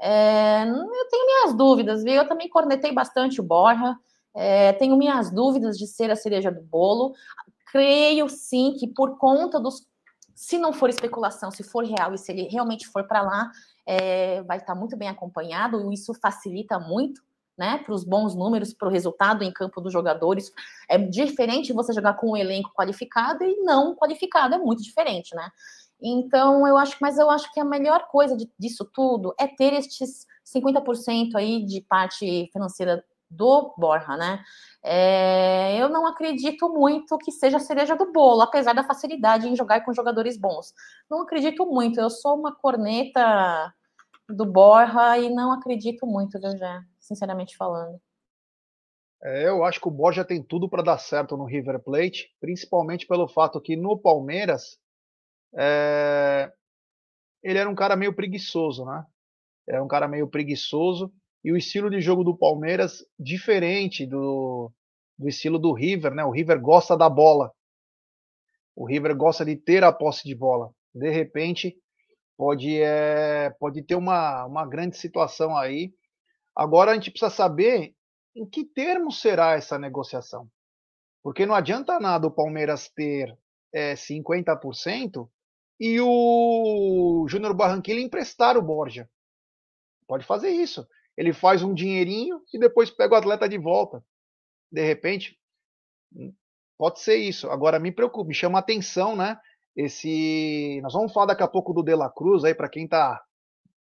é, 0.00 0.62
eu 0.62 1.08
tenho 1.10 1.26
minhas 1.26 1.54
dúvidas, 1.54 2.02
viu? 2.02 2.14
Eu 2.14 2.26
também 2.26 2.48
cornetei 2.48 2.90
bastante 2.90 3.38
o 3.38 3.44
Borja, 3.44 3.94
é, 4.34 4.72
tenho 4.74 4.96
minhas 4.96 5.30
dúvidas 5.30 5.76
de 5.76 5.86
ser 5.86 6.10
a 6.10 6.16
cereja 6.16 6.50
do 6.50 6.62
bolo. 6.62 7.14
Creio 7.66 8.28
sim 8.28 8.74
que 8.78 8.86
por 8.86 9.18
conta 9.18 9.58
dos. 9.58 9.86
Se 10.34 10.58
não 10.58 10.72
for 10.72 10.88
especulação, 10.88 11.50
se 11.50 11.62
for 11.62 11.84
real 11.84 12.14
e 12.14 12.18
se 12.18 12.32
ele 12.32 12.48
realmente 12.48 12.88
for 12.88 13.04
para 13.06 13.20
lá, 13.22 13.50
é, 13.86 14.42
vai 14.42 14.56
estar 14.56 14.74
muito 14.74 14.96
bem 14.96 15.08
acompanhado, 15.08 15.92
isso 15.92 16.14
facilita 16.14 16.78
muito. 16.78 17.22
Né, 17.58 17.76
para 17.76 17.92
os 17.92 18.04
bons 18.04 18.34
números, 18.34 18.72
para 18.72 18.88
o 18.88 18.90
resultado 18.90 19.44
em 19.44 19.52
campo 19.52 19.82
dos 19.82 19.92
jogadores. 19.92 20.50
É 20.88 20.96
diferente 20.96 21.74
você 21.74 21.92
jogar 21.92 22.14
com 22.14 22.30
um 22.30 22.36
elenco 22.36 22.72
qualificado 22.72 23.44
e 23.44 23.56
não 23.56 23.94
qualificado, 23.94 24.54
é 24.54 24.58
muito 24.58 24.82
diferente, 24.82 25.36
né? 25.36 25.50
Então, 26.00 26.66
eu 26.66 26.78
acho, 26.78 26.96
mas 27.02 27.18
eu 27.18 27.28
acho 27.28 27.52
que 27.52 27.60
a 27.60 27.64
melhor 27.64 28.08
coisa 28.08 28.34
de, 28.34 28.50
disso 28.58 28.88
tudo 28.94 29.34
é 29.38 29.46
ter 29.46 29.74
estes 29.74 30.26
50% 30.46 31.34
aí 31.34 31.62
de 31.62 31.82
parte 31.82 32.48
financeira 32.50 33.04
do 33.30 33.72
Borja, 33.78 34.16
né? 34.16 34.42
É, 34.82 35.80
eu 35.80 35.88
não 35.88 36.06
acredito 36.06 36.68
muito 36.68 37.16
que 37.18 37.30
seja 37.30 37.58
a 37.58 37.60
cereja 37.60 37.94
do 37.94 38.10
bolo, 38.10 38.42
apesar 38.42 38.72
da 38.72 38.82
facilidade 38.82 39.46
em 39.48 39.54
jogar 39.54 39.84
com 39.84 39.92
jogadores 39.92 40.36
bons. 40.36 40.74
Não 41.08 41.22
acredito 41.22 41.64
muito. 41.66 42.00
Eu 42.00 42.10
sou 42.10 42.36
uma 42.36 42.54
corneta 42.54 43.72
do 44.28 44.44
Borja 44.44 45.18
e 45.18 45.30
não 45.30 45.52
acredito 45.52 46.06
muito, 46.06 46.40
José, 46.40 46.80
sinceramente 46.98 47.56
falando. 47.56 48.00
É, 49.22 49.48
eu 49.48 49.64
acho 49.64 49.80
que 49.80 49.88
o 49.88 49.92
Borja 49.92 50.24
tem 50.24 50.42
tudo 50.42 50.68
para 50.68 50.82
dar 50.82 50.98
certo 50.98 51.36
no 51.36 51.44
River 51.44 51.78
Plate, 51.78 52.34
principalmente 52.40 53.06
pelo 53.06 53.28
fato 53.28 53.60
que 53.60 53.76
no 53.76 53.98
Palmeiras 53.98 54.78
é, 55.54 56.50
ele 57.42 57.58
era 57.58 57.68
um 57.68 57.74
cara 57.74 57.94
meio 57.96 58.14
preguiçoso, 58.14 58.84
né? 58.84 59.04
Era 59.68 59.82
um 59.82 59.88
cara 59.88 60.08
meio 60.08 60.26
preguiçoso 60.26 61.12
e 61.42 61.52
o 61.52 61.56
estilo 61.56 61.90
de 61.90 62.00
jogo 62.00 62.22
do 62.22 62.36
Palmeiras 62.36 63.04
diferente 63.18 64.06
do, 64.06 64.70
do 65.18 65.28
estilo 65.28 65.58
do 65.58 65.72
River, 65.72 66.14
né? 66.14 66.24
O 66.24 66.30
River 66.30 66.60
gosta 66.60 66.96
da 66.96 67.08
bola. 67.08 67.52
O 68.76 68.86
River 68.86 69.16
gosta 69.16 69.44
de 69.44 69.56
ter 69.56 69.82
a 69.82 69.92
posse 69.92 70.24
de 70.24 70.34
bola. 70.34 70.72
De 70.94 71.10
repente, 71.10 71.76
pode, 72.36 72.80
é, 72.80 73.50
pode 73.58 73.82
ter 73.82 73.94
uma, 73.94 74.44
uma 74.44 74.66
grande 74.66 74.96
situação 74.96 75.56
aí. 75.56 75.94
Agora 76.54 76.90
a 76.90 76.94
gente 76.94 77.10
precisa 77.10 77.30
saber 77.30 77.94
em 78.36 78.46
que 78.46 78.64
termos 78.64 79.20
será 79.20 79.52
essa 79.52 79.78
negociação. 79.78 80.48
Porque 81.22 81.46
não 81.46 81.54
adianta 81.54 81.98
nada 81.98 82.26
o 82.26 82.34
Palmeiras 82.34 82.88
ter 82.90 83.36
é, 83.72 83.94
50% 83.94 85.28
e 85.78 86.00
o 86.00 87.26
Júnior 87.28 87.54
Barranquilla 87.54 88.00
emprestar 88.00 88.56
o 88.56 88.62
Borja. 88.62 89.08
Pode 90.06 90.24
fazer 90.24 90.50
isso 90.50 90.86
ele 91.20 91.34
faz 91.34 91.62
um 91.62 91.74
dinheirinho 91.74 92.40
e 92.50 92.58
depois 92.58 92.90
pega 92.90 93.14
o 93.14 93.18
atleta 93.18 93.46
de 93.46 93.58
volta. 93.58 94.02
De 94.72 94.82
repente, 94.82 95.38
pode 96.78 97.00
ser 97.00 97.16
isso. 97.16 97.50
Agora 97.50 97.78
me 97.78 97.92
preocupa, 97.92 98.26
me 98.26 98.32
chama 98.32 98.58
atenção, 98.58 99.14
né? 99.14 99.38
Esse, 99.76 100.80
nós 100.82 100.94
vamos 100.94 101.12
falar 101.12 101.26
daqui 101.26 101.42
a 101.42 101.48
pouco 101.48 101.74
do 101.74 101.82
De 101.82 101.94
La 101.94 102.08
Cruz 102.08 102.42
aí 102.42 102.54
para 102.54 102.70
quem 102.70 102.84
está 102.84 103.22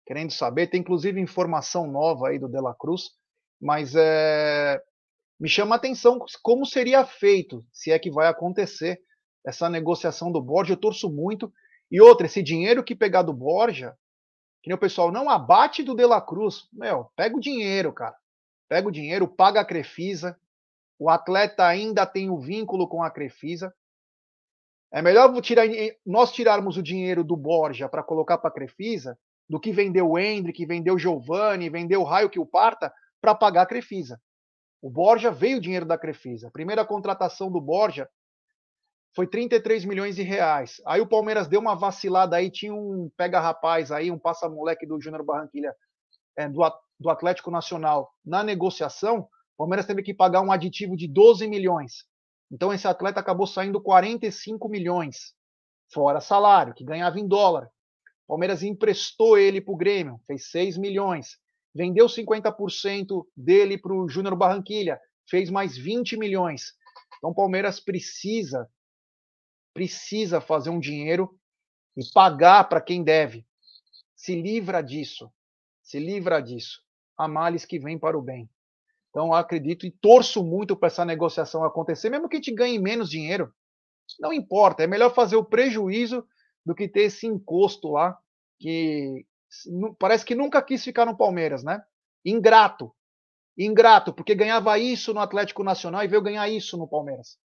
querendo 0.06 0.30
saber. 0.30 0.68
Tem 0.68 0.80
inclusive 0.80 1.20
informação 1.20 1.90
nova 1.90 2.28
aí 2.28 2.38
do 2.38 2.48
De 2.48 2.60
La 2.60 2.76
Cruz, 2.76 3.10
mas 3.60 3.96
é, 3.96 4.80
me 5.40 5.48
chama 5.48 5.74
atenção 5.74 6.20
como 6.44 6.64
seria 6.64 7.04
feito, 7.04 7.66
se 7.72 7.90
é 7.90 7.98
que 7.98 8.08
vai 8.08 8.28
acontecer 8.28 9.00
essa 9.44 9.68
negociação 9.68 10.30
do 10.30 10.40
Borja. 10.40 10.74
Eu 10.74 10.80
torço 10.80 11.10
muito. 11.10 11.52
E 11.90 12.00
outra, 12.00 12.26
esse 12.26 12.40
dinheiro 12.40 12.84
que 12.84 12.94
pegar 12.94 13.22
do 13.22 13.32
Borja, 13.32 13.96
que 14.66 14.70
nem 14.70 14.74
o 14.74 14.80
pessoal, 14.80 15.12
não 15.12 15.30
abate 15.30 15.84
do 15.84 15.94
De 15.94 16.04
La 16.04 16.20
Cruz. 16.20 16.68
Meu, 16.72 17.04
pega 17.14 17.36
o 17.36 17.40
dinheiro, 17.40 17.92
cara. 17.92 18.16
Pega 18.68 18.88
o 18.88 18.90
dinheiro, 18.90 19.28
paga 19.28 19.60
a 19.60 19.64
Crefisa. 19.64 20.36
O 20.98 21.08
atleta 21.08 21.64
ainda 21.64 22.04
tem 22.04 22.30
o 22.30 22.40
vínculo 22.40 22.88
com 22.88 23.00
a 23.00 23.08
Crefisa. 23.08 23.72
É 24.92 25.00
melhor 25.00 25.40
tirar, 25.40 25.68
nós 26.04 26.32
tirarmos 26.32 26.76
o 26.76 26.82
dinheiro 26.82 27.22
do 27.22 27.36
Borja 27.36 27.88
para 27.88 28.02
colocar 28.02 28.38
para 28.38 28.50
a 28.50 28.52
Crefisa 28.52 29.16
do 29.48 29.60
que 29.60 29.70
vender 29.70 30.02
o 30.02 30.18
Hendrick, 30.18 30.66
vender 30.66 30.90
o 30.90 30.98
Giovanni, 30.98 31.70
vender 31.70 31.96
o 31.96 32.02
Raio 32.02 32.28
que 32.28 32.40
o 32.40 32.44
parta 32.44 32.92
para 33.20 33.36
pagar 33.36 33.62
a 33.62 33.66
Crefisa. 33.66 34.20
O 34.82 34.90
Borja 34.90 35.30
veio 35.30 35.58
o 35.58 35.60
dinheiro 35.60 35.86
da 35.86 35.96
Crefisa. 35.96 36.48
A 36.48 36.50
primeira 36.50 36.84
contratação 36.84 37.52
do 37.52 37.60
Borja 37.60 38.08
foi 39.16 39.26
33 39.26 39.86
milhões 39.86 40.14
de 40.14 40.22
reais. 40.22 40.78
Aí 40.86 41.00
o 41.00 41.08
Palmeiras 41.08 41.48
deu 41.48 41.58
uma 41.58 41.74
vacilada 41.74 42.36
aí, 42.36 42.50
tinha 42.50 42.74
um 42.74 43.10
pega-rapaz 43.16 43.90
aí, 43.90 44.10
um 44.10 44.18
passa-moleque 44.18 44.86
do 44.86 45.00
Júnior 45.00 45.24
Barranquilha, 45.24 45.74
é, 46.36 46.46
do, 46.46 46.60
do 47.00 47.08
Atlético 47.08 47.50
Nacional, 47.50 48.12
na 48.22 48.44
negociação, 48.44 49.20
o 49.20 49.56
Palmeiras 49.56 49.86
teve 49.86 50.02
que 50.02 50.12
pagar 50.12 50.42
um 50.42 50.52
aditivo 50.52 50.94
de 50.94 51.08
12 51.08 51.48
milhões. 51.48 52.04
Então 52.52 52.74
esse 52.74 52.86
atleta 52.86 53.18
acabou 53.18 53.46
saindo 53.46 53.80
45 53.80 54.68
milhões, 54.68 55.32
fora 55.90 56.20
salário, 56.20 56.74
que 56.74 56.84
ganhava 56.84 57.18
em 57.18 57.26
dólar. 57.26 57.70
O 58.26 58.34
Palmeiras 58.34 58.62
emprestou 58.62 59.38
ele 59.38 59.62
para 59.62 59.72
o 59.72 59.78
Grêmio, 59.78 60.20
fez 60.26 60.50
6 60.50 60.76
milhões. 60.76 61.38
Vendeu 61.74 62.06
50% 62.06 63.24
dele 63.34 63.78
para 63.78 63.94
o 63.94 64.08
Júnior 64.08 64.36
Barranquilha, 64.36 65.00
fez 65.26 65.48
mais 65.48 65.74
20 65.74 66.18
milhões. 66.18 66.74
Então 67.16 67.30
o 67.30 67.34
Palmeiras 67.34 67.80
precisa 67.80 68.68
precisa 69.76 70.40
fazer 70.40 70.70
um 70.70 70.80
dinheiro 70.80 71.38
e 71.94 72.02
pagar 72.14 72.64
para 72.64 72.80
quem 72.80 73.04
deve. 73.04 73.46
Se 74.16 74.34
livra 74.34 74.80
disso. 74.80 75.30
Se 75.82 75.98
livra 75.98 76.40
disso. 76.40 76.80
Há 77.14 77.28
males 77.28 77.66
que 77.66 77.78
vêm 77.78 77.98
para 77.98 78.16
o 78.16 78.22
bem. 78.22 78.48
Então, 79.10 79.34
acredito 79.34 79.84
e 79.84 79.90
torço 79.90 80.42
muito 80.42 80.74
para 80.74 80.86
essa 80.86 81.04
negociação 81.04 81.62
acontecer, 81.62 82.08
mesmo 82.08 82.26
que 82.26 82.36
a 82.36 82.38
gente 82.38 82.54
ganhe 82.54 82.78
menos 82.78 83.10
dinheiro. 83.10 83.52
Não 84.18 84.32
importa, 84.32 84.82
é 84.82 84.86
melhor 84.86 85.14
fazer 85.14 85.36
o 85.36 85.44
prejuízo 85.44 86.26
do 86.64 86.74
que 86.74 86.88
ter 86.88 87.02
esse 87.02 87.26
encosto 87.26 87.90
lá, 87.90 88.18
que 88.58 89.26
parece 89.98 90.24
que 90.24 90.34
nunca 90.34 90.62
quis 90.62 90.82
ficar 90.82 91.04
no 91.04 91.18
Palmeiras, 91.18 91.62
né? 91.62 91.82
Ingrato. 92.24 92.94
Ingrato, 93.58 94.12
porque 94.12 94.34
ganhava 94.34 94.78
isso 94.78 95.12
no 95.12 95.20
Atlético 95.20 95.62
Nacional 95.62 96.02
e 96.02 96.08
veio 96.08 96.22
ganhar 96.22 96.48
isso 96.48 96.78
no 96.78 96.88
Palmeiras. 96.88 97.38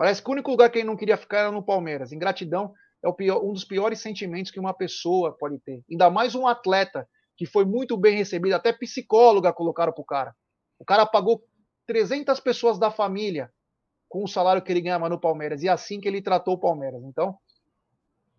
Parece 0.00 0.22
que 0.22 0.30
o 0.30 0.32
único 0.32 0.50
lugar 0.50 0.70
que 0.70 0.78
ele 0.78 0.86
não 0.86 0.96
queria 0.96 1.18
ficar 1.18 1.40
era 1.40 1.52
no 1.52 1.62
Palmeiras. 1.62 2.10
Ingratidão 2.10 2.72
é 3.04 3.12
pior, 3.12 3.44
um 3.44 3.52
dos 3.52 3.66
piores 3.66 4.00
sentimentos 4.00 4.50
que 4.50 4.58
uma 4.58 4.72
pessoa 4.72 5.36
pode 5.38 5.58
ter. 5.58 5.84
Ainda 5.90 6.08
mais 6.08 6.34
um 6.34 6.46
atleta 6.46 7.06
que 7.36 7.44
foi 7.44 7.66
muito 7.66 7.98
bem 7.98 8.16
recebido, 8.16 8.54
até 8.54 8.72
psicóloga 8.72 9.52
colocaram 9.52 9.92
pro 9.92 10.02
cara. 10.02 10.34
O 10.78 10.86
cara 10.86 11.04
pagou 11.04 11.44
300 11.86 12.40
pessoas 12.40 12.78
da 12.78 12.90
família 12.90 13.52
com 14.08 14.24
o 14.24 14.26
salário 14.26 14.62
que 14.62 14.72
ele 14.72 14.80
ganhava 14.80 15.06
no 15.06 15.20
Palmeiras. 15.20 15.62
E 15.62 15.68
é 15.68 15.70
assim 15.70 16.00
que 16.00 16.08
ele 16.08 16.22
tratou 16.22 16.54
o 16.54 16.58
Palmeiras. 16.58 17.04
Então, 17.04 17.36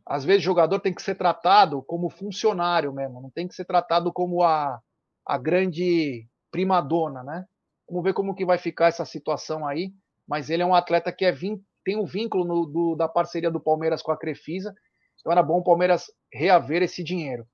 às 0.03 0.25
vezes, 0.25 0.41
o 0.41 0.45
jogador 0.45 0.79
tem 0.79 0.95
que 0.95 1.03
ser 1.03 1.13
tratado 1.13 1.83
como 1.83 2.09
funcionário 2.09 2.91
mesmo, 2.91 3.21
não 3.21 3.29
tem 3.29 3.47
que 3.47 3.53
ser 3.53 3.65
tratado 3.65 4.11
como 4.11 4.41
a, 4.41 4.81
a 5.23 5.37
grande 5.37 6.27
primadona, 6.49 7.21
né? 7.21 7.45
Vamos 7.87 8.03
ver 8.03 8.15
como 8.15 8.33
que 8.33 8.47
vai 8.47 8.57
ficar 8.57 8.87
essa 8.87 9.05
situação 9.05 9.67
aí 9.67 9.93
mas 10.31 10.49
ele 10.49 10.63
é 10.63 10.65
um 10.65 10.73
atleta 10.73 11.11
que 11.11 11.25
é 11.25 11.35
tem 11.83 11.97
um 11.97 12.05
vínculo 12.05 12.45
no, 12.45 12.65
do, 12.65 12.95
da 12.95 13.05
parceria 13.05 13.51
do 13.51 13.59
Palmeiras 13.59 14.01
com 14.01 14.13
a 14.13 14.17
Crefisa, 14.17 14.73
então 15.19 15.29
era 15.29 15.43
bom 15.43 15.57
o 15.57 15.63
Palmeiras 15.63 16.09
reaver 16.31 16.81
esse 16.81 17.03
dinheiro. 17.03 17.45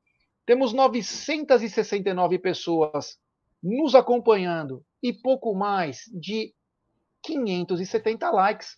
Temos 0.46 0.74
969 0.74 2.38
pessoas 2.38 3.18
nos 3.64 3.96
acompanhando 3.96 4.86
e 5.02 5.12
pouco 5.12 5.56
mais 5.56 6.02
de 6.14 6.54
570 7.24 8.30
likes. 8.30 8.78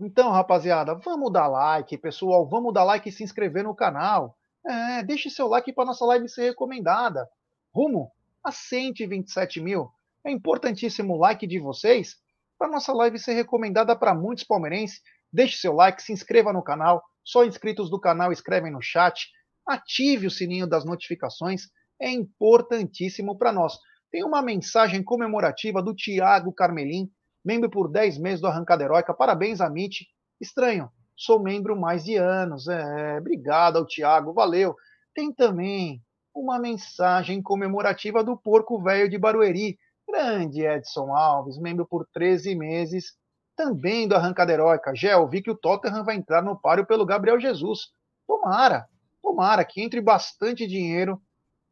Então, 0.00 0.32
rapaziada, 0.32 0.96
vamos 0.96 1.32
dar 1.32 1.46
like, 1.46 1.96
pessoal, 1.96 2.44
vamos 2.48 2.74
dar 2.74 2.82
like 2.82 3.08
e 3.08 3.12
se 3.12 3.22
inscrever 3.22 3.62
no 3.62 3.72
canal. 3.72 4.36
É, 4.66 5.04
deixe 5.04 5.30
seu 5.30 5.46
like 5.46 5.72
para 5.72 5.84
nossa 5.84 6.04
live 6.06 6.28
ser 6.28 6.42
recomendada. 6.42 7.28
Rumo 7.72 8.10
a 8.42 8.50
127 8.50 9.60
mil. 9.60 9.92
É 10.24 10.30
importantíssimo 10.32 11.14
o 11.14 11.18
like 11.18 11.46
de 11.46 11.60
vocês 11.60 12.18
para 12.60 12.70
nossa 12.70 12.92
live 12.92 13.18
ser 13.18 13.32
recomendada 13.32 13.96
para 13.96 14.14
muitos 14.14 14.44
palmeirenses. 14.44 15.00
Deixe 15.32 15.56
seu 15.56 15.72
like, 15.72 16.02
se 16.02 16.12
inscreva 16.12 16.52
no 16.52 16.62
canal. 16.62 17.02
Só 17.24 17.42
inscritos 17.42 17.88
do 17.88 17.98
canal 17.98 18.30
escrevem 18.32 18.70
no 18.70 18.82
chat. 18.82 19.30
Ative 19.66 20.26
o 20.26 20.30
sininho 20.30 20.66
das 20.66 20.84
notificações. 20.84 21.62
É 21.98 22.10
importantíssimo 22.10 23.38
para 23.38 23.50
nós. 23.50 23.78
Tem 24.12 24.22
uma 24.22 24.42
mensagem 24.42 25.02
comemorativa 25.02 25.82
do 25.82 25.94
Tiago 25.94 26.52
Carmelim. 26.52 27.08
membro 27.42 27.70
por 27.70 27.90
10 27.90 28.18
meses 28.18 28.42
do 28.42 28.46
Arrancada 28.46 28.84
Heróica. 28.84 29.14
Parabéns, 29.14 29.62
Amit. 29.62 30.06
Estranho, 30.38 30.90
sou 31.16 31.42
membro 31.42 31.74
mais 31.74 32.04
de 32.04 32.16
anos. 32.16 32.68
É, 32.68 33.16
obrigado 33.18 33.78
ao 33.78 33.86
Thiago, 33.86 34.34
valeu. 34.34 34.76
Tem 35.14 35.32
também 35.32 36.02
uma 36.34 36.58
mensagem 36.58 37.40
comemorativa 37.40 38.22
do 38.22 38.36
Porco 38.36 38.82
Velho 38.82 39.08
de 39.08 39.16
Barueri. 39.16 39.78
Grande 40.10 40.66
Edson 40.66 41.14
Alves, 41.14 41.56
membro 41.56 41.86
por 41.86 42.06
13 42.12 42.56
meses, 42.56 43.14
também 43.56 44.08
do 44.08 44.16
Arrancada 44.16 44.52
Heróica. 44.52 44.94
Gel, 44.94 45.28
vi 45.28 45.40
que 45.40 45.50
o 45.50 45.56
Tottenham 45.56 46.04
vai 46.04 46.16
entrar 46.16 46.42
no 46.42 46.58
páreo 46.58 46.84
pelo 46.84 47.06
Gabriel 47.06 47.38
Jesus. 47.38 47.92
Tomara, 48.26 48.88
tomara 49.22 49.64
que 49.64 49.80
entre 49.80 50.00
bastante 50.00 50.66
dinheiro 50.66 51.20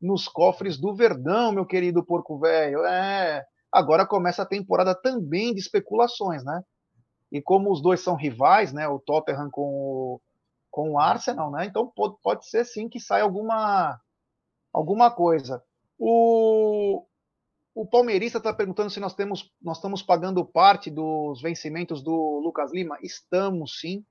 nos 0.01 0.28
cofres 0.28 0.78
do 0.78 0.95
Verdão, 0.95 1.51
meu 1.51 1.66
querido 1.66 2.05
Porco 2.05 2.39
Velho. 2.39 2.84
É, 2.84 3.45
agora 3.72 4.07
começa 4.07 4.43
a 4.43 4.47
temporada 4.47 4.95
também 4.95 5.53
de 5.53 5.61
especulações, 5.61 6.45
né? 6.45 6.62
E 7.32 7.43
como 7.43 7.72
os 7.72 7.82
dois 7.82 8.01
são 8.01 8.14
rivais, 8.14 8.72
né? 8.72 8.86
O 8.86 9.01
Tottenham 9.01 9.51
com 9.51 9.62
o, 9.62 10.20
com 10.70 10.93
o 10.93 10.99
Arsenal, 10.99 11.51
né? 11.51 11.66
Então 11.66 11.91
pode, 11.95 12.16
pode 12.22 12.49
ser 12.49 12.64
sim 12.64 12.89
que 12.89 13.01
saia 13.01 13.24
alguma 13.24 14.01
alguma 14.72 15.11
coisa. 15.11 15.62
O, 15.99 17.05
o 17.81 17.87
palmeirista 17.87 18.39
está 18.39 18.53
perguntando 18.53 18.91
se 18.91 18.99
nós 18.99 19.14
temos 19.14 19.53
nós 19.62 19.76
estamos 19.76 20.03
pagando 20.03 20.45
parte 20.45 20.91
dos 20.91 21.41
vencimentos 21.41 22.03
do 22.03 22.41
Lucas 22.43 22.72
Lima. 22.72 22.99
Estamos 23.01 23.79
sim. 23.79 24.05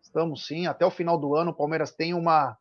Estamos 0.00 0.46
sim. 0.46 0.68
Até 0.68 0.86
o 0.86 0.90
final 0.90 1.18
do 1.18 1.34
ano 1.34 1.50
o 1.50 1.54
Palmeiras 1.54 1.90
tem 1.90 2.14
uma 2.14 2.56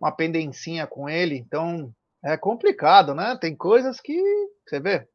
uma 0.00 0.10
pendencinha 0.10 0.84
com 0.84 1.08
ele, 1.08 1.36
então 1.36 1.94
é 2.24 2.36
complicado, 2.36 3.14
né? 3.14 3.38
Tem 3.40 3.54
coisas 3.54 4.00
que 4.00 4.20
você 4.66 4.80
vê. 4.80 5.06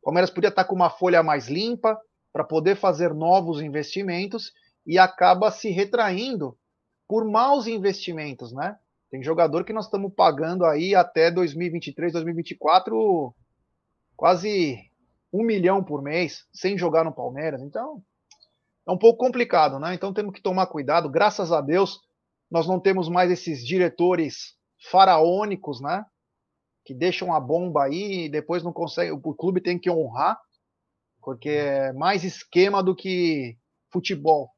O 0.00 0.04
Palmeiras 0.04 0.30
podia 0.30 0.48
estar 0.48 0.62
tá 0.64 0.68
com 0.68 0.74
uma 0.74 0.88
folha 0.88 1.22
mais 1.22 1.46
limpa 1.46 2.00
para 2.32 2.44
poder 2.44 2.76
fazer 2.76 3.12
novos 3.12 3.60
investimentos 3.60 4.50
e 4.86 4.98
acaba 4.98 5.50
se 5.50 5.68
retraindo 5.68 6.56
por 7.06 7.30
maus 7.30 7.66
investimentos, 7.66 8.50
né? 8.50 8.78
Tem 9.10 9.22
jogador 9.22 9.62
que 9.62 9.74
nós 9.74 9.84
estamos 9.84 10.10
pagando 10.16 10.64
aí 10.64 10.94
até 10.94 11.30
2023, 11.30 12.14
2024 12.14 13.34
quase 14.16 14.90
um 15.32 15.42
milhão 15.42 15.82
por 15.82 16.02
mês 16.02 16.46
sem 16.52 16.76
jogar 16.76 17.04
no 17.04 17.12
Palmeiras. 17.12 17.62
Então 17.62 18.02
é 18.86 18.92
um 18.92 18.98
pouco 18.98 19.18
complicado, 19.18 19.78
né? 19.78 19.94
Então 19.94 20.12
temos 20.12 20.34
que 20.34 20.42
tomar 20.42 20.66
cuidado. 20.66 21.08
Graças 21.08 21.52
a 21.52 21.60
Deus 21.60 22.00
nós 22.50 22.66
não 22.66 22.78
temos 22.78 23.08
mais 23.08 23.30
esses 23.30 23.66
diretores 23.66 24.54
faraônicos, 24.90 25.80
né? 25.80 26.04
Que 26.84 26.92
deixam 26.92 27.32
a 27.32 27.40
bomba 27.40 27.84
aí 27.84 28.26
e 28.26 28.28
depois 28.28 28.62
não 28.62 28.72
consegue. 28.74 29.10
O 29.10 29.34
clube 29.34 29.62
tem 29.62 29.78
que 29.78 29.88
honrar, 29.88 30.38
porque 31.22 31.48
é 31.48 31.92
mais 31.94 32.24
esquema 32.24 32.82
do 32.82 32.94
que 32.94 33.56
futebol. 33.90 34.50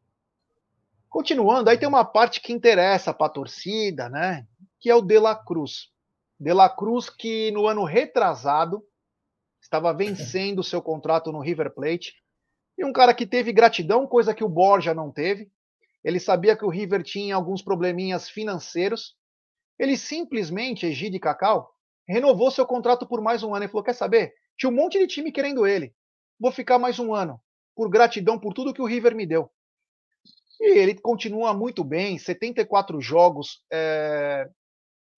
Continuando, 1.08 1.70
aí 1.70 1.78
tem 1.78 1.88
uma 1.88 2.04
parte 2.04 2.40
que 2.40 2.52
interessa 2.52 3.14
para 3.14 3.26
a 3.28 3.30
torcida, 3.30 4.08
né? 4.08 4.44
Que 4.80 4.90
é 4.90 4.94
o 4.96 5.00
De 5.00 5.20
La 5.20 5.36
Cruz. 5.36 5.92
De 6.40 6.52
La 6.52 6.68
Cruz, 6.68 7.08
que 7.08 7.52
no 7.52 7.68
ano 7.68 7.84
retrasado 7.84 8.84
estava 9.64 9.94
vencendo 9.94 10.58
o 10.58 10.64
seu 10.64 10.82
contrato 10.82 11.32
no 11.32 11.40
River 11.40 11.72
Plate. 11.74 12.14
E 12.76 12.84
um 12.84 12.92
cara 12.92 13.14
que 13.14 13.26
teve 13.26 13.52
gratidão, 13.52 14.06
coisa 14.06 14.34
que 14.34 14.44
o 14.44 14.48
Borja 14.48 14.92
não 14.92 15.10
teve. 15.10 15.50
Ele 16.04 16.20
sabia 16.20 16.54
que 16.54 16.66
o 16.66 16.68
River 16.68 17.02
tinha 17.02 17.34
alguns 17.34 17.62
probleminhas 17.62 18.28
financeiros. 18.28 19.16
Ele 19.78 19.96
simplesmente, 19.96 20.84
Egide 20.84 21.18
Cacau, 21.18 21.72
renovou 22.06 22.50
seu 22.50 22.66
contrato 22.66 23.06
por 23.06 23.22
mais 23.22 23.42
um 23.42 23.54
ano 23.54 23.64
e 23.64 23.68
falou: 23.68 23.82
Quer 23.82 23.94
saber? 23.94 24.34
Tinha 24.56 24.70
um 24.70 24.74
monte 24.74 24.98
de 24.98 25.06
time 25.06 25.32
querendo 25.32 25.66
ele. 25.66 25.94
Vou 26.38 26.52
ficar 26.52 26.78
mais 26.78 26.98
um 26.98 27.14
ano, 27.14 27.40
por 27.74 27.88
gratidão 27.88 28.38
por 28.38 28.52
tudo 28.52 28.74
que 28.74 28.82
o 28.82 28.86
River 28.86 29.14
me 29.14 29.26
deu. 29.26 29.50
E 30.60 30.78
ele 30.78 30.94
continua 30.94 31.54
muito 31.54 31.82
bem, 31.82 32.18
74 32.18 33.00
jogos 33.00 33.64
é, 33.72 34.48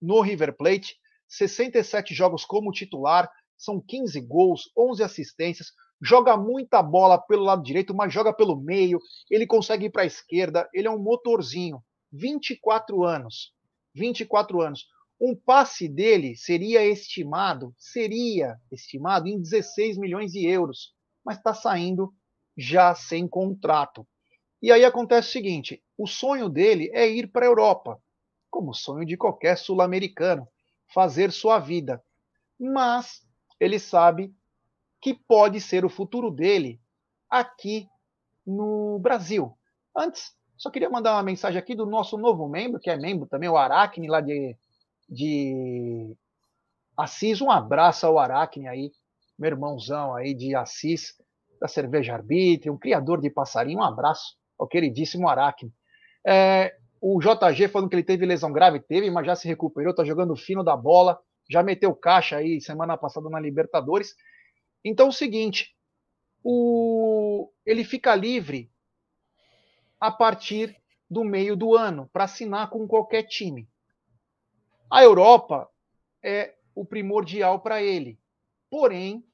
no 0.01 0.21
River 0.21 0.55
Plate, 0.55 0.95
67 1.27 2.13
jogos 2.13 2.45
como 2.45 2.71
titular, 2.71 3.29
são 3.57 3.81
15 3.81 4.19
gols, 4.21 4.71
11 4.77 5.03
assistências, 5.03 5.71
joga 6.01 6.37
muita 6.37 6.81
bola 6.81 7.17
pelo 7.17 7.43
lado 7.43 7.63
direito, 7.63 7.93
mas 7.95 8.13
joga 8.13 8.31
pelo 8.31 8.55
meio, 8.55 8.99
ele 9.29 9.47
consegue 9.47 9.85
ir 9.85 9.89
para 9.89 10.03
a 10.03 10.05
esquerda, 10.05 10.69
ele 10.73 10.87
é 10.87 10.91
um 10.91 11.01
motorzinho. 11.01 11.81
24 12.11 13.03
anos. 13.03 13.53
24 13.93 14.61
anos. 14.61 14.87
Um 15.19 15.35
passe 15.35 15.87
dele 15.87 16.35
seria 16.35 16.85
estimado, 16.85 17.73
seria 17.77 18.55
estimado 18.71 19.27
em 19.27 19.41
16 19.41 19.97
milhões 19.97 20.31
de 20.31 20.45
euros, 20.45 20.93
mas 21.25 21.37
está 21.37 21.53
saindo 21.53 22.13
já 22.55 22.93
sem 22.93 23.27
contrato. 23.27 24.07
E 24.61 24.71
aí 24.71 24.85
acontece 24.85 25.29
o 25.29 25.31
seguinte: 25.31 25.83
o 25.97 26.05
sonho 26.05 26.47
dele 26.47 26.89
é 26.93 27.09
ir 27.09 27.31
para 27.31 27.45
a 27.45 27.49
Europa, 27.49 27.99
como 28.49 28.71
o 28.71 28.75
sonho 28.75 29.05
de 29.05 29.17
qualquer 29.17 29.57
sul-americano, 29.57 30.47
fazer 30.93 31.31
sua 31.31 31.59
vida. 31.59 32.03
Mas 32.59 33.26
ele 33.59 33.79
sabe 33.79 34.33
que 35.01 35.13
pode 35.13 35.61
ser 35.61 35.85
o 35.85 35.89
futuro 35.89 36.31
dele 36.31 36.79
aqui 37.29 37.87
no 38.45 38.99
Brasil. 38.99 39.57
Antes, 39.95 40.35
só 40.57 40.71
queria 40.71 40.89
mandar 40.89 41.13
uma 41.13 41.23
mensagem 41.23 41.59
aqui 41.59 41.75
do 41.75 41.85
nosso 41.85 42.17
novo 42.17 42.47
membro, 42.47 42.79
que 42.79 42.89
é 42.89 42.97
membro 42.97 43.27
também, 43.27 43.49
o 43.49 43.57
Aracne, 43.57 44.07
lá 44.07 44.21
de, 44.21 44.55
de 45.07 46.15
Assis. 46.95 47.41
Um 47.41 47.51
abraço 47.51 48.07
ao 48.07 48.17
Aracne 48.17 48.67
aí, 48.67 48.91
meu 49.37 49.51
irmãozão 49.51 50.15
aí 50.15 50.33
de 50.33 50.55
Assis, 50.55 51.13
da 51.59 51.67
Cerveja 51.67 52.13
Arbitre, 52.13 52.69
um 52.69 52.77
criador 52.77 53.21
de 53.21 53.29
passarinho. 53.29 53.79
Um 53.79 53.83
abraço 53.83 54.35
ao 54.57 54.67
queridíssimo 54.67 55.27
Aracne. 55.27 55.71
É, 56.25 56.75
o 56.99 57.19
JG 57.19 57.67
falando 57.67 57.89
que 57.89 57.95
ele 57.95 58.03
teve 58.03 58.25
lesão 58.25 58.51
grave, 58.51 58.79
teve, 58.79 59.09
mas 59.11 59.25
já 59.25 59.35
se 59.35 59.47
recuperou, 59.47 59.93
tá 59.93 60.03
jogando 60.03 60.35
fino 60.35 60.63
da 60.63 60.75
bola, 60.75 61.19
já 61.49 61.63
meteu 61.63 61.95
caixa 61.95 62.37
aí 62.37 62.59
semana 62.61 62.97
passada 62.97 63.29
na 63.29 63.39
Libertadores. 63.39 64.15
Então 64.83 65.07
é 65.07 65.09
o 65.09 65.13
seguinte, 65.13 65.75
o, 66.43 67.51
ele 67.65 67.83
fica 67.83 68.15
livre 68.15 68.71
a 69.99 70.11
partir 70.11 70.75
do 71.09 71.23
meio 71.23 71.55
do 71.55 71.75
ano 71.75 72.09
para 72.11 72.25
assinar 72.25 72.69
com 72.69 72.87
qualquer 72.87 73.23
time. 73.23 73.67
A 74.89 75.03
Europa 75.03 75.69
é 76.23 76.55
o 76.75 76.85
primordial 76.85 77.59
para 77.59 77.81
ele. 77.81 78.19
Porém, 78.69 79.25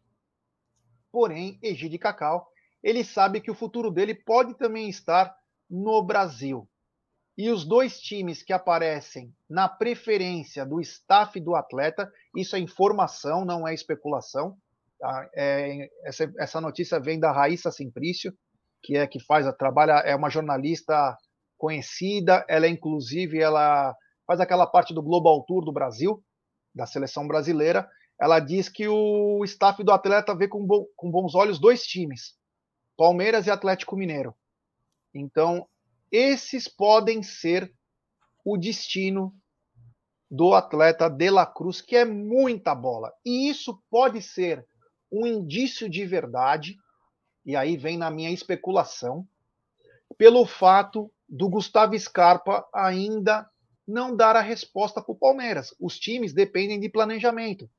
porém, 1.12 1.60
Egide 1.62 1.98
Cacau, 1.98 2.48
ele 2.82 3.04
sabe 3.04 3.42
que 3.42 3.52
o 3.52 3.56
futuro 3.56 3.92
dele 3.92 4.14
pode 4.14 4.56
também 4.56 4.90
estar 4.90 5.36
no 5.70 6.02
Brasil. 6.04 6.68
E 7.38 7.50
os 7.50 7.66
dois 7.66 8.00
times 8.00 8.44
que 8.44 8.54
aparecem 8.54 9.34
na 9.50 9.68
preferência 9.68 10.66
do 10.66 10.80
staff 10.80 11.40
do 11.40 11.56
atleta, 11.56 12.12
isso 12.36 12.56
é 12.56 12.60
informação, 12.60 13.44
não 13.44 13.68
é 13.68 13.74
especulação, 13.74 14.58
Tá? 15.04 15.30
É, 15.36 15.90
essa, 16.06 16.34
essa 16.40 16.62
notícia 16.62 16.98
vem 16.98 17.20
da 17.20 17.30
Raíssa 17.30 17.70
Simprício, 17.70 18.34
que 18.82 18.96
é 18.96 19.06
que 19.06 19.20
faz 19.20 19.46
a 19.46 19.52
trabalha 19.52 19.96
é 20.06 20.16
uma 20.16 20.30
jornalista 20.30 21.18
conhecida. 21.58 22.46
Ela 22.48 22.68
é 22.68 22.70
inclusive 22.70 23.38
ela 23.38 23.94
faz 24.26 24.40
aquela 24.40 24.66
parte 24.66 24.94
do 24.94 25.04
Global 25.04 25.44
Tour 25.44 25.66
do 25.66 25.74
Brasil, 25.74 26.24
da 26.74 26.86
seleção 26.86 27.28
brasileira. 27.28 27.86
Ela 28.18 28.40
diz 28.40 28.70
que 28.70 28.88
o 28.88 29.44
staff 29.44 29.84
do 29.84 29.92
atleta 29.92 30.34
vê 30.34 30.48
com, 30.48 30.66
bo, 30.66 30.88
com 30.96 31.12
bons 31.12 31.36
olhos 31.36 31.60
dois 31.60 31.84
times, 31.84 32.38
Palmeiras 32.96 33.46
e 33.46 33.52
Atlético 33.52 33.98
Mineiro. 33.98 34.34
Então, 35.14 35.68
esses 36.14 36.68
podem 36.68 37.24
ser 37.24 37.74
o 38.46 38.56
destino 38.56 39.36
do 40.30 40.54
atleta 40.54 41.10
De 41.10 41.32
La 41.32 41.46
Cruz, 41.46 41.82
que 41.82 41.96
é 41.96 42.06
muita 42.06 42.76
bola. 42.76 43.12
E 43.26 43.50
isso 43.50 43.82
pode 43.90 44.22
ser 44.22 44.64
um 45.12 45.26
indício 45.26 45.90
de 45.90 46.06
verdade, 46.06 46.78
e 47.44 47.56
aí 47.56 47.76
vem 47.76 47.98
na 47.98 48.12
minha 48.12 48.30
especulação, 48.30 49.28
pelo 50.16 50.46
fato 50.46 51.12
do 51.28 51.50
Gustavo 51.50 51.98
Scarpa 51.98 52.68
ainda 52.72 53.50
não 53.88 54.16
dar 54.16 54.36
a 54.36 54.42
resposta 54.42 55.02
para 55.02 55.12
o 55.12 55.18
Palmeiras. 55.18 55.76
Os 55.80 55.98
times 55.98 56.32
dependem 56.32 56.80
de 56.80 56.90
planejamento. 56.90 57.70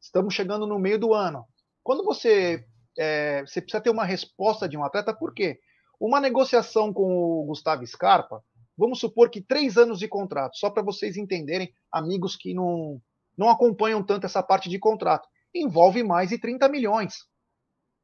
Estamos 0.00 0.34
chegando 0.34 0.66
no 0.66 0.78
meio 0.78 0.98
do 0.98 1.12
ano. 1.12 1.46
Quando 1.82 2.04
você, 2.04 2.66
é, 2.98 3.42
você 3.42 3.60
precisa 3.60 3.82
ter 3.82 3.90
uma 3.90 4.04
resposta 4.04 4.68
de 4.68 4.76
um 4.76 4.84
atleta, 4.84 5.14
por 5.14 5.34
quê? 5.34 5.60
Uma 6.02 6.20
negociação 6.20 6.92
com 6.92 7.14
o 7.14 7.44
Gustavo 7.44 7.86
Scarpa, 7.86 8.42
vamos 8.76 8.98
supor 8.98 9.30
que 9.30 9.40
três 9.40 9.76
anos 9.76 10.00
de 10.00 10.08
contrato, 10.08 10.56
só 10.56 10.68
para 10.68 10.82
vocês 10.82 11.16
entenderem, 11.16 11.72
amigos 11.92 12.34
que 12.34 12.52
não, 12.52 13.00
não 13.38 13.48
acompanham 13.48 14.02
tanto 14.02 14.26
essa 14.26 14.42
parte 14.42 14.68
de 14.68 14.80
contrato 14.80 15.28
envolve 15.54 16.02
mais 16.02 16.30
de 16.30 16.38
30 16.38 16.68
milhões. 16.68 17.28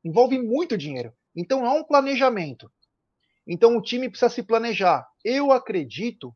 Envolve 0.04 0.38
muito 0.38 0.78
dinheiro. 0.78 1.12
Então 1.34 1.66
é 1.66 1.70
um 1.72 1.82
planejamento. 1.82 2.70
Então 3.44 3.76
o 3.76 3.82
time 3.82 4.08
precisa 4.08 4.28
se 4.28 4.44
planejar. 4.44 5.04
Eu 5.24 5.50
acredito 5.50 6.32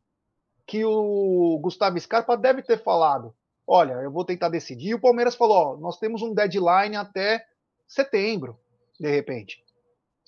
que 0.67 0.83
o 0.83 1.57
Gustavo 1.61 1.97
Scarpa 1.97 2.35
deve 2.35 2.61
ter 2.61 2.83
falado: 2.83 3.33
olha, 3.65 3.93
eu 3.93 4.11
vou 4.11 4.25
tentar 4.25 4.49
decidir. 4.49 4.89
E 4.89 4.95
o 4.95 4.99
Palmeiras 4.99 5.35
falou: 5.35 5.55
ó, 5.55 5.77
nós 5.77 5.97
temos 5.97 6.21
um 6.21 6.33
deadline 6.33 6.97
até 6.97 7.41
setembro, 7.87 8.59
de 8.99 9.09
repente. 9.09 9.62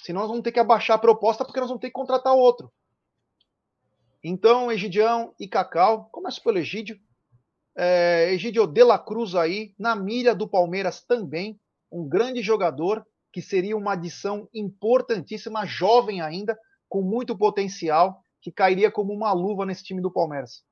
Senão 0.06 0.22
nós 0.22 0.30
vamos 0.30 0.43
ter 0.43 0.51
que 0.51 0.60
abaixar 0.60 0.97
a 0.97 0.99
proposta 0.99 1.43
porque 1.43 1.60
nós 1.60 1.68
vamos 1.68 1.82
ter 1.82 1.88
que 1.88 1.93
contratar 1.93 2.36
outro. 2.36 2.72
Então, 4.24 4.72
Egidião 4.72 5.34
e 5.39 5.47
Cacau, 5.47 6.10
começo 6.12 6.43
pelo 6.43 6.60
Egídio. 6.60 6.99
É, 7.76 8.32
Egidio 8.32 8.68
de 8.68 8.84
la 8.84 8.99
Cruz 8.99 9.34
aí, 9.34 9.74
na 9.80 9.95
milha 9.95 10.36
do 10.36 10.47
Palmeiras 10.47 11.01
também, 11.01 11.60
um 11.91 12.08
grande 12.08 12.43
jogador 12.43 13.03
que 13.34 13.41
seria 13.41 13.76
uma 13.76 13.93
adição 13.93 14.47
importantíssima, 14.53 15.66
jovem 15.66 16.22
ainda, 16.22 16.56
com 16.88 17.01
muito 17.01 17.36
potencial, 17.36 18.22
que 18.39 18.51
cairia 18.51 18.91
como 18.91 19.12
uma 19.12 19.34
luva 19.34 19.66
nesse 19.66 19.84
time 19.84 20.03
do 20.03 20.12
Palmeiras. 20.12 20.64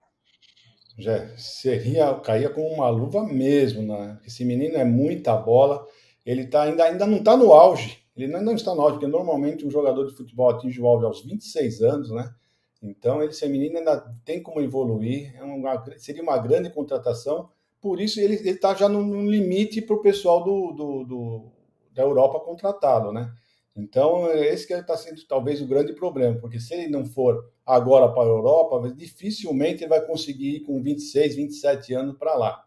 Já 0.95 1.35
seria, 1.37 2.13
caía 2.19 2.51
como 2.51 2.67
uma 2.67 2.87
luva 2.87 3.23
mesmo, 3.23 3.81
né? 3.81 4.19
Esse 4.27 4.45
menino 4.45 4.77
é 4.77 4.85
muita 4.85 5.35
bola, 5.35 5.83
ele 6.23 6.45
tá 6.45 6.61
ainda, 6.61 6.83
ainda 6.83 7.07
não 7.07 7.17
está 7.17 7.35
no 7.35 7.51
auge, 7.51 8.02
ele 8.15 8.27
não, 8.27 8.53
está 8.53 8.75
no 8.75 8.81
auge, 8.81 8.95
porque 8.95 9.07
normalmente 9.07 9.65
um 9.65 9.71
jogador 9.71 10.05
de 10.05 10.15
futebol 10.15 10.49
atinge 10.49 10.79
o 10.79 10.87
auge 10.87 11.05
aos 11.05 11.23
26 11.23 11.81
anos, 11.81 12.11
né? 12.11 12.33
Então, 12.81 13.21
ele, 13.21 13.31
esse 13.31 13.47
menino 13.47 13.77
ainda 13.77 13.97
tem 14.25 14.43
como 14.43 14.61
evoluir, 14.61 15.33
é 15.35 15.43
uma, 15.43 15.83
seria 15.97 16.21
uma 16.21 16.37
grande 16.37 16.69
contratação, 16.69 17.49
por 17.81 17.99
isso 17.99 18.19
ele 18.19 18.35
está 18.49 18.73
já 18.75 18.87
no, 18.87 19.29
limite 19.29 19.81
para 19.81 19.95
o 19.95 20.01
pessoal 20.01 20.43
do, 20.43 20.71
do, 20.71 21.03
do, 21.03 21.51
da 21.93 22.03
Europa 22.03 22.39
contratá-lo, 22.39 23.11
né? 23.11 23.33
Então, 23.75 24.29
esse 24.31 24.67
que 24.67 24.73
está 24.73 24.95
sendo 24.95 25.25
talvez 25.25 25.59
o 25.59 25.67
grande 25.67 25.93
problema, 25.93 26.39
porque 26.39 26.59
se 26.59 26.75
ele 26.75 26.87
não 26.87 27.05
for 27.05 27.51
agora 27.65 28.07
para 28.11 28.23
a 28.23 28.27
Europa, 28.27 28.93
dificilmente 28.95 29.83
ele 29.83 29.89
vai 29.89 30.05
conseguir 30.05 30.57
ir 30.57 30.59
com 30.59 30.81
26, 30.81 31.35
27 31.35 31.93
anos 31.95 32.17
para 32.17 32.35
lá. 32.35 32.63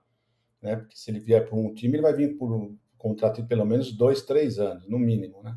Né? 0.60 0.74
Porque 0.74 0.96
se 0.96 1.10
ele 1.10 1.20
vier 1.20 1.48
para 1.48 1.56
um 1.56 1.72
time, 1.72 1.94
ele 1.94 2.02
vai 2.02 2.12
vir 2.12 2.36
por 2.36 2.74
contrato 2.98 3.42
de 3.42 3.48
pelo 3.48 3.64
menos 3.64 3.92
dois, 3.92 4.22
três 4.22 4.58
anos, 4.58 4.88
no 4.88 4.98
mínimo. 4.98 5.42
Né? 5.42 5.54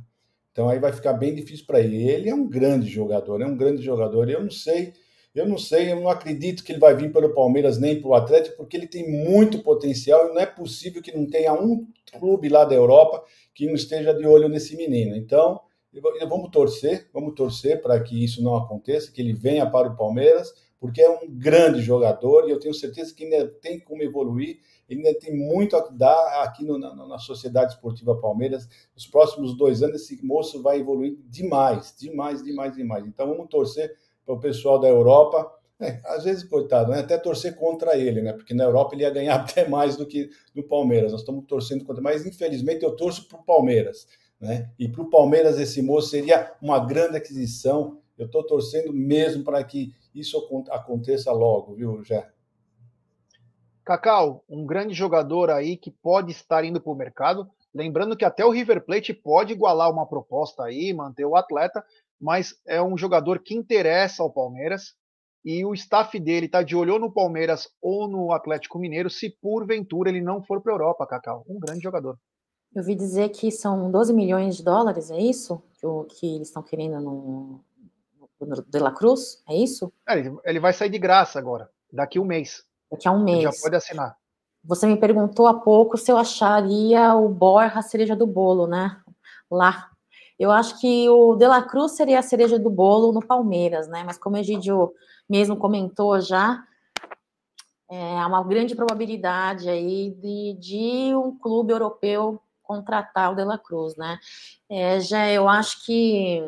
Então 0.51 0.69
aí 0.69 0.79
vai 0.79 0.91
ficar 0.91 1.13
bem 1.13 1.33
difícil 1.33 1.65
para 1.65 1.79
ele. 1.79 2.09
Ele 2.09 2.29
é 2.29 2.35
um 2.35 2.47
grande 2.47 2.87
jogador, 2.87 3.41
é 3.41 3.45
um 3.45 3.55
grande 3.55 3.81
jogador. 3.81 4.29
Eu 4.29 4.43
não 4.43 4.51
sei, 4.51 4.93
eu 5.33 5.47
não 5.47 5.57
sei, 5.57 5.91
eu 5.91 5.95
não 5.97 6.09
acredito 6.09 6.63
que 6.63 6.71
ele 6.71 6.79
vai 6.79 6.95
vir 6.95 7.11
pelo 7.11 7.33
Palmeiras 7.33 7.79
nem 7.79 8.01
para 8.01 8.09
o 8.09 8.13
Atlético, 8.13 8.57
porque 8.57 8.75
ele 8.75 8.87
tem 8.87 9.09
muito 9.09 9.59
potencial 9.59 10.27
e 10.27 10.33
não 10.33 10.41
é 10.41 10.45
possível 10.45 11.01
que 11.01 11.15
não 11.15 11.25
tenha 11.25 11.53
um 11.53 11.87
clube 12.19 12.49
lá 12.49 12.65
da 12.65 12.75
Europa 12.75 13.23
que 13.53 13.67
não 13.67 13.75
esteja 13.75 14.13
de 14.13 14.25
olho 14.25 14.49
nesse 14.49 14.75
menino. 14.75 15.15
Então, 15.15 15.61
vamos 16.27 16.49
torcer, 16.51 17.09
vamos 17.13 17.35
torcer 17.35 17.81
para 17.81 17.99
que 17.99 18.23
isso 18.23 18.43
não 18.43 18.55
aconteça, 18.55 19.11
que 19.11 19.21
ele 19.21 19.33
venha 19.33 19.69
para 19.69 19.89
o 19.89 19.95
Palmeiras, 19.95 20.53
porque 20.79 21.01
é 21.01 21.09
um 21.09 21.27
grande 21.27 21.81
jogador 21.81 22.47
e 22.47 22.51
eu 22.51 22.59
tenho 22.59 22.73
certeza 22.73 23.13
que 23.13 23.23
ainda 23.23 23.47
tem 23.47 23.79
como 23.79 24.01
evoluir, 24.01 24.59
ele 24.89 25.05
ainda 25.05 25.19
tem 25.19 25.35
muito 25.35 25.77
a 25.77 25.87
dar 25.89 26.43
aqui 26.43 26.65
no, 26.65 26.77
na, 26.77 26.95
na, 26.95 27.19
Sociedade 27.19 27.73
Esportiva 27.73 28.19
Palmeiras. 28.19 28.67
Nos 28.95 29.05
próximos 29.05 29.55
dois 29.55 29.83
anos, 29.83 30.01
esse 30.01 30.25
moço 30.25 30.61
vai 30.61 30.79
evoluir 30.79 31.17
demais, 31.27 31.95
demais, 31.97 32.43
demais, 32.43 32.75
demais. 32.75 33.05
Então, 33.05 33.27
vamos 33.27 33.47
torcer 33.49 33.95
para 34.25 34.33
o 34.33 34.39
pessoal 34.39 34.79
da 34.79 34.87
Europa 34.87 35.59
é, 35.81 36.01
às 36.03 36.25
vezes, 36.25 36.43
coitado, 36.43 36.91
né? 36.91 36.99
até 36.99 37.17
torcer 37.17 37.55
contra 37.55 37.97
ele, 37.97 38.21
né? 38.21 38.33
Porque 38.33 38.53
na 38.53 38.65
Europa 38.65 38.93
ele 38.93 39.03
ia 39.03 39.09
ganhar 39.09 39.35
até 39.39 39.67
mais 39.67 39.95
do 39.95 40.05
que 40.05 40.29
no 40.53 40.61
Palmeiras. 40.61 41.13
Nós 41.13 41.21
estamos 41.21 41.45
torcendo 41.45 41.85
contra, 41.85 42.03
mas 42.03 42.25
infelizmente 42.25 42.83
eu 42.83 42.95
torço 42.95 43.29
para 43.29 43.39
o 43.39 43.43
Palmeiras, 43.43 44.05
né? 44.41 44.69
E 44.77 44.89
para 44.89 45.01
o 45.01 45.09
Palmeiras 45.09 45.57
esse 45.57 45.81
moço 45.81 46.09
seria 46.09 46.53
uma 46.61 46.85
grande 46.85 47.15
aquisição. 47.15 47.97
Eu 48.17 48.25
estou 48.25 48.43
torcendo 48.43 48.91
mesmo 48.91 49.45
para 49.45 49.63
que 49.63 49.93
isso 50.13 50.37
aconteça 50.69 51.31
logo, 51.31 51.75
viu, 51.75 52.03
Jé? 52.03 52.27
Cacau, 53.85 54.43
um 54.49 54.65
grande 54.65 54.93
jogador 54.93 55.49
aí 55.49 55.77
que 55.77 55.91
pode 55.91 56.31
estar 56.31 56.63
indo 56.63 56.79
para 56.79 56.91
o 56.91 56.95
mercado. 56.95 57.49
Lembrando 57.73 58.15
que 58.15 58.25
até 58.25 58.45
o 58.45 58.51
River 58.51 58.85
Plate 58.85 59.13
pode 59.13 59.53
igualar 59.53 59.91
uma 59.91 60.05
proposta 60.05 60.63
aí, 60.63 60.93
manter 60.93 61.25
o 61.25 61.35
atleta, 61.35 61.83
mas 62.19 62.55
é 62.67 62.81
um 62.81 62.97
jogador 62.97 63.39
que 63.39 63.55
interessa 63.55 64.23
ao 64.23 64.31
Palmeiras 64.31 64.95
e 65.43 65.65
o 65.65 65.73
staff 65.73 66.19
dele 66.19 66.47
está 66.47 66.61
de 66.61 66.75
olho 66.75 66.99
no 66.99 67.11
Palmeiras 67.11 67.69
ou 67.81 68.07
no 68.07 68.31
Atlético 68.33 68.77
Mineiro, 68.77 69.09
se 69.09 69.29
porventura 69.41 70.09
ele 70.09 70.21
não 70.21 70.43
for 70.43 70.61
para 70.61 70.73
a 70.73 70.75
Europa, 70.75 71.07
Cacau. 71.07 71.45
Um 71.47 71.59
grande 71.59 71.81
jogador. 71.81 72.17
Eu 72.75 72.83
vi 72.83 72.93
dizer 72.93 73.29
que 73.29 73.49
são 73.51 73.89
12 73.89 74.13
milhões 74.13 74.57
de 74.57 74.63
dólares, 74.63 75.09
é 75.09 75.17
isso? 75.17 75.61
Que, 75.79 75.87
o, 75.87 76.03
que 76.03 76.35
eles 76.35 76.49
estão 76.49 76.61
querendo 76.61 76.99
no, 76.99 77.61
no 78.39 78.63
De 78.67 78.79
La 78.79 78.91
Cruz, 78.91 79.41
é 79.47 79.55
isso? 79.55 79.91
É, 80.07 80.13
ele 80.43 80.59
vai 80.59 80.73
sair 80.73 80.89
de 80.89 80.99
graça 80.99 81.39
agora, 81.39 81.69
daqui 81.91 82.19
a 82.19 82.21
um 82.21 82.25
mês. 82.25 82.63
Daqui 82.91 83.07
a 83.07 83.11
um 83.11 83.23
mês. 83.23 83.43
Já 83.43 83.51
pode 83.61 83.75
assinar. 83.75 84.17
Você 84.63 84.85
me 84.87 84.97
perguntou 84.97 85.47
há 85.47 85.53
pouco 85.53 85.97
se 85.97 86.11
eu 86.11 86.17
acharia 86.17 87.13
o 87.15 87.29
Borja 87.29 87.79
a 87.79 87.81
cereja 87.81 88.15
do 88.15 88.27
bolo, 88.27 88.67
né? 88.67 88.97
Lá. 89.49 89.89
Eu 90.37 90.51
acho 90.51 90.79
que 90.79 91.09
o 91.09 91.35
De 91.35 91.47
La 91.47 91.61
Cruz 91.61 91.93
seria 91.93 92.19
a 92.19 92.23
cereja 92.23 92.57
do 92.57 92.69
bolo 92.69 93.11
no 93.11 93.25
Palmeiras, 93.25 93.87
né? 93.87 94.03
Mas 94.05 94.17
como 94.17 94.35
o 94.35 94.39
Egidio 94.39 94.93
mesmo 95.29 95.57
comentou 95.57 96.19
já, 96.21 96.63
é, 97.89 98.19
há 98.19 98.27
uma 98.27 98.43
grande 98.43 98.75
probabilidade 98.75 99.69
aí 99.69 100.11
de, 100.11 100.57
de 100.59 101.15
um 101.15 101.37
clube 101.37 101.73
europeu 101.73 102.41
contratar 102.63 103.31
o 103.31 103.35
De 103.35 103.43
La 103.43 103.57
Cruz, 103.57 103.95
né? 103.95 104.19
É, 104.69 104.99
já 104.99 105.29
eu 105.29 105.49
acho 105.49 105.85
que 105.85 106.43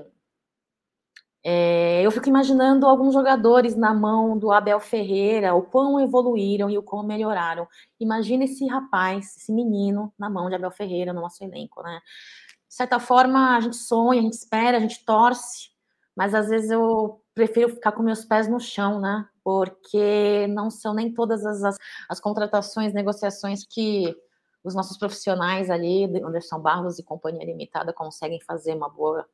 é, 1.44 2.02
eu 2.06 2.12
fico 2.12 2.30
imaginando 2.30 2.86
alguns 2.86 3.14
jogadores 3.14 3.76
na 3.76 3.94
mão 3.94 4.38
do 4.38 4.52
Abel 4.52 4.80
Ferreira, 4.80 5.56
o 5.56 5.64
quão 5.64 6.00
evoluíram 6.00 6.70
e 6.70 6.78
o 6.78 6.84
quão 6.84 7.04
melhoraram. 7.04 7.68
Imagina 8.00 8.44
esse 8.44 8.68
rapaz, 8.68 9.36
esse 9.38 9.52
menino 9.52 10.14
na 10.20 10.30
mão 10.30 10.50
de 10.50 10.56
Abel 10.56 10.72
Ferreira 10.72 11.14
no 11.14 11.22
nosso 11.22 11.44
elenco, 11.44 11.82
né? 11.82 12.00
De 12.68 12.76
certa 12.76 13.00
forma, 13.00 13.58
a 13.58 13.60
gente 13.60 13.76
sonha, 13.76 14.20
a 14.20 14.24
gente 14.24 14.34
espera, 14.34 14.78
a 14.78 14.80
gente 14.80 15.04
torce, 15.04 15.70
mas 16.16 16.36
às 16.36 16.48
vezes 16.48 16.70
eu 16.70 17.22
prefiro 17.34 17.70
ficar 17.70 17.92
com 17.94 18.04
meus 18.04 18.24
pés 18.24 18.48
no 18.48 18.60
chão, 18.60 19.00
né? 19.00 19.28
Porque 19.44 20.46
não 20.48 20.70
são 20.70 20.94
nem 20.94 21.12
todas 21.12 21.44
as, 21.46 21.64
as, 21.64 21.78
as 22.08 22.20
contratações, 22.20 22.94
negociações 22.94 23.66
que 23.66 24.16
os 24.64 24.76
nossos 24.76 24.98
profissionais 24.98 25.72
ali, 25.72 26.06
Anderson 26.24 26.60
Barros 26.60 27.00
e 27.00 27.04
Companhia 27.04 27.46
Limitada, 27.46 27.92
conseguem 27.92 28.39
fazer 28.42 28.76
uma 28.76 28.89
boa 28.89 29.26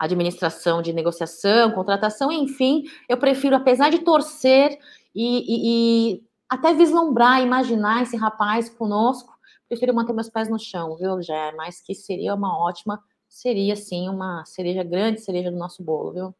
administração 0.00 0.80
de 0.80 0.92
negociação, 0.92 1.72
contratação, 1.72 2.32
enfim, 2.32 2.84
eu 3.08 3.18
prefiro, 3.18 3.54
apesar 3.54 3.90
de 3.90 3.98
torcer 3.98 4.78
e, 5.14 5.44
e, 5.44 6.14
e 6.14 6.22
até 6.48 6.72
vislumbrar, 6.72 7.42
imaginar 7.42 8.02
esse 8.02 8.16
rapaz 8.16 8.70
conosco, 8.70 9.30
prefiro 9.68 9.94
manter 9.94 10.14
meus 10.14 10.30
pés 10.30 10.48
no 10.48 10.58
chão, 10.58 10.96
viu, 10.96 11.20
Jé? 11.22 11.52
Mas 11.52 11.82
que 11.82 11.94
seria 11.94 12.34
uma 12.34 12.58
ótima, 12.58 12.98
seria 13.28 13.76
sim 13.76 14.08
uma 14.08 14.42
cereja 14.46 14.82
grande, 14.82 15.20
cereja 15.20 15.50
do 15.50 15.58
nosso 15.58 15.84
bolo, 15.84 16.12
viu? 16.12 16.34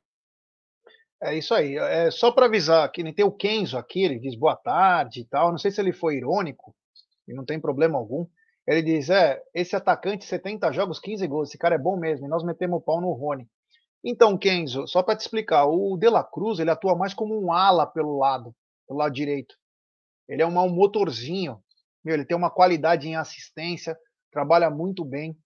É 1.23 1.37
isso 1.37 1.53
aí. 1.53 1.77
É 1.77 2.11
só 2.11 2.33
para 2.33 2.47
avisar 2.47 2.91
que 2.91 3.03
nem 3.03 3.13
tem 3.13 3.27
o 3.27 3.31
Kenzo 3.31 3.77
aqui, 3.77 4.03
ele 4.03 4.19
diz 4.19 4.35
boa 4.35 4.57
tarde 4.57 5.21
e 5.21 5.25
tal. 5.27 5.51
Não 5.51 5.59
sei 5.59 5.71
se 5.71 5.79
ele 5.79 5.93
foi 5.93 6.17
irônico, 6.17 6.75
e 7.29 7.35
não 7.35 7.45
tem 7.45 7.61
problema 7.61 7.99
algum. 7.99 8.27
Ele 8.71 8.83
diz: 8.83 9.11
é, 9.11 9.43
esse 9.53 9.75
atacante, 9.75 10.25
70 10.25 10.71
jogos, 10.71 11.01
15 11.01 11.27
gols, 11.27 11.49
esse 11.49 11.59
cara 11.59 11.75
é 11.75 11.79
bom 11.79 11.97
mesmo, 11.97 12.27
e 12.27 12.29
nós 12.29 12.45
metemos 12.45 12.79
o 12.79 12.81
pau 12.81 13.01
no 13.01 13.11
Rony. 13.11 13.49
Então, 14.05 14.39
Kenzo, 14.39 14.87
só 14.87 15.03
para 15.03 15.17
te 15.17 15.23
explicar, 15.23 15.67
o 15.67 15.97
De 15.97 16.09
La 16.09 16.23
Cruz 16.23 16.61
ele 16.61 16.71
atua 16.71 16.95
mais 16.95 17.13
como 17.13 17.37
um 17.37 17.53
ala 17.53 17.85
pelo 17.85 18.17
lado, 18.17 18.55
pelo 18.87 19.01
lado 19.01 19.13
direito. 19.13 19.57
Ele 20.29 20.41
é 20.41 20.47
um, 20.47 20.69
motorzinho, 20.71 21.61
meu, 22.05 22.15
ele 22.15 22.25
tem 22.25 22.37
uma 22.37 22.49
qualidade 22.49 23.09
em 23.09 23.17
assistência, 23.17 23.99
trabalha 24.31 24.71
muito 24.71 25.05
bem. 25.05 25.37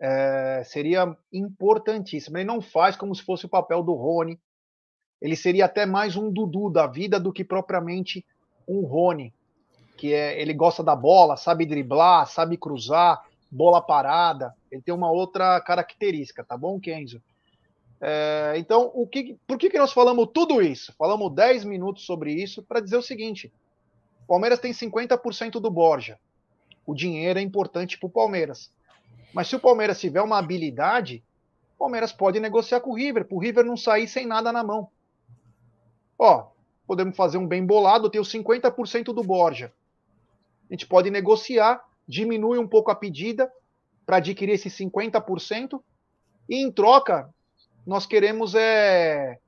É, 0.00 0.62
seria 0.64 1.14
importantíssimo. 1.30 2.38
Ele 2.38 2.44
não 2.44 2.62
faz 2.62 2.96
como 2.96 3.14
se 3.14 3.22
fosse 3.22 3.44
o 3.44 3.50
papel 3.50 3.82
do 3.82 3.92
Rony, 3.92 4.40
ele 5.20 5.36
seria 5.36 5.66
até 5.66 5.84
mais 5.84 6.16
um 6.16 6.32
Dudu 6.32 6.70
da 6.70 6.86
vida 6.86 7.20
do 7.20 7.32
que 7.32 7.44
propriamente 7.44 8.24
um 8.66 8.86
Rony, 8.86 9.34
que 9.96 10.12
é 10.12 10.40
ele 10.40 10.52
gosta 10.52 10.82
da 10.82 10.94
bola, 10.94 11.36
sabe 11.36 11.66
driblar, 11.66 12.26
sabe 12.26 12.56
cruzar, 12.56 13.24
bola 13.50 13.80
parada. 13.80 14.54
Ele 14.70 14.82
tem 14.82 14.94
uma 14.94 15.10
outra 15.10 15.60
característica, 15.60 16.44
tá 16.44 16.56
bom, 16.56 16.78
Kenzo? 16.80 17.22
É, 18.00 18.54
então, 18.56 18.90
o 18.92 19.06
que, 19.06 19.38
por 19.46 19.56
que, 19.56 19.70
que 19.70 19.78
nós 19.78 19.92
falamos 19.92 20.28
tudo 20.34 20.60
isso? 20.60 20.92
Falamos 20.98 21.32
10 21.34 21.64
minutos 21.64 22.04
sobre 22.04 22.32
isso 22.32 22.62
para 22.62 22.80
dizer 22.80 22.96
o 22.96 23.02
seguinte: 23.02 23.52
o 24.24 24.26
Palmeiras 24.26 24.58
tem 24.58 24.72
50% 24.72 25.52
do 25.52 25.70
Borja. 25.70 26.18
O 26.86 26.94
dinheiro 26.94 27.38
é 27.38 27.42
importante 27.42 27.98
para 27.98 28.06
o 28.06 28.10
Palmeiras. 28.10 28.70
Mas 29.32 29.48
se 29.48 29.56
o 29.56 29.60
Palmeiras 29.60 30.00
tiver 30.00 30.20
uma 30.20 30.38
habilidade, 30.38 31.22
o 31.76 31.78
Palmeiras 31.78 32.12
pode 32.12 32.38
negociar 32.38 32.80
com 32.80 32.90
o 32.90 32.94
River, 32.94 33.24
para 33.24 33.36
o 33.36 33.40
River 33.40 33.64
não 33.64 33.76
sair 33.76 34.06
sem 34.06 34.26
nada 34.26 34.52
na 34.52 34.62
mão. 34.62 34.88
Ó, 36.18 36.48
podemos 36.86 37.16
fazer 37.16 37.38
um 37.38 37.46
bem 37.46 37.64
bolado, 37.64 38.06
eu 38.06 38.10
tenho 38.10 38.24
50% 38.24 39.12
do 39.12 39.22
Borja. 39.22 39.72
A 40.70 40.74
gente 40.74 40.86
pode 40.86 41.10
negociar, 41.10 41.82
diminui 42.06 42.58
um 42.58 42.68
pouco 42.68 42.90
a 42.90 42.94
pedida 42.94 43.50
para 44.04 44.18
adquirir 44.18 44.52
esse 44.52 44.68
50%, 44.68 45.80
e 46.48 46.56
em 46.56 46.70
troca, 46.70 47.32
nós 47.86 48.06
queremos 48.06 48.54
é, 48.54 49.38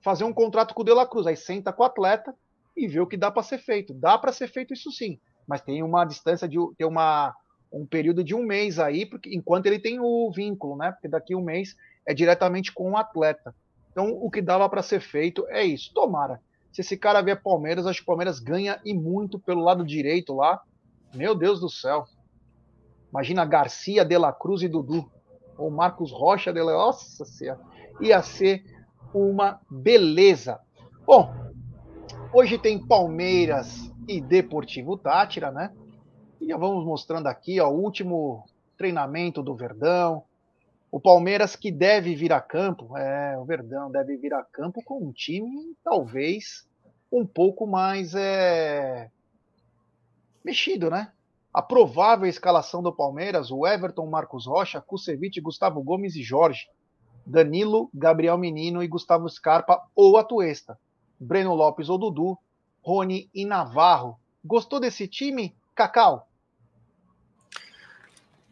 fazer 0.00 0.24
um 0.24 0.32
contrato 0.32 0.74
com 0.74 0.82
o 0.82 0.84
De 0.84 0.92
La 0.92 1.06
Cruz. 1.06 1.26
Aí 1.26 1.36
senta 1.36 1.72
com 1.72 1.82
o 1.82 1.86
atleta 1.86 2.34
e 2.76 2.86
vê 2.86 3.00
o 3.00 3.06
que 3.06 3.16
dá 3.16 3.30
para 3.30 3.42
ser 3.42 3.58
feito. 3.58 3.92
Dá 3.94 4.16
para 4.16 4.32
ser 4.32 4.48
feito 4.48 4.72
isso 4.72 4.90
sim, 4.90 5.18
mas 5.46 5.60
tem 5.60 5.82
uma 5.82 6.04
distância 6.04 6.48
de 6.48 6.56
tem 6.76 6.86
uma, 6.86 7.34
um 7.72 7.86
período 7.86 8.22
de 8.22 8.34
um 8.34 8.42
mês 8.42 8.78
aí, 8.78 9.04
porque 9.04 9.34
enquanto 9.34 9.66
ele 9.66 9.78
tem 9.78 9.98
o 10.00 10.30
vínculo, 10.30 10.76
né? 10.76 10.92
Porque 10.92 11.08
daqui 11.08 11.34
um 11.34 11.42
mês 11.42 11.76
é 12.06 12.14
diretamente 12.14 12.72
com 12.72 12.92
o 12.92 12.96
atleta. 12.96 13.54
Então, 13.90 14.10
o 14.10 14.30
que 14.30 14.42
dava 14.42 14.68
para 14.68 14.82
ser 14.82 15.00
feito 15.00 15.46
é 15.48 15.64
isso. 15.64 15.92
Tomara. 15.94 16.40
Se 16.76 16.82
esse 16.82 16.94
cara 16.94 17.22
vier 17.22 17.40
Palmeiras, 17.42 17.86
acho 17.86 18.00
que 18.00 18.02
o 18.02 18.06
Palmeiras 18.06 18.38
ganha 18.38 18.78
e 18.84 18.92
muito 18.92 19.38
pelo 19.38 19.64
lado 19.64 19.82
direito 19.82 20.34
lá. 20.34 20.62
Meu 21.14 21.34
Deus 21.34 21.58
do 21.58 21.70
céu. 21.70 22.04
Imagina 23.10 23.46
Garcia, 23.46 24.04
De 24.04 24.18
La 24.18 24.30
Cruz 24.30 24.60
e 24.60 24.68
Dudu. 24.68 25.10
Ou 25.56 25.70
Marcos 25.70 26.12
Rocha, 26.12 26.52
De 26.52 26.60
La... 26.60 26.72
Nossa 26.72 27.24
Senhora. 27.24 27.58
Ia 27.98 28.22
ser 28.22 28.62
uma 29.14 29.58
beleza. 29.70 30.60
Bom, 31.06 31.34
hoje 32.30 32.58
tem 32.58 32.86
Palmeiras 32.86 33.90
e 34.06 34.20
Deportivo 34.20 34.98
Tátira, 34.98 35.50
né? 35.50 35.74
E 36.38 36.48
já 36.48 36.58
vamos 36.58 36.84
mostrando 36.84 37.26
aqui 37.26 37.58
ó, 37.58 37.70
o 37.70 37.80
último 37.80 38.44
treinamento 38.76 39.42
do 39.42 39.56
Verdão. 39.56 40.24
O 40.92 41.00
Palmeiras 41.00 41.56
que 41.56 41.72
deve 41.72 42.14
vir 42.14 42.34
a 42.34 42.40
campo, 42.42 42.98
é, 42.98 43.38
o 43.38 43.46
Verdão 43.46 43.90
deve 43.90 44.18
vir 44.18 44.34
a 44.34 44.44
campo 44.44 44.82
com 44.84 45.02
um 45.02 45.10
time 45.10 45.74
talvez 45.82 46.65
um 47.10 47.26
pouco 47.26 47.66
mais 47.66 48.14
é, 48.14 49.10
mexido, 50.44 50.90
né? 50.90 51.12
A 51.52 51.62
provável 51.62 52.28
escalação 52.28 52.82
do 52.82 52.92
Palmeiras, 52.92 53.50
o 53.50 53.66
Everton, 53.66 54.06
Marcos 54.06 54.46
Rocha, 54.46 54.80
Kusevich, 54.80 55.40
Gustavo 55.40 55.82
Gomes 55.82 56.14
e 56.14 56.22
Jorge. 56.22 56.68
Danilo, 57.24 57.90
Gabriel 57.92 58.38
Menino 58.38 58.82
e 58.82 58.88
Gustavo 58.88 59.28
Scarpa 59.28 59.82
ou 59.94 60.16
Atuesta. 60.16 60.78
Breno 61.18 61.54
Lopes 61.54 61.88
ou 61.88 61.98
Dudu, 61.98 62.38
Rony 62.82 63.28
e 63.34 63.44
Navarro. 63.44 64.18
Gostou 64.44 64.78
desse 64.78 65.08
time, 65.08 65.56
Cacau? 65.74 66.28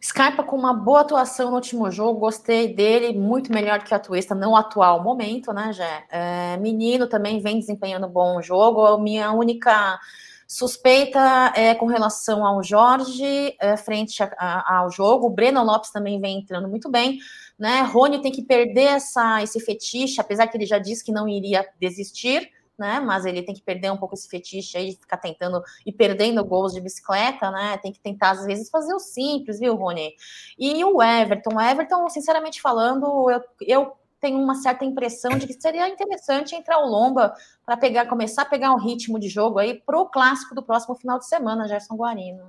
Scarpa 0.05 0.43
com 0.43 0.55
uma 0.55 0.75
boa 0.75 1.01
atuação 1.01 1.49
no 1.49 1.57
último 1.57 1.91
jogo, 1.91 2.21
gostei 2.21 2.75
dele, 2.75 3.19
muito 3.19 3.51
melhor 3.51 3.83
que 3.83 3.95
a 3.95 3.97
Atuesta 3.97 4.35
no 4.35 4.55
atual 4.55 5.03
momento, 5.03 5.51
né, 5.51 5.73
Jé? 5.73 6.05
É, 6.11 6.59
menino 6.59 7.07
também 7.07 7.41
vem 7.41 7.59
desempenhando 7.59 8.07
bom 8.07 8.43
jogo. 8.43 8.99
Minha 8.99 9.33
única 9.33 9.99
suspeita 10.47 11.55
é 11.57 11.75
com 11.75 11.87
relação 11.87 12.45
ao 12.45 12.63
Jorge, 12.63 13.57
é, 13.59 13.79
frente 13.79 14.23
a, 14.23 14.31
a, 14.39 14.79
ao 14.81 14.91
jogo. 14.91 15.29
O 15.29 15.31
Breno 15.31 15.65
Lopes 15.65 15.91
também 15.91 16.21
vem 16.21 16.41
entrando 16.41 16.69
muito 16.69 16.91
bem, 16.91 17.19
né? 17.59 17.81
Rony 17.81 18.21
tem 18.21 18.31
que 18.31 18.43
perder 18.43 18.97
essa, 18.97 19.43
esse 19.43 19.59
fetiche, 19.59 20.21
apesar 20.21 20.49
que 20.49 20.57
ele 20.59 20.67
já 20.67 20.79
disse 20.79 21.03
que 21.03 21.13
não 21.13 21.27
iria 21.27 21.67
desistir 21.81 22.51
né? 22.79 23.01
Mas 23.01 23.25
ele 23.25 23.43
tem 23.43 23.55
que 23.55 23.63
perder 23.63 23.91
um 23.91 23.97
pouco 23.97 24.15
esse 24.15 24.29
fetiche 24.29 24.77
aí 24.77 24.91
de 24.91 24.97
ficar 24.97 25.17
tentando 25.17 25.63
e 25.85 25.93
perdendo 25.93 26.45
gols 26.45 26.73
de 26.73 26.81
bicicleta, 26.81 27.51
né? 27.51 27.77
Tem 27.79 27.93
que 27.93 28.01
tentar, 28.01 28.31
às 28.31 28.45
vezes, 28.45 28.71
fazer 28.71 28.95
o 28.95 28.99
simples, 28.99 29.61
viu, 29.61 29.75
Rony? 29.75 30.15
E 30.59 30.85
o 30.85 31.03
Everton, 31.03 31.57
o 31.57 31.61
Everton, 31.61 32.09
sinceramente 32.09 32.61
falando, 32.61 33.31
eu, 33.31 33.43
eu 33.61 33.93
tenho 34.21 34.39
uma 34.39 34.55
certa 34.55 34.85
impressão 34.85 35.37
de 35.37 35.47
que 35.47 35.53
seria 35.53 35.89
interessante 35.89 36.55
entrar 36.55 36.79
o 36.79 36.89
Lomba 36.89 37.35
para 37.65 37.77
pegar, 37.77 38.07
começar 38.07 38.43
a 38.43 38.47
pegar 38.47 38.73
um 38.73 38.79
ritmo 38.79 39.19
de 39.19 39.29
jogo 39.29 39.59
aí 39.59 39.75
para 39.75 40.01
o 40.01 40.07
clássico 40.07 40.55
do 40.55 40.63
próximo 40.63 40.95
final 40.95 41.19
de 41.19 41.27
semana, 41.27 41.69
Gerson 41.69 41.95
Guarino. 41.95 42.43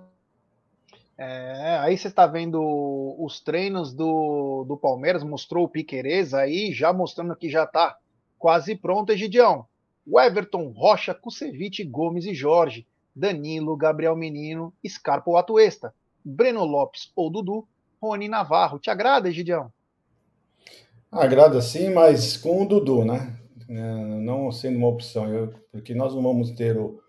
É, 1.17 1.78
aí 1.82 1.97
você 1.97 2.07
está 2.09 2.28
vendo 2.28 2.61
os 3.19 3.39
treinos 3.39 3.93
do, 3.93 4.65
do 4.67 4.78
Palmeiras, 4.78 5.23
mostrou 5.23 5.65
o 5.65 5.69
Piquerez 5.69 6.34
aí, 6.34 6.73
já 6.73 6.91
mostrando 6.91 7.36
que 7.36 7.49
já 7.49 7.63
está 7.63 7.97
quase 8.38 8.76
pronto, 8.76 9.11
Egidião. 9.11 9.65
O 10.06 10.20
Everton, 10.20 10.70
Rocha, 10.70 11.14
Kusevich, 11.14 11.84
Gomes 11.84 12.26
e 12.26 12.34
Jorge, 12.34 12.86
Danilo, 13.16 13.76
Gabriel 13.76 14.16
Menino, 14.16 14.74
Scarpa 14.88 15.30
ou 15.30 15.38
Atuesta, 15.38 15.93
Breno 16.24 16.64
Lopes 16.64 17.12
ou 17.16 17.32
Dudu, 17.32 17.68
Rony 18.01 18.28
Navarro. 18.28 18.78
Te 18.80 18.89
agrada, 18.89 19.32
Gideão? 19.32 19.72
Agrada 21.12 21.62
sim, 21.62 21.91
mas 21.91 22.36
com 22.36 22.64
o 22.64 22.68
Dudu, 22.68 23.06
né? 23.06 23.39
É, 23.68 23.95
não 24.22 24.51
sendo 24.51 24.78
uma 24.78 24.88
opção, 24.88 25.28
eu, 25.34 25.53
porque 25.72 25.95
nós 25.95 26.14
não 26.14 26.22
vamos 26.22 26.51
ter 26.51 26.78
o, 26.78 26.99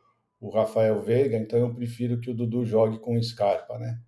o 0.40 0.48
Rafael 0.48 1.02
Veiga, 1.02 1.36
então 1.36 1.58
eu 1.58 1.74
prefiro 1.74 2.18
que 2.18 2.30
o 2.30 2.34
Dudu 2.34 2.64
jogue 2.64 2.98
com 2.98 3.16
o 3.16 3.22
Scarpa, 3.22 3.78
né? 3.78 3.98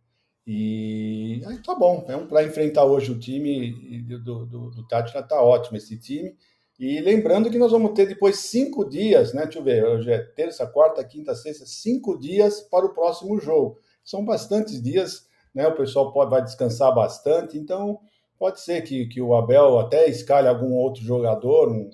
E 0.47 1.43
aí 1.47 1.59
tá 1.59 1.75
bom, 1.75 2.07
é 2.09 2.17
um, 2.17 2.27
para 2.27 2.43
enfrentar 2.43 2.85
hoje 2.85 3.13
o 3.13 3.19
time 3.19 4.01
do, 4.03 4.47
do, 4.47 4.71
do, 4.71 4.89
tá 4.89 5.43
ótimo 5.43 5.77
esse 5.77 5.99
time. 5.99 6.35
E 6.79 7.01
lembrando 7.01 7.51
que 7.51 7.59
nós 7.59 7.73
vamos 7.73 7.93
ter 7.93 8.07
depois 8.07 8.37
cinco 8.37 8.89
dias, 8.89 9.35
né? 9.35 9.43
Deixa 9.43 9.59
eu 9.59 9.65
ver, 9.65 9.85
hoje 9.85 10.13
é 10.13 10.19
terça, 10.19 10.65
quarta, 10.65 11.03
quinta, 11.03 11.35
sexta, 11.35 11.67
cinco 11.67 12.17
dias 12.17 12.61
para 12.61 12.87
o 12.87 12.95
próximo 12.95 13.41
jogo. 13.41 13.81
São 14.05 14.25
bastantes 14.25 14.81
dias, 14.81 15.27
né? 15.53 15.67
O 15.67 15.75
pessoal 15.75 16.13
pode, 16.13 16.31
vai 16.31 16.43
descansar 16.43 16.95
bastante, 16.95 17.59
então 17.59 17.99
pode 18.39 18.61
ser 18.61 18.83
que, 18.83 19.07
que 19.07 19.21
o 19.21 19.35
Abel 19.35 19.77
até 19.81 20.09
escale 20.09 20.47
algum 20.47 20.73
outro 20.75 21.03
jogador 21.03 21.69
um, 21.69 21.91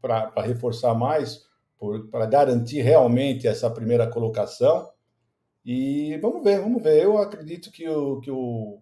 para 0.00 0.30
reforçar 0.42 0.94
mais, 0.94 1.44
para 2.12 2.26
garantir 2.26 2.80
realmente 2.80 3.48
essa 3.48 3.68
primeira 3.68 4.06
colocação. 4.06 4.88
E 5.64 6.16
vamos 6.18 6.44
ver, 6.44 6.60
vamos 6.60 6.80
ver. 6.80 7.02
Eu 7.02 7.18
acredito 7.18 7.72
que 7.72 7.88
o, 7.88 8.20
que 8.20 8.30
o 8.30 8.78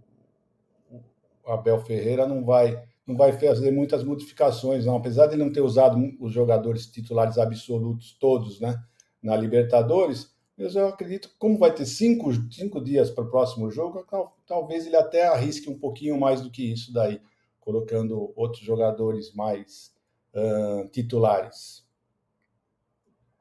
Abel 1.46 1.80
Ferreira 1.80 2.26
não 2.26 2.44
vai 2.44 2.89
não 3.10 3.16
vai 3.16 3.32
fazer 3.32 3.70
muitas 3.70 4.04
modificações, 4.04 4.86
não. 4.86 4.96
Apesar 4.96 5.26
de 5.26 5.36
não 5.36 5.52
ter 5.52 5.60
usado 5.60 5.98
os 6.18 6.32
jogadores 6.32 6.86
titulares 6.86 7.36
absolutos 7.38 8.16
todos, 8.18 8.60
né, 8.60 8.80
na 9.22 9.36
Libertadores, 9.36 10.32
eu 10.56 10.88
acredito 10.88 11.28
que 11.28 11.34
como 11.38 11.58
vai 11.58 11.74
ter 11.74 11.86
cinco, 11.86 12.30
cinco 12.52 12.82
dias 12.82 13.10
para 13.10 13.24
o 13.24 13.30
próximo 13.30 13.70
jogo, 13.70 14.06
talvez 14.46 14.86
ele 14.86 14.96
até 14.96 15.26
arrisque 15.26 15.70
um 15.70 15.78
pouquinho 15.78 16.18
mais 16.20 16.40
do 16.40 16.50
que 16.50 16.70
isso 16.70 16.92
daí, 16.92 17.20
colocando 17.58 18.32
outros 18.36 18.62
jogadores 18.62 19.34
mais 19.34 19.92
uh, 20.34 20.86
titulares. 20.88 21.86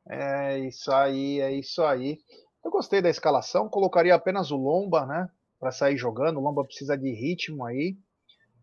É 0.07 0.59
isso 0.59 0.91
aí, 0.91 1.39
é 1.41 1.51
isso 1.51 1.83
aí. 1.83 2.19
Eu 2.63 2.71
gostei 2.71 3.01
da 3.01 3.09
escalação, 3.09 3.69
colocaria 3.69 4.15
apenas 4.15 4.49
o 4.49 4.57
Lomba, 4.57 5.05
né, 5.05 5.29
para 5.59 5.71
sair 5.71 5.97
jogando. 5.97 6.37
O 6.37 6.41
Lomba 6.41 6.63
precisa 6.63 6.97
de 6.97 7.11
ritmo 7.11 7.65
aí. 7.65 7.97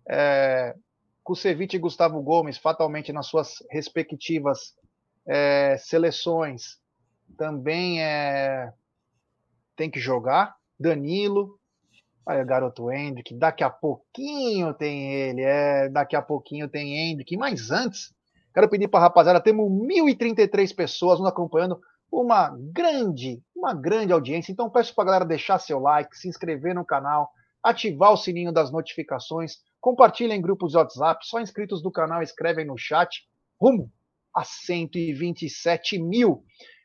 É, 0.08 0.74
Kusevich 1.26 1.74
e 1.74 1.80
Gustavo 1.80 2.22
Gomes, 2.22 2.56
fatalmente 2.56 3.12
nas 3.12 3.26
suas 3.26 3.56
respectivas 3.68 4.76
é, 5.26 5.76
seleções, 5.76 6.78
também 7.36 8.00
é, 8.00 8.72
tem 9.74 9.90
que 9.90 9.98
jogar. 9.98 10.54
Danilo, 10.78 11.58
olha 12.24 12.44
garoto 12.44 12.92
Hendrick, 12.92 13.34
daqui 13.34 13.64
a 13.64 13.70
pouquinho 13.70 14.72
tem 14.72 15.12
ele, 15.12 15.42
é, 15.42 15.88
daqui 15.88 16.14
a 16.14 16.22
pouquinho 16.22 16.68
tem 16.68 16.96
Hendrick, 16.96 17.36
mas 17.36 17.72
antes, 17.72 18.14
quero 18.54 18.68
pedir 18.68 18.86
para 18.86 19.00
a 19.00 19.02
rapaziada, 19.02 19.40
temos 19.40 19.68
1.033 19.68 20.76
pessoas 20.76 21.18
nos 21.18 21.28
acompanhando, 21.28 21.80
uma 22.08 22.56
grande, 22.72 23.42
uma 23.54 23.74
grande 23.74 24.12
audiência, 24.12 24.52
então 24.52 24.70
peço 24.70 24.94
para 24.94 25.02
a 25.02 25.06
galera 25.06 25.24
deixar 25.24 25.58
seu 25.58 25.80
like, 25.80 26.16
se 26.16 26.28
inscrever 26.28 26.72
no 26.72 26.84
canal, 26.84 27.28
ativar 27.60 28.12
o 28.12 28.16
sininho 28.16 28.52
das 28.52 28.70
notificações, 28.70 29.56
Compartilha 29.80 30.34
em 30.34 30.40
grupos 30.40 30.72
de 30.72 30.78
WhatsApp, 30.78 31.26
só 31.26 31.40
inscritos 31.40 31.82
do 31.82 31.90
canal 31.90 32.22
escrevem 32.22 32.66
no 32.66 32.76
chat, 32.76 33.26
rumo 33.60 33.92
a 34.34 34.44
127 34.44 35.98
mil. 35.98 36.44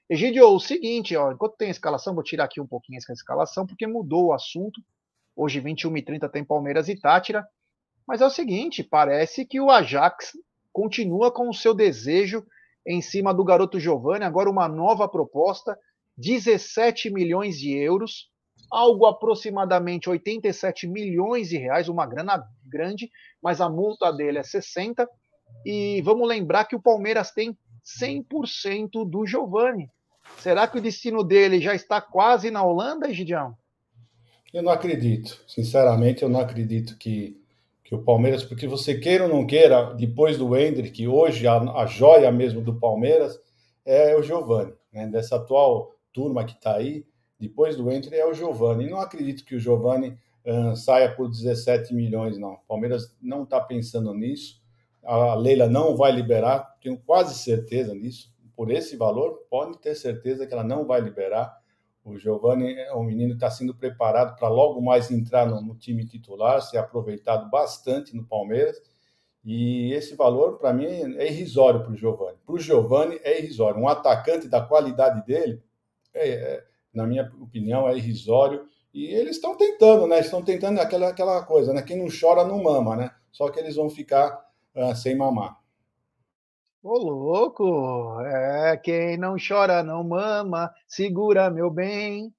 Egidio, 0.09 0.49
o 0.49 0.59
seguinte, 0.59 1.15
ó, 1.15 1.31
enquanto 1.31 1.57
tem 1.57 1.69
a 1.69 1.71
escalação, 1.71 2.13
vou 2.13 2.23
tirar 2.23 2.45
aqui 2.45 2.59
um 2.59 2.67
pouquinho 2.67 2.97
essa 2.97 3.13
escalação, 3.13 3.65
porque 3.65 3.87
mudou 3.87 4.27
o 4.27 4.33
assunto. 4.33 4.81
Hoje, 5.35 5.61
21h30, 5.61 6.29
tem 6.29 6.43
Palmeiras 6.43 6.89
e 6.89 6.99
Tátira. 6.99 7.47
Mas 8.07 8.21
é 8.21 8.25
o 8.25 8.29
seguinte, 8.29 8.83
parece 8.83 9.45
que 9.45 9.59
o 9.59 9.69
Ajax 9.69 10.31
continua 10.71 11.31
com 11.31 11.49
o 11.49 11.53
seu 11.53 11.73
desejo 11.73 12.45
em 12.85 13.01
cima 13.01 13.33
do 13.33 13.43
garoto 13.43 13.79
Giovani, 13.79 14.25
agora 14.25 14.49
uma 14.49 14.67
nova 14.67 15.07
proposta, 15.07 15.77
17 16.17 17.09
milhões 17.11 17.59
de 17.59 17.75
euros, 17.77 18.30
algo 18.71 19.05
aproximadamente 19.05 20.09
87 20.09 20.87
milhões 20.87 21.49
de 21.49 21.57
reais, 21.57 21.89
uma 21.89 22.05
grana 22.05 22.43
grande, 22.65 23.11
mas 23.41 23.59
a 23.59 23.69
multa 23.69 24.11
dele 24.11 24.37
é 24.37 24.43
60. 24.43 25.07
E 25.65 26.01
vamos 26.03 26.27
lembrar 26.27 26.65
que 26.65 26.75
o 26.75 26.81
Palmeiras 26.81 27.31
tem 27.31 27.57
100% 28.01 29.07
do 29.07 29.25
Giovani. 29.25 29.89
Será 30.37 30.67
que 30.67 30.77
o 30.77 30.81
destino 30.81 31.23
dele 31.23 31.59
já 31.59 31.75
está 31.75 31.99
quase 31.99 32.49
na 32.49 32.63
Holanda, 32.63 33.09
Egidião? 33.09 33.55
Eu 34.53 34.63
não 34.63 34.71
acredito. 34.71 35.41
Sinceramente, 35.47 36.23
eu 36.23 36.29
não 36.29 36.39
acredito 36.39 36.97
que, 36.97 37.37
que 37.83 37.93
o 37.93 38.03
Palmeiras, 38.03 38.43
porque 38.43 38.67
você 38.67 38.95
queira 38.95 39.25
ou 39.25 39.29
não 39.29 39.45
queira, 39.45 39.93
depois 39.93 40.37
do 40.37 40.55
Hendrick, 40.55 41.05
hoje 41.07 41.45
a, 41.47 41.57
a 41.57 41.85
joia 41.85 42.31
mesmo 42.31 42.61
do 42.61 42.79
Palmeiras 42.79 43.37
é 43.85 44.15
o 44.15 44.23
Giovani, 44.23 44.73
né? 44.93 45.07
dessa 45.07 45.35
atual 45.35 45.93
turma 46.13 46.45
que 46.45 46.53
está 46.53 46.75
aí 46.75 47.05
depois 47.41 47.75
do 47.75 47.91
Entre 47.91 48.15
é 48.15 48.25
o 48.25 48.33
Giovani. 48.35 48.87
Não 48.87 49.01
acredito 49.01 49.43
que 49.43 49.55
o 49.55 49.59
Giovani 49.59 50.15
uh, 50.45 50.75
saia 50.75 51.11
por 51.13 51.27
17 51.27 51.91
milhões, 51.91 52.37
não. 52.37 52.53
O 52.53 52.59
Palmeiras 52.67 53.17
não 53.19 53.41
está 53.43 53.59
pensando 53.59 54.13
nisso. 54.13 54.61
A 55.03 55.33
Leila 55.33 55.67
não 55.67 55.97
vai 55.97 56.11
liberar, 56.11 56.77
tenho 56.79 56.99
quase 56.99 57.33
certeza 57.33 57.95
nisso. 57.95 58.31
Por 58.55 58.69
esse 58.69 58.95
valor, 58.95 59.47
pode 59.49 59.79
ter 59.79 59.95
certeza 59.95 60.45
que 60.45 60.53
ela 60.53 60.63
não 60.63 60.85
vai 60.85 61.01
liberar. 61.01 61.57
O 62.03 62.15
Giovani 62.15 62.73
é 62.73 62.93
um 62.93 63.03
menino 63.03 63.31
que 63.31 63.37
está 63.37 63.49
sendo 63.49 63.73
preparado 63.73 64.37
para 64.37 64.47
logo 64.47 64.79
mais 64.79 65.09
entrar 65.09 65.47
no, 65.47 65.59
no, 65.61 65.75
time 65.75 66.05
titular, 66.05 66.61
ser 66.61 66.77
aproveitado 66.77 67.49
bastante 67.49 68.15
no 68.15 68.23
Palmeiras. 68.23 68.79
E 69.43 69.91
esse 69.93 70.15
valor, 70.15 70.59
para 70.59 70.71
mim, 70.71 70.85
é 70.85 71.25
irrisório 71.25 71.81
para 71.81 71.91
o 71.91 71.95
Giovani. 71.95 72.37
Para 72.45 72.55
o 72.55 72.59
Giovani, 72.59 73.19
é 73.23 73.39
irrisório. 73.39 73.81
Um 73.81 73.87
atacante 73.87 74.47
da 74.47 74.61
qualidade 74.61 75.25
dele, 75.25 75.63
é, 76.13 76.29
é, 76.29 76.70
na 76.93 77.05
minha 77.05 77.31
opinião, 77.39 77.87
é 77.87 77.95
irrisório. 77.95 78.65
E 78.93 79.05
eles 79.05 79.37
estão 79.37 79.55
tentando, 79.55 80.05
né? 80.07 80.19
Estão 80.19 80.41
tentando 80.41 80.79
aquela, 80.79 81.09
aquela 81.09 81.43
coisa, 81.43 81.73
né? 81.73 81.81
Quem 81.81 81.97
não 81.97 82.07
chora 82.07 82.43
não 82.43 82.61
mama, 82.61 82.95
né? 82.95 83.11
Só 83.31 83.49
que 83.49 83.59
eles 83.59 83.75
vão 83.75 83.89
ficar 83.89 84.45
uh, 84.75 84.95
sem 84.95 85.15
mamar. 85.15 85.57
Ô, 86.83 86.97
louco! 86.97 88.19
É, 88.21 88.75
quem 88.77 89.15
não 89.15 89.35
chora 89.35 89.83
não 89.83 90.03
mama, 90.03 90.73
segura 90.87 91.49
meu 91.49 91.69
bem, 91.69 92.33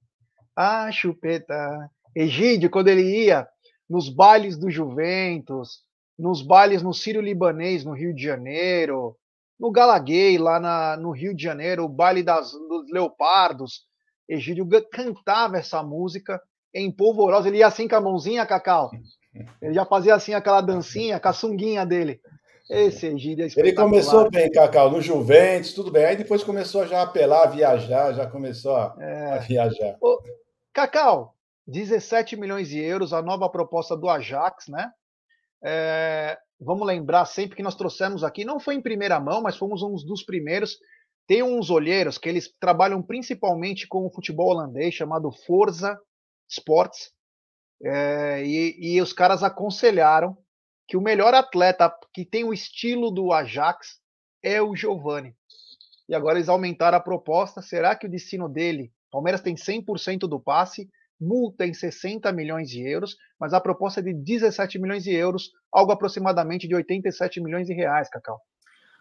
a 0.54 0.90
chupeta. 0.90 1.90
Egídio, 2.14 2.68
quando 2.68 2.88
ele 2.88 3.24
ia 3.24 3.48
nos 3.88 4.10
bailes 4.10 4.58
do 4.58 4.70
Juventus, 4.70 5.82
nos 6.18 6.42
bailes 6.42 6.82
no 6.82 6.92
Sírio 6.92 7.22
Libanês, 7.22 7.84
no 7.84 7.92
Rio 7.92 8.14
de 8.14 8.22
Janeiro, 8.22 9.16
no 9.58 9.70
Galaguei, 9.70 10.36
lá 10.38 10.58
na, 10.60 10.96
no 10.96 11.10
Rio 11.10 11.34
de 11.34 11.42
Janeiro, 11.42 11.84
o 11.84 11.88
baile 11.88 12.22
das, 12.22 12.52
dos 12.52 12.90
Leopardos, 12.90 13.86
Egídio 14.28 14.66
cantava 14.90 15.58
essa 15.58 15.82
música 15.82 16.40
em 16.74 16.90
polvorosa. 16.90 17.48
Ele 17.48 17.58
ia 17.58 17.66
assim 17.66 17.88
com 17.88 17.96
a 17.96 18.00
mãozinha, 18.00 18.46
Cacau. 18.46 18.90
Ele 19.62 19.74
já 19.74 19.84
fazia 19.84 20.14
assim 20.14 20.34
aquela 20.34 20.60
dancinha 20.60 21.18
com 21.18 21.28
a 21.28 21.32
sunguinha 21.32 21.86
dele. 21.86 22.20
Esse 22.70 23.06
Egídio 23.06 23.44
é 23.44 23.48
Ele 23.56 23.74
começou 23.74 24.30
bem, 24.30 24.50
Cacau, 24.50 24.90
no 24.90 25.00
Juventus, 25.00 25.74
tudo 25.74 25.90
bem. 25.90 26.04
Aí 26.04 26.16
depois 26.16 26.42
começou 26.44 26.86
já 26.86 27.00
a 27.00 27.02
apelar, 27.02 27.44
a 27.44 27.50
viajar, 27.50 28.12
já 28.14 28.26
começou 28.26 28.76
a, 28.76 28.94
é... 28.98 29.32
a 29.32 29.38
viajar. 29.38 29.96
Ô, 30.00 30.22
Cacau, 30.72 31.34
17 31.66 32.36
milhões 32.36 32.68
de 32.68 32.78
euros, 32.80 33.12
a 33.12 33.20
nova 33.20 33.48
proposta 33.48 33.96
do 33.96 34.08
Ajax, 34.08 34.68
né? 34.68 34.90
É, 35.62 36.38
vamos 36.60 36.86
lembrar 36.86 37.24
sempre 37.24 37.56
que 37.56 37.62
nós 37.62 37.74
trouxemos 37.74 38.24
aqui, 38.24 38.44
não 38.44 38.58
foi 38.58 38.74
em 38.74 38.80
primeira 38.80 39.20
mão, 39.20 39.42
mas 39.42 39.56
fomos 39.56 39.82
um 39.82 39.94
dos 39.94 40.22
primeiros. 40.24 40.78
Tem 41.32 41.42
uns 41.42 41.70
olheiros 41.70 42.18
que 42.18 42.28
eles 42.28 42.52
trabalham 42.60 43.02
principalmente 43.02 43.88
com 43.88 44.04
o 44.04 44.10
futebol 44.10 44.50
holandês, 44.50 44.92
chamado 44.92 45.32
Forza 45.32 45.98
Sports, 46.46 47.10
é, 47.82 48.44
e, 48.44 48.96
e 48.96 49.00
os 49.00 49.14
caras 49.14 49.42
aconselharam 49.42 50.36
que 50.86 50.94
o 50.94 51.00
melhor 51.00 51.32
atleta 51.32 51.90
que 52.12 52.26
tem 52.26 52.44
o 52.44 52.52
estilo 52.52 53.10
do 53.10 53.32
Ajax 53.32 53.98
é 54.42 54.60
o 54.60 54.76
Giovani. 54.76 55.34
E 56.06 56.14
agora 56.14 56.36
eles 56.36 56.50
aumentaram 56.50 56.98
a 56.98 57.00
proposta. 57.00 57.62
Será 57.62 57.96
que 57.96 58.06
o 58.06 58.10
destino 58.10 58.46
dele? 58.46 58.92
Palmeiras 59.10 59.40
tem 59.40 59.54
100% 59.54 60.28
do 60.28 60.38
passe, 60.38 60.86
multa 61.18 61.64
em 61.64 61.72
60 61.72 62.30
milhões 62.30 62.68
de 62.68 62.86
euros, 62.86 63.16
mas 63.40 63.54
a 63.54 63.60
proposta 63.62 64.00
é 64.00 64.02
de 64.02 64.12
17 64.12 64.78
milhões 64.78 65.02
de 65.02 65.14
euros, 65.14 65.50
algo 65.72 65.92
aproximadamente 65.92 66.68
de 66.68 66.74
87 66.74 67.40
milhões 67.40 67.66
de 67.66 67.72
reais, 67.72 68.10
Cacau. 68.10 68.38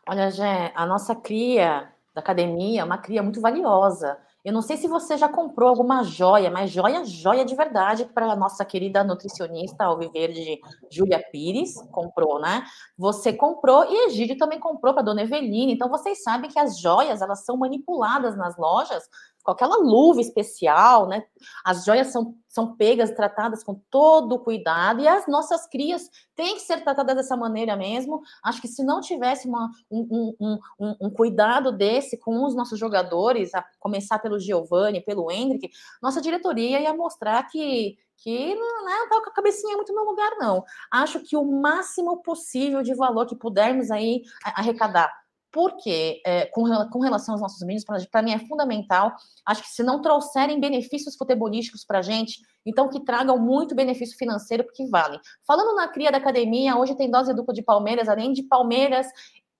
Olha, 0.07 0.31
Jé, 0.31 0.71
a 0.73 0.85
nossa 0.85 1.13
cria 1.13 1.93
da 2.13 2.21
academia 2.21 2.81
é 2.81 2.83
uma 2.83 2.97
cria 2.97 3.23
muito 3.23 3.39
valiosa. 3.39 4.17
Eu 4.43 4.51
não 4.51 4.61
sei 4.61 4.75
se 4.75 4.87
você 4.87 5.17
já 5.17 5.29
comprou 5.29 5.69
alguma 5.69 6.03
joia, 6.03 6.49
mas 6.49 6.71
joia, 6.71 7.05
joia 7.05 7.45
de 7.45 7.55
verdade 7.55 8.05
para 8.05 8.31
a 8.31 8.35
nossa 8.35 8.65
querida 8.65 9.03
nutricionista 9.03 9.85
Alviverde 9.85 10.59
Júlia 10.89 11.23
Pires, 11.31 11.75
comprou, 11.91 12.39
né? 12.39 12.63
Você 12.97 13.31
comprou 13.31 13.85
e 13.85 14.07
Egídio 14.07 14.37
também 14.37 14.59
comprou 14.59 14.93
para 14.93 15.03
Dona 15.03 15.21
Eveline. 15.21 15.73
Então 15.73 15.89
vocês 15.89 16.23
sabem 16.23 16.49
que 16.49 16.59
as 16.59 16.79
joias, 16.79 17.21
elas 17.21 17.45
são 17.45 17.55
manipuladas 17.55 18.35
nas 18.35 18.57
lojas 18.57 19.03
com 19.43 19.51
aquela 19.51 19.77
luva 19.77 20.21
especial, 20.21 21.07
né? 21.07 21.23
As 21.65 21.83
joias 21.83 22.07
são, 22.07 22.35
são 22.47 22.75
pegas, 22.75 23.11
tratadas 23.11 23.63
com 23.63 23.75
todo 23.89 24.33
o 24.33 24.39
cuidado, 24.39 25.01
e 25.01 25.07
as 25.07 25.27
nossas 25.27 25.67
crias 25.67 26.09
têm 26.35 26.55
que 26.55 26.61
ser 26.61 26.83
tratadas 26.83 27.15
dessa 27.15 27.35
maneira 27.35 27.75
mesmo. 27.75 28.21
Acho 28.43 28.61
que 28.61 28.67
se 28.67 28.83
não 28.83 29.01
tivesse 29.01 29.47
uma, 29.47 29.69
um, 29.89 30.35
um, 30.39 30.59
um, 30.79 30.95
um, 31.01 31.09
cuidado 31.09 31.71
desse 31.71 32.17
com 32.17 32.45
os 32.45 32.55
nossos 32.55 32.79
jogadores, 32.79 33.53
a 33.53 33.63
começar 33.79 34.19
pelo 34.19 34.39
Giovanni, 34.39 35.01
pelo 35.01 35.31
Hendrick, 35.31 35.69
nossa 36.01 36.21
diretoria 36.21 36.79
ia 36.79 36.93
mostrar 36.93 37.43
que, 37.43 37.97
que 38.17 38.55
não 38.55 38.85
né, 38.85 38.93
com 39.09 39.29
a 39.29 39.33
cabecinha 39.33 39.75
muito 39.75 39.93
no 39.93 40.03
lugar, 40.03 40.31
não. 40.39 40.63
Acho 40.91 41.19
que 41.19 41.35
o 41.35 41.43
máximo 41.45 42.21
possível 42.21 42.81
de 42.81 42.93
valor 42.93 43.25
que 43.25 43.35
pudermos 43.35 43.91
aí 43.91 44.23
arrecadar 44.43 45.20
porque 45.51 46.21
é, 46.25 46.45
com, 46.45 46.63
com, 46.89 46.99
relação 46.99 47.33
aos 47.33 47.41
nossos 47.41 47.59
meninos, 47.61 47.83
para 48.09 48.21
mim 48.21 48.31
é 48.31 48.39
fundamental. 48.39 49.13
Acho 49.45 49.63
que 49.63 49.69
se 49.69 49.83
não 49.83 50.01
trouxerem 50.01 50.59
benefícios 50.59 51.15
futebolísticos 51.15 51.83
para 51.83 51.99
a 51.99 52.01
gente, 52.01 52.39
então 52.65 52.89
que 52.89 53.03
tragam 53.03 53.37
muito 53.37 53.75
benefício 53.75 54.17
financeiro, 54.17 54.63
porque 54.63 54.87
vale. 54.87 55.19
Falando 55.45 55.75
na 55.75 55.87
cria 55.87 56.11
da 56.11 56.17
academia, 56.17 56.77
hoje 56.77 56.95
tem 56.95 57.11
dose 57.11 57.33
dupla 57.33 57.53
de 57.53 57.61
Palmeiras, 57.61 58.07
além 58.07 58.31
de 58.31 58.43
Palmeiras 58.43 59.07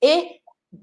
e 0.01 0.39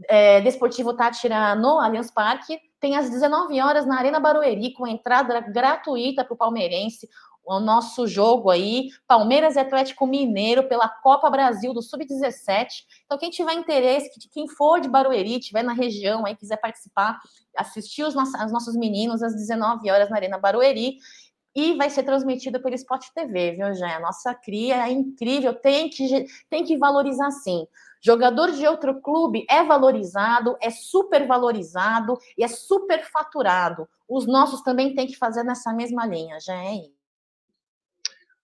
é, 0.08 0.40
Desportivo 0.42 0.94
Tátira 0.94 1.54
no 1.54 1.80
Allianz 1.80 2.10
Parque, 2.10 2.60
tem 2.80 2.96
às 2.96 3.10
19 3.10 3.60
horas 3.60 3.86
na 3.86 3.98
Arena 3.98 4.20
Barueri, 4.20 4.72
com 4.72 4.86
entrada 4.86 5.40
gratuita 5.40 6.24
para 6.24 6.34
o 6.34 6.36
palmeirense 6.36 7.08
o 7.56 7.60
nosso 7.60 8.06
jogo 8.06 8.50
aí, 8.50 8.90
Palmeiras 9.06 9.56
e 9.56 9.58
Atlético 9.58 10.06
Mineiro 10.06 10.68
pela 10.68 10.86
Copa 10.86 11.30
Brasil 11.30 11.72
do 11.72 11.80
Sub-17. 11.80 12.84
Então, 13.06 13.16
quem 13.16 13.30
tiver 13.30 13.54
interesse, 13.54 14.10
quem 14.30 14.46
for 14.46 14.80
de 14.80 14.88
Barueri, 14.88 15.40
tiver 15.40 15.62
na 15.62 15.72
região 15.72 16.26
aí, 16.26 16.36
quiser 16.36 16.58
participar, 16.58 17.18
assistir 17.56 18.04
os 18.04 18.14
nossos, 18.14 18.34
os 18.34 18.52
nossos 18.52 18.76
meninos 18.76 19.22
às 19.22 19.34
19 19.34 19.90
horas 19.90 20.10
na 20.10 20.16
Arena 20.16 20.36
Barueri. 20.36 20.98
E 21.56 21.74
vai 21.74 21.88
ser 21.88 22.02
transmitido 22.02 22.60
pelo 22.60 22.74
Spot 22.74 23.02
TV, 23.14 23.52
viu, 23.52 23.74
Jé? 23.74 23.94
A 23.94 24.00
nossa 24.00 24.34
cria 24.34 24.86
é 24.86 24.92
incrível, 24.92 25.54
tem 25.54 25.88
que, 25.88 26.26
tem 26.50 26.62
que 26.62 26.76
valorizar 26.76 27.30
sim. 27.30 27.66
Jogador 28.00 28.52
de 28.52 28.66
outro 28.66 29.00
clube 29.00 29.44
é 29.48 29.64
valorizado, 29.64 30.56
é 30.60 30.70
super 30.70 31.26
valorizado 31.26 32.16
e 32.36 32.44
é 32.44 32.48
super 32.48 33.04
faturado. 33.10 33.88
Os 34.06 34.26
nossos 34.26 34.60
também 34.60 34.94
têm 34.94 35.06
que 35.06 35.16
fazer 35.16 35.42
nessa 35.42 35.72
mesma 35.72 36.06
linha, 36.06 36.38
já 36.38 36.54
é 36.54 36.74
isso. 36.74 36.97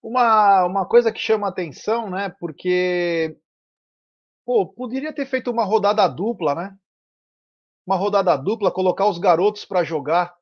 Uma, 0.05 0.67
uma 0.67 0.87
coisa 0.87 1.11
que 1.11 1.19
chama 1.19 1.49
atenção, 1.49 2.11
né? 2.11 2.29
Porque 2.29 3.39
pô, 4.45 4.67
poderia 4.67 5.15
ter 5.15 5.25
feito 5.25 5.51
uma 5.51 5.65
rodada 5.65 6.07
dupla, 6.07 6.55
né? 6.55 6.77
Uma 7.87 7.97
rodada 7.97 8.37
dupla, 8.37 8.71
colocar 8.71 9.09
os 9.09 9.17
garotos 9.17 9.65
para 9.65 9.83
jogar 9.83 10.35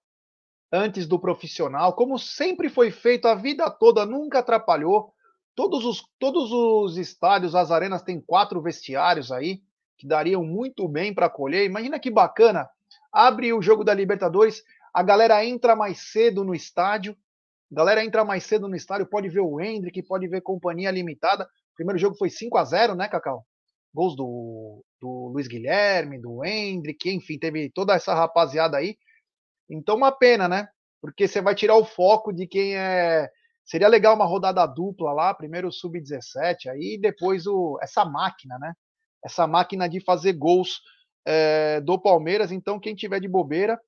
antes 0.73 1.07
do 1.07 1.17
profissional, 1.17 1.95
como 1.95 2.19
sempre 2.19 2.69
foi 2.69 2.91
feito 2.91 3.29
a 3.29 3.37
vida 3.37 3.71
toda, 3.71 4.05
nunca 4.05 4.41
atrapalhou. 4.41 5.15
Todos 5.55 5.85
os, 5.85 6.03
todos 6.19 6.51
os 6.51 6.97
estádios, 6.97 7.55
as 7.55 7.71
arenas 7.71 8.03
têm 8.03 8.21
quatro 8.21 8.61
vestiários 8.61 9.31
aí, 9.31 9.63
que 9.97 10.09
dariam 10.09 10.43
muito 10.43 10.89
bem 10.89 11.15
para 11.15 11.31
colher. 11.31 11.67
Imagina 11.67 12.01
que 12.01 12.11
bacana. 12.11 12.69
Abre 13.13 13.53
o 13.53 13.63
jogo 13.63 13.85
da 13.85 13.95
Libertadores, 13.95 14.65
a 14.93 15.05
galera 15.05 15.45
entra 15.45 15.77
mais 15.77 16.11
cedo 16.11 16.43
no 16.43 16.53
estádio, 16.53 17.17
a 17.73 17.75
galera 17.75 18.05
entra 18.05 18.23
mais 18.23 18.45
cedo 18.45 18.69
no 18.69 18.77
estádio, 18.77 19.07
pode 19.07 19.31
ver 19.31 19.41
o 19.41 19.59
Hendrick, 19.59 20.03
pode 20.03 20.29
ver 20.29 20.43
companhia 20.43 20.91
limitada. 20.91 21.45
O 21.45 21.75
primeiro 21.75 21.99
jogo 21.99 22.15
foi 22.17 22.29
5 22.29 22.59
a 22.59 22.65
0 22.65 22.95
né, 22.95 23.09
Cacau? 23.09 23.47
Gols 23.95 24.15
do, 24.15 24.85
do 25.01 25.31
Luiz 25.33 25.49
Guilherme, 25.49 26.21
do 26.21 26.45
Hendrick, 26.45 27.11
enfim, 27.11 27.39
teve 27.39 27.71
toda 27.71 27.95
essa 27.95 28.15
rapaziada 28.15 28.77
aí. 28.77 28.97
Então, 29.71 29.97
uma 29.97 30.13
pena, 30.13 30.47
né? 30.47 30.69
Porque 31.01 31.27
você 31.27 31.41
vai 31.41 31.55
tirar 31.55 31.77
o 31.77 31.85
foco 31.85 32.31
de 32.31 32.47
quem 32.47 32.77
é. 32.77 33.31
Seria 33.65 33.89
legal 33.89 34.15
uma 34.15 34.27
rodada 34.27 34.67
dupla 34.67 35.13
lá, 35.13 35.33
primeiro 35.33 35.69
o 35.69 35.73
sub-17, 35.73 36.69
aí 36.69 36.99
depois 37.01 37.47
o... 37.47 37.79
essa 37.81 38.05
máquina, 38.05 38.59
né? 38.59 38.75
Essa 39.25 39.47
máquina 39.47 39.89
de 39.89 40.01
fazer 40.05 40.35
gols 40.35 40.81
é, 41.25 41.81
do 41.81 41.99
Palmeiras. 41.99 42.53
Então, 42.53 42.79
quem 42.79 42.95
tiver 42.95 43.21
de 43.21 43.29
bobeira, 43.29 43.81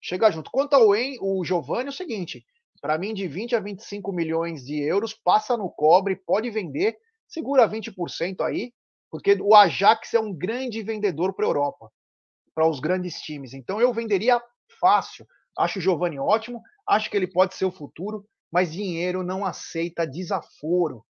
chega 0.00 0.30
junto. 0.30 0.50
Quanto 0.50 0.74
ao 0.74 0.88
o 1.20 1.44
Giovanni, 1.44 1.86
é 1.86 1.90
o 1.90 1.92
seguinte: 1.92 2.44
para 2.80 2.98
mim, 2.98 3.12
de 3.12 3.26
20 3.26 3.56
a 3.56 3.60
25 3.60 4.12
milhões 4.12 4.64
de 4.64 4.80
euros, 4.80 5.14
passa 5.14 5.56
no 5.56 5.70
cobre, 5.70 6.16
pode 6.16 6.50
vender, 6.50 6.96
segura 7.26 7.68
20% 7.68 8.40
aí, 8.40 8.72
porque 9.10 9.36
o 9.40 9.54
Ajax 9.54 10.14
é 10.14 10.20
um 10.20 10.32
grande 10.32 10.82
vendedor 10.82 11.34
para 11.34 11.46
a 11.46 11.48
Europa, 11.48 11.90
para 12.54 12.68
os 12.68 12.80
grandes 12.80 13.20
times. 13.20 13.54
Então 13.54 13.80
eu 13.80 13.92
venderia 13.92 14.40
fácil. 14.80 15.26
Acho 15.56 15.78
o 15.78 15.82
Giovanni 15.82 16.18
ótimo, 16.18 16.62
acho 16.86 17.10
que 17.10 17.16
ele 17.16 17.26
pode 17.26 17.54
ser 17.54 17.64
o 17.64 17.72
futuro, 17.72 18.24
mas 18.52 18.72
dinheiro 18.72 19.22
não 19.22 19.44
aceita 19.44 20.06
desaforo. 20.06 21.04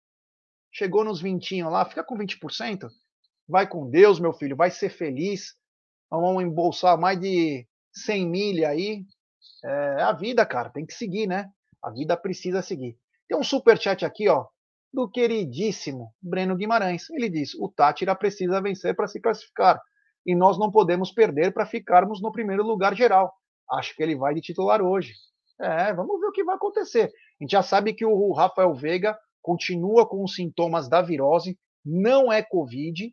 Chegou 0.73 1.05
nos 1.05 1.21
20 1.21 1.63
lá, 1.65 1.85
fica 1.85 2.05
com 2.05 2.17
20%. 2.17 2.89
Vai 3.49 3.67
com 3.67 3.89
Deus, 3.89 4.21
meu 4.21 4.33
filho, 4.33 4.57
vai 4.57 4.71
ser 4.71 4.91
feliz. 4.91 5.55
Vamos 6.11 6.43
embolsar 6.43 6.99
mais 6.99 7.19
de 7.21 7.67
100 7.93 8.29
milha 8.29 8.69
aí. 8.69 9.05
É 9.65 10.03
a 10.03 10.13
vida, 10.13 10.45
cara, 10.47 10.71
tem 10.71 10.87
que 10.87 10.95
seguir, 10.95 11.27
né? 11.27 11.51
A 11.83 11.91
vida 11.91 12.17
precisa 12.17 12.63
seguir. 12.63 12.99
Tem 13.29 13.39
um 13.39 13.43
super 13.45 13.81
chat 13.81 14.05
aqui, 14.05 14.29
ó, 14.29 14.47
do 14.93 15.09
queridíssimo 15.11 16.13
Breno 16.21 16.57
Guimarães. 16.57 17.09
Ele 17.11 17.29
diz: 17.29 17.55
"O 17.55 17.69
Tátira 17.69 18.15
precisa 18.15 18.61
vencer 18.61 18.95
para 18.97 19.07
se 19.07 19.21
classificar 19.21 19.81
e 20.27 20.35
nós 20.35 20.59
não 20.59 20.71
podemos 20.71 21.13
perder 21.13 21.53
para 21.53 21.67
ficarmos 21.67 22.21
no 22.23 22.33
primeiro 22.33 22.63
lugar 22.65 22.95
geral. 22.95 23.33
Acho 23.71 23.95
que 23.95 24.03
ele 24.03 24.17
vai 24.17 24.35
de 24.35 24.41
titular 24.41 24.83
hoje." 24.83 25.15
É, 25.61 25.93
vamos 25.93 26.21
ver 26.21 26.27
o 26.27 26.33
que 26.33 26.45
vai 26.45 26.55
acontecer. 26.57 27.05
A 27.41 27.45
gente 27.45 27.51
já 27.51 27.63
sabe 27.63 27.93
que 27.95 28.05
o 28.05 28.33
Rafael 28.33 28.75
Veiga 28.75 29.19
continua 29.43 30.09
com 30.09 30.23
os 30.23 30.35
sintomas 30.35 30.89
da 30.89 31.03
virose, 31.03 31.59
não 31.85 32.33
é 32.33 32.43
Covid, 32.43 33.13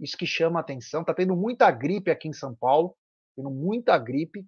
Isso 0.00 0.16
que 0.16 0.26
chama 0.26 0.60
atenção. 0.60 1.04
Tá 1.04 1.14
tendo 1.14 1.36
muita 1.36 1.70
gripe 1.70 2.10
aqui 2.10 2.28
em 2.28 2.32
São 2.32 2.54
Paulo, 2.54 2.96
tendo 3.36 3.50
muita 3.50 3.96
gripe. 3.98 4.46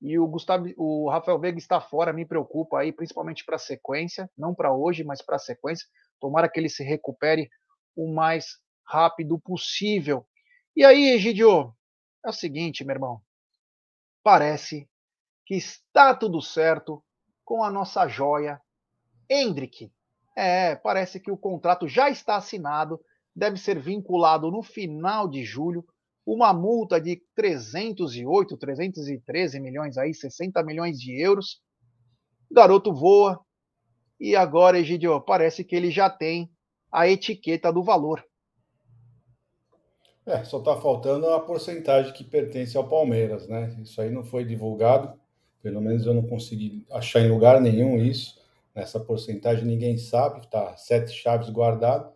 E 0.00 0.18
o 0.18 0.26
Gustavo, 0.26 0.66
o 0.76 1.10
Rafael 1.10 1.38
Veiga 1.38 1.58
está 1.58 1.80
fora, 1.80 2.12
me 2.12 2.24
preocupa 2.24 2.78
aí, 2.78 2.92
principalmente 2.92 3.44
para 3.44 3.56
a 3.56 3.58
sequência, 3.58 4.30
não 4.36 4.54
para 4.54 4.72
hoje, 4.72 5.02
mas 5.02 5.20
para 5.20 5.36
a 5.36 5.40
sequência. 5.40 5.86
Tomara 6.20 6.48
que 6.48 6.58
ele 6.60 6.68
se 6.68 6.84
recupere 6.84 7.48
o 7.96 8.12
mais 8.12 8.58
rápido 8.86 9.38
possível. 9.38 10.26
E 10.76 10.84
aí, 10.84 11.10
Egidio, 11.10 11.74
é 12.24 12.28
o 12.28 12.32
seguinte, 12.32 12.84
meu 12.84 12.94
irmão. 12.94 13.20
Parece 14.22 14.88
que 15.44 15.54
está 15.54 16.14
tudo 16.14 16.40
certo 16.40 17.02
com 17.44 17.64
a 17.64 17.70
nossa 17.70 18.06
joia 18.06 18.60
Hendrick. 19.28 19.90
É, 20.36 20.76
parece 20.76 21.18
que 21.18 21.30
o 21.30 21.36
contrato 21.36 21.88
já 21.88 22.08
está 22.08 22.36
assinado, 22.36 23.00
deve 23.34 23.56
ser 23.56 23.80
vinculado 23.80 24.50
no 24.50 24.62
final 24.62 25.28
de 25.28 25.44
julho. 25.44 25.84
Uma 26.30 26.52
multa 26.52 27.00
de 27.00 27.22
308, 27.34 28.58
313 28.58 29.58
milhões 29.58 29.96
aí, 29.96 30.12
60 30.12 30.62
milhões 30.62 31.00
de 31.00 31.18
euros. 31.18 31.62
O 32.50 32.54
garoto 32.54 32.92
voa. 32.92 33.40
E 34.20 34.36
agora, 34.36 34.78
Egidio, 34.78 35.18
parece 35.22 35.64
que 35.64 35.74
ele 35.74 35.90
já 35.90 36.10
tem 36.10 36.50
a 36.92 37.08
etiqueta 37.08 37.72
do 37.72 37.82
valor. 37.82 38.22
É, 40.26 40.44
só 40.44 40.58
está 40.58 40.76
faltando 40.76 41.30
a 41.30 41.40
porcentagem 41.40 42.12
que 42.12 42.24
pertence 42.24 42.76
ao 42.76 42.86
Palmeiras, 42.86 43.48
né? 43.48 43.74
Isso 43.82 43.98
aí 43.98 44.10
não 44.10 44.22
foi 44.22 44.44
divulgado, 44.44 45.18
pelo 45.62 45.80
menos 45.80 46.04
eu 46.04 46.12
não 46.12 46.26
consegui 46.26 46.84
achar 46.90 47.20
em 47.20 47.30
lugar 47.30 47.58
nenhum 47.58 47.96
isso. 47.96 48.38
Nessa 48.74 49.00
porcentagem 49.00 49.64
ninguém 49.64 49.96
sabe, 49.96 50.40
está 50.40 50.76
sete 50.76 51.10
chaves 51.10 51.48
guardado. 51.48 52.12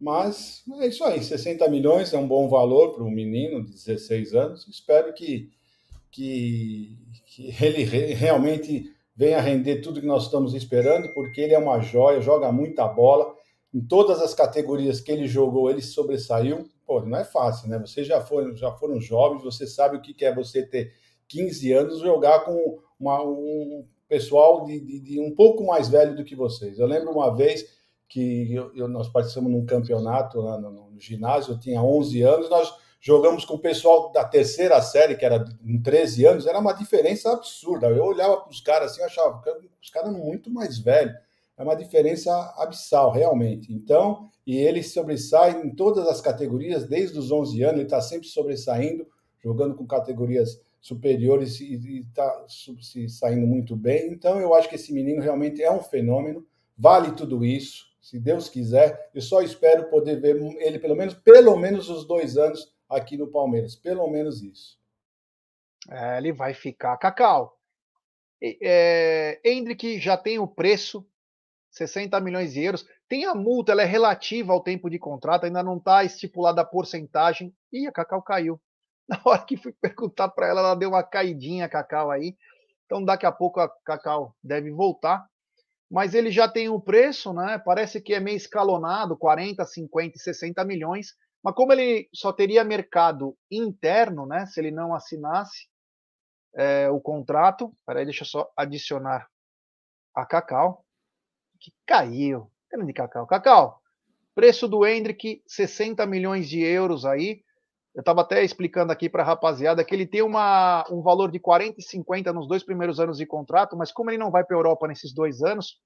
Mas 0.00 0.62
é 0.80 0.86
isso 0.86 1.04
aí, 1.04 1.22
60 1.22 1.68
milhões 1.68 2.12
é 2.12 2.18
um 2.18 2.28
bom 2.28 2.48
valor 2.48 2.94
para 2.94 3.04
um 3.04 3.10
menino 3.10 3.64
de 3.64 3.72
16 3.72 4.34
anos. 4.34 4.68
Espero 4.68 5.12
que, 5.14 5.50
que, 6.10 6.98
que 7.26 7.54
ele 7.64 7.84
realmente 7.84 8.92
venha 9.16 9.40
render 9.40 9.80
tudo 9.80 10.00
que 10.00 10.06
nós 10.06 10.24
estamos 10.24 10.54
esperando, 10.54 11.12
porque 11.14 11.40
ele 11.40 11.54
é 11.54 11.58
uma 11.58 11.80
joia, 11.80 12.20
joga 12.20 12.50
muita 12.52 12.86
bola. 12.86 13.34
Em 13.72 13.80
todas 13.80 14.20
as 14.20 14.34
categorias 14.34 15.00
que 15.00 15.10
ele 15.10 15.26
jogou, 15.26 15.70
ele 15.70 15.82
sobressaiu 15.82 16.68
pô, 16.86 17.00
não 17.00 17.18
é 17.18 17.24
fácil, 17.24 17.68
né? 17.68 17.78
Vocês 17.78 18.06
já 18.06 18.20
foram, 18.20 18.54
já 18.56 18.70
foram 18.72 19.00
jovens, 19.00 19.42
você 19.42 19.66
sabe 19.66 19.96
o 19.96 20.00
que 20.00 20.24
é 20.24 20.34
você 20.34 20.64
ter 20.64 20.92
15 21.28 21.72
anos 21.72 22.00
jogar 22.00 22.40
com 22.40 22.78
uma, 22.98 23.22
um 23.22 23.86
pessoal 24.08 24.64
de, 24.64 24.80
de, 24.80 25.00
de, 25.00 25.20
um 25.20 25.34
pouco 25.34 25.64
mais 25.66 25.88
velho 25.88 26.14
do 26.14 26.24
que 26.24 26.36
vocês. 26.36 26.78
Eu 26.78 26.86
lembro 26.86 27.10
uma 27.10 27.34
vez 27.34 27.73
que 28.08 28.54
eu, 28.54 28.74
eu, 28.74 28.88
nós 28.88 29.08
participamos 29.08 29.50
num 29.50 29.64
campeonato 29.66 30.40
lá 30.40 30.58
no, 30.58 30.70
no, 30.70 31.00
ginásio, 31.00 31.52
eu 31.54 31.58
tinha 31.58 31.82
11 31.82 32.22
anos, 32.22 32.50
nós 32.50 32.72
jogamos 33.00 33.44
com 33.44 33.54
o 33.54 33.58
pessoal 33.58 34.12
da 34.12 34.24
terceira 34.24 34.80
série, 34.80 35.16
que 35.16 35.24
era 35.24 35.44
em 35.64 35.80
13 35.82 36.26
anos, 36.26 36.46
era 36.46 36.58
uma 36.58 36.72
diferença 36.72 37.32
absurda. 37.32 37.88
Eu 37.88 38.04
olhava 38.04 38.38
para 38.38 38.50
os 38.50 38.60
caras 38.60 38.92
assim, 38.92 39.00
eu 39.00 39.06
achava 39.06 39.42
os 39.82 39.90
caras 39.90 40.12
muito 40.12 40.50
mais 40.50 40.78
velhos 40.78 41.14
é 41.56 41.62
uma 41.62 41.76
diferença 41.76 42.32
abissal, 42.56 43.12
realmente. 43.12 43.72
Então, 43.72 44.28
e 44.46 44.56
ele 44.56 44.82
sobressai 44.82 45.62
em 45.62 45.70
todas 45.70 46.06
as 46.08 46.20
categorias, 46.20 46.86
desde 46.86 47.18
os 47.18 47.30
11 47.30 47.62
anos, 47.62 47.76
ele 47.76 47.84
está 47.84 48.00
sempre 48.00 48.26
sobressaindo, 48.26 49.06
jogando 49.42 49.74
com 49.74 49.86
categorias 49.86 50.60
superiores 50.80 51.60
e 51.60 52.00
está 52.00 52.44
se 52.48 53.08
saindo 53.08 53.46
muito 53.46 53.76
bem. 53.76 54.10
Então, 54.12 54.40
eu 54.40 54.54
acho 54.54 54.68
que 54.68 54.74
esse 54.74 54.92
menino 54.92 55.22
realmente 55.22 55.62
é 55.62 55.70
um 55.70 55.82
fenômeno, 55.82 56.44
vale 56.76 57.12
tudo 57.12 57.44
isso. 57.44 57.93
Se 58.04 58.20
Deus 58.20 58.50
quiser, 58.50 59.10
eu 59.14 59.22
só 59.22 59.40
espero 59.40 59.88
poder 59.88 60.20
ver 60.20 60.36
ele 60.60 60.78
pelo 60.78 60.94
menos, 60.94 61.14
pelo 61.14 61.56
menos 61.56 61.88
os 61.88 62.06
dois 62.06 62.36
anos 62.36 62.70
aqui 62.86 63.16
no 63.16 63.28
Palmeiras, 63.28 63.74
pelo 63.74 64.06
menos 64.10 64.42
isso. 64.42 64.78
É, 65.88 66.18
ele 66.18 66.30
vai 66.30 66.52
ficar 66.52 66.98
Cacau. 66.98 67.58
É, 68.42 69.40
Hendrick 69.42 69.98
já 69.98 70.18
tem 70.18 70.38
o 70.38 70.46
preço 70.46 71.02
60 71.70 72.20
milhões 72.20 72.52
de 72.52 72.62
euros. 72.62 72.86
Tem 73.08 73.24
a 73.24 73.34
multa, 73.34 73.72
ela 73.72 73.80
é 73.80 73.86
relativa 73.86 74.52
ao 74.52 74.62
tempo 74.62 74.90
de 74.90 74.98
contrato, 74.98 75.44
ainda 75.44 75.62
não 75.62 75.78
está 75.78 76.04
estipulada 76.04 76.60
a 76.60 76.66
porcentagem. 76.66 77.56
E 77.72 77.86
a 77.86 77.92
Cacau 77.92 78.20
caiu. 78.20 78.60
Na 79.08 79.18
hora 79.24 79.42
que 79.46 79.56
fui 79.56 79.72
perguntar 79.72 80.28
para 80.28 80.46
ela, 80.46 80.60
ela 80.60 80.74
deu 80.74 80.90
uma 80.90 81.02
caidinha, 81.02 81.70
Cacau, 81.70 82.10
aí. 82.10 82.36
Então, 82.84 83.02
daqui 83.02 83.24
a 83.24 83.32
pouco 83.32 83.60
a 83.60 83.68
Cacau 83.82 84.36
deve 84.42 84.70
voltar. 84.70 85.26
Mas 85.94 86.12
ele 86.12 86.32
já 86.32 86.48
tem 86.48 86.68
um 86.68 86.80
preço, 86.80 87.32
né? 87.32 87.56
Parece 87.56 88.00
que 88.00 88.12
é 88.14 88.18
meio 88.18 88.36
escalonado, 88.36 89.16
40, 89.16 89.64
50 89.64 90.16
e 90.16 90.20
60 90.20 90.64
milhões. 90.64 91.14
Mas 91.40 91.54
como 91.54 91.72
ele 91.72 92.08
só 92.12 92.32
teria 92.32 92.64
mercado 92.64 93.38
interno, 93.48 94.26
né? 94.26 94.44
Se 94.44 94.58
ele 94.58 94.72
não 94.72 94.92
assinasse 94.92 95.68
é, 96.52 96.90
o 96.90 97.00
contrato. 97.00 97.72
Peraí, 97.86 98.04
deixa 98.04 98.24
eu 98.24 98.26
só 98.26 98.50
adicionar 98.56 99.28
a 100.12 100.26
Cacau 100.26 100.84
que 101.60 101.72
caiu. 101.86 102.50
Grande 102.68 102.92
Cacau. 102.92 103.24
Cacau, 103.24 103.80
preço 104.34 104.66
do 104.66 104.84
Hendrick, 104.84 105.44
60 105.46 106.04
milhões 106.06 106.48
de 106.48 106.60
euros 106.60 107.04
aí. 107.04 107.44
Eu 107.94 108.00
estava 108.00 108.22
até 108.22 108.42
explicando 108.42 108.92
aqui 108.92 109.08
para 109.08 109.22
a 109.22 109.26
rapaziada 109.26 109.84
que 109.84 109.94
ele 109.94 110.06
tem 110.06 110.20
uma, 110.20 110.84
um 110.90 111.00
valor 111.00 111.30
de 111.30 111.38
40 111.38 111.76
e 111.78 111.82
50 111.82 112.32
nos 112.32 112.48
dois 112.48 112.64
primeiros 112.64 112.98
anos 112.98 113.18
de 113.18 113.24
contrato, 113.24 113.76
mas 113.76 113.92
como 113.92 114.10
ele 114.10 114.18
não 114.18 114.32
vai 114.32 114.44
para 114.44 114.56
a 114.56 114.58
Europa 114.58 114.88
nesses 114.88 115.14
dois 115.14 115.42
anos, 115.42 115.80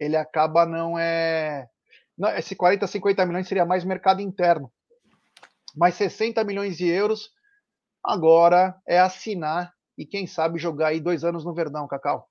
ele 0.00 0.16
acaba 0.16 0.64
não 0.64 0.98
é. 0.98 1.68
Não, 2.16 2.30
esse 2.30 2.56
40, 2.56 2.86
50 2.86 3.26
milhões 3.26 3.46
seria 3.46 3.66
mais 3.66 3.84
mercado 3.84 4.22
interno. 4.22 4.72
Mas 5.76 5.94
60 5.94 6.42
milhões 6.44 6.76
de 6.76 6.88
euros 6.88 7.30
agora 8.02 8.74
é 8.86 8.98
assinar 8.98 9.74
e 9.98 10.06
quem 10.06 10.26
sabe 10.26 10.58
jogar 10.58 10.88
aí 10.88 11.00
dois 11.00 11.22
anos 11.22 11.44
no 11.44 11.54
Verdão, 11.54 11.86
Cacau. 11.86 12.28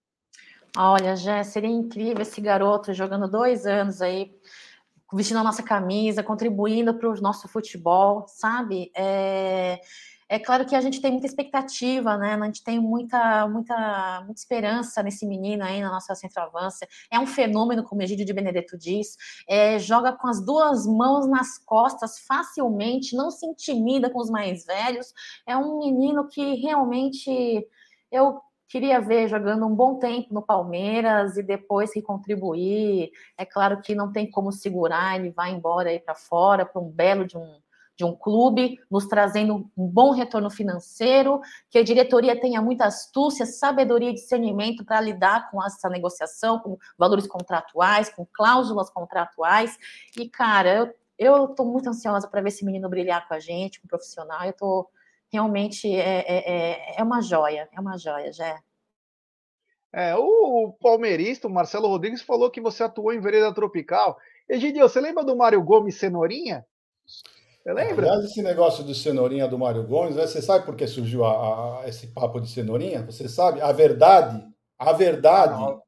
Olha, 0.76 1.16
já 1.16 1.44
seria 1.44 1.70
incrível 1.70 2.24
esse 2.24 2.42
garoto 2.42 2.94
jogando 2.94 3.30
dois 3.30 3.68
anos 3.68 4.02
aí, 4.02 4.36
vestindo 5.14 5.38
a 5.38 5.44
nossa 5.44 5.64
camisa, 5.64 6.24
contribuindo 6.24 6.94
para 6.94 7.10
o 7.10 7.22
nosso 7.22 7.48
futebol, 7.48 8.26
sabe? 8.28 8.92
É, 8.96 9.80
é 10.30 10.40
claro 10.40 10.66
que 10.66 10.76
a 10.76 10.82
gente 10.82 11.00
tem 11.00 11.12
muita 11.12 11.28
expectativa, 11.28 12.18
né? 12.18 12.34
A 12.34 12.46
gente 12.46 12.64
tem 12.64 12.80
muita, 12.80 13.48
muita, 13.48 14.22
muita 14.26 14.40
esperança 14.40 15.04
nesse 15.04 15.26
menino 15.28 15.64
aí 15.64 15.82
na 15.82 15.92
nossa 15.92 16.16
centroavança. 16.16 16.88
É 17.12 17.20
um 17.20 17.28
fenômeno, 17.28 17.84
como 17.84 18.02
Egídio 18.02 18.26
de 18.26 18.34
Benedetto 18.34 18.78
diz. 18.78 19.16
É, 19.48 19.78
joga 19.78 20.12
com 20.12 20.28
as 20.28 20.44
duas 20.44 20.88
mãos 20.88 21.28
nas 21.28 21.58
costas 21.60 22.20
facilmente, 22.20 23.16
não 23.16 23.30
se 23.30 23.46
intimida 23.46 24.10
com 24.10 24.20
os 24.20 24.30
mais 24.30 24.66
velhos. 24.66 25.14
É 25.46 25.56
um 25.56 25.80
menino 25.80 26.28
que 26.28 26.56
realmente 26.56 27.68
eu 28.12 28.42
queria 28.74 29.00
ver 29.00 29.28
jogando 29.28 29.68
um 29.68 29.76
bom 29.76 30.00
tempo 30.00 30.34
no 30.34 30.42
Palmeiras 30.42 31.38
e 31.38 31.44
depois 31.44 31.94
que 31.94 32.02
contribuir. 32.02 33.12
É 33.38 33.46
claro 33.46 33.80
que 33.80 33.94
não 33.94 34.12
tem 34.12 34.28
como 34.28 34.52
segurar, 34.52 35.16
ele 35.16 35.30
vai 35.30 35.52
embora 35.52 35.92
aí 35.92 36.00
para 36.00 36.16
fora, 36.16 36.66
para 36.66 36.82
um 36.82 36.90
belo 36.90 37.24
de 37.24 37.38
um, 37.38 37.60
de 37.96 38.04
um 38.04 38.16
clube, 38.16 38.80
nos 38.90 39.06
trazendo 39.06 39.70
um 39.78 39.88
bom 39.88 40.10
retorno 40.10 40.50
financeiro, 40.50 41.40
que 41.70 41.78
a 41.78 41.84
diretoria 41.84 42.36
tenha 42.42 42.64
muita 42.64 42.86
astúcia, 42.86 43.46
sabedoria 43.46 44.10
e 44.10 44.16
discernimento 44.16 44.84
para 44.84 45.00
lidar 45.00 45.52
com 45.52 45.64
essa 45.64 45.88
negociação, 45.88 46.58
com 46.58 46.76
valores 46.98 47.28
contratuais, 47.28 48.10
com 48.10 48.26
cláusulas 48.26 48.90
contratuais. 48.90 49.78
E, 50.18 50.28
cara, 50.28 50.92
eu 51.20 51.46
estou 51.46 51.68
muito 51.68 51.90
ansiosa 51.90 52.28
para 52.28 52.42
ver 52.42 52.48
esse 52.48 52.66
menino 52.66 52.90
brilhar 52.90 53.28
com 53.28 53.36
a 53.36 53.40
gente, 53.40 53.80
com 53.80 53.86
um 53.86 53.88
profissional. 53.88 54.44
Eu 54.46 54.50
estou 54.50 54.90
realmente 55.34 55.92
é, 55.92 56.20
é, 56.20 56.52
é, 56.52 56.96
é 57.00 57.04
uma 57.04 57.20
joia, 57.20 57.68
é 57.76 57.80
uma 57.82 57.98
joia, 57.98 58.32
já. 58.32 58.62
É, 59.92 60.16
o 60.16 60.76
palmeirista, 60.80 61.48
o 61.48 61.52
Marcelo 61.52 61.88
Rodrigues, 61.88 62.22
falou 62.22 62.52
que 62.52 62.62
você 62.62 62.84
atuou 62.84 63.12
em 63.12 63.20
Vereda 63.20 63.54
Tropical. 63.54 64.18
Egidio, 64.48 64.88
você 64.88 65.02
lembra 65.02 65.24
do 65.24 65.36
Mário 65.36 65.62
Gomes 65.64 65.98
Cenourinha? 65.98 66.64
Você 67.64 67.74
lembra? 67.74 68.08
Aliás, 68.08 68.26
esse 68.26 68.44
negócio 68.44 68.84
de 68.84 68.94
Cenourinha 68.94 69.48
do 69.48 69.58
Mário 69.58 69.86
Gomes, 69.88 70.16
né? 70.16 70.28
você 70.28 70.42
sabe 70.42 70.66
por 70.66 70.76
que 70.76 70.86
surgiu 70.86 71.26
a, 71.26 71.82
a, 71.82 71.90
esse 71.90 72.08
papo 72.08 72.40
de 72.40 72.50
Cenourinha? 72.50 73.04
Você 73.04 73.28
sabe? 73.28 73.60
A 73.60 73.72
verdade, 73.72 74.44
a 74.78 74.94
verdade... 74.94 75.54
Não, 75.54 75.82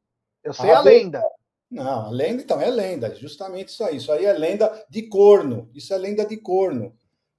eu 0.44 0.54
sei 0.54 0.72
a, 0.72 0.80
a 0.80 0.82
lenda. 0.82 1.24
Não, 1.70 2.06
a 2.06 2.10
lenda 2.10 2.42
então 2.42 2.62
é 2.62 2.70
lenda, 2.70 3.14
justamente 3.16 3.70
isso 3.70 3.84
aí. 3.84 3.98
Isso 3.98 4.12
aí 4.12 4.26
é 4.26 4.34
lenda 4.34 4.72
de 4.90 5.04
corno. 5.04 5.70
Isso 5.74 5.94
é 5.94 5.98
lenda 5.98 6.26
de 6.26 6.38
corno. 6.38 6.96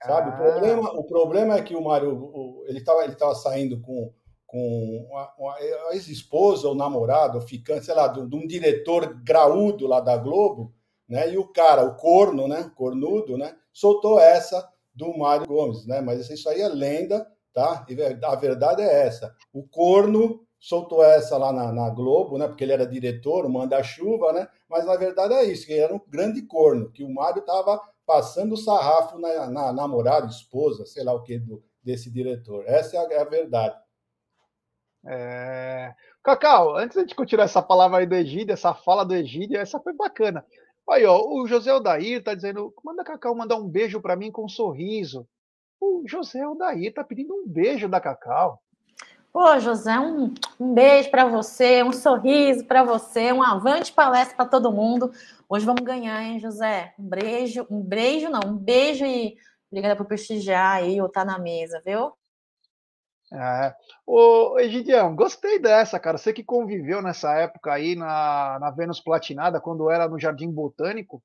Sabe? 0.07 0.31
Ah. 0.31 0.35
O, 0.35 0.37
problema, 0.37 0.91
o 0.93 1.05
problema 1.05 1.57
é 1.57 1.63
que 1.63 1.75
o 1.75 1.83
Mário, 1.83 2.15
o, 2.15 2.65
ele 2.67 2.79
estava 2.79 3.05
ele 3.05 3.15
tava 3.15 3.35
saindo 3.35 3.81
com, 3.81 4.13
com 4.47 5.09
a, 5.49 5.59
ex-esposa 5.93 6.69
ou 6.69 6.75
namorado, 6.75 7.39
ou 7.39 7.47
ficante, 7.47 7.87
sei 7.87 7.95
lá, 7.95 8.09
de, 8.09 8.27
de, 8.27 8.37
um 8.37 8.47
diretor 8.47 9.21
graúdo 9.23 9.87
lá 9.87 10.01
da 10.01 10.17
Globo, 10.17 10.73
né? 11.09 11.33
E 11.33 11.39
o 11.39 11.47
cara, 11.47 11.85
o 11.85 11.97
corno, 11.97 12.49
né? 12.49 12.71
Cornudo, 12.75 13.37
né? 13.37 13.55
Soltou 13.73 14.19
essa 14.19 14.67
do 14.95 15.17
Mário 15.19 15.47
Gomes, 15.47 15.87
né? 15.87 16.01
Mas 16.01 16.31
isso 16.31 16.49
aí 16.49 16.61
é 16.61 16.69
lenda, 16.69 17.27
tá? 17.53 17.85
A 18.25 18.35
verdade 18.37 18.83
é 18.83 19.07
essa. 19.07 19.35
O 19.53 19.63
corno 19.67 20.41
soltou 20.59 21.05
essa 21.05 21.37
lá 21.37 21.53
na, 21.53 21.73
na 21.73 21.91
Globo, 21.91 22.39
né? 22.39 22.49
Porque 22.49 22.65
ele 22.65 22.73
era 22.73 22.87
diretor, 22.87 23.45
o 23.45 23.51
manda-chuva, 23.51 24.33
né? 24.33 24.49
Mas 24.69 24.85
na 24.87 24.97
verdade 24.97 25.35
é 25.35 25.45
isso, 25.45 25.67
que 25.67 25.73
ele 25.73 25.83
era 25.83 25.95
um 25.95 26.01
grande 26.09 26.43
corno, 26.43 26.91
que 26.91 27.05
o 27.05 27.13
Mário 27.13 27.41
estava 27.41 27.81
passando 28.07 28.53
o 28.53 28.57
sarrafo 28.57 29.19
na, 29.19 29.51
na 29.51 29.73
namorada, 29.73 30.27
esposa, 30.29 30.87
sei 30.87 31.03
lá 31.03 31.13
o 31.13 31.23
que, 31.23 31.39
do, 31.39 31.63
desse 31.83 32.11
diretor. 32.11 32.65
Essa 32.67 32.97
é 32.97 33.01
a, 33.01 33.13
é 33.15 33.21
a 33.21 33.25
verdade. 33.25 33.77
É... 35.05 35.95
Cacau, 36.23 36.77
antes 36.77 37.05
de 37.07 37.15
continuar 37.15 37.45
essa 37.45 37.63
palavra 37.63 37.99
aí 37.99 38.07
do 38.07 38.15
Egídio, 38.15 38.53
essa 38.53 38.75
fala 38.75 39.05
do 39.05 39.15
Egídio, 39.15 39.59
essa 39.59 39.79
foi 39.81 39.93
bacana. 39.93 40.45
Aí, 40.89 41.05
ó, 41.05 41.21
o 41.21 41.47
José 41.47 41.73
Odair 41.73 42.23
tá 42.23 42.35
dizendo, 42.35 42.73
manda 42.85 43.05
Cacau 43.05 43.35
mandar 43.35 43.57
um 43.57 43.69
beijo 43.69 44.01
para 44.01 44.17
mim 44.17 44.31
com 44.31 44.45
um 44.45 44.49
sorriso. 44.49 45.29
O 45.81 46.05
José 46.07 46.47
Odair 46.47 46.95
tá 46.95 47.03
pedindo 47.05 47.35
um 47.35 47.47
beijo 47.47 47.89
da 47.89 48.01
Cacau. 48.01 48.63
Ô, 49.39 49.61
José, 49.61 50.01
um, 50.01 50.33
um 50.59 50.73
beijo 50.73 51.11
para 51.11 51.27
você, 51.27 51.83
um 51.83 51.93
sorriso 51.93 52.65
para 52.65 52.83
você, 52.83 53.31
um 53.35 53.43
avante 53.43 53.93
palestra 53.93 54.35
para 54.35 54.47
todo 54.47 54.73
mundo. 54.73 55.13
Hoje 55.47 55.67
vamos 55.67 55.83
ganhar, 55.83 56.23
hein, 56.23 56.41
José? 56.41 56.95
Um 56.99 57.07
beijo, 57.07 57.67
um 57.71 57.83
beijo 57.83 58.31
não, 58.31 58.41
um 58.47 58.57
beijo 58.57 59.05
e 59.05 59.37
obrigada 59.71 59.95
por 59.95 60.07
prestigiar 60.07 60.77
aí 60.77 61.03
ou 61.03 61.09
tá 61.11 61.23
na 61.23 61.39
mesa, 61.39 61.83
viu? 61.85 62.15
É. 63.31 63.75
Ô, 64.07 64.59
Egidião, 64.59 65.15
gostei 65.15 65.59
dessa, 65.59 66.01
cara. 66.01 66.17
Você 66.17 66.33
que 66.33 66.43
conviveu 66.43 67.03
nessa 67.03 67.35
época 67.35 67.75
aí 67.75 67.95
na, 67.95 68.59
na 68.59 68.71
Vênus 68.71 69.03
Platinada, 69.03 69.61
quando 69.61 69.91
era 69.91 70.09
no 70.09 70.19
Jardim 70.19 70.51
Botânico. 70.51 71.23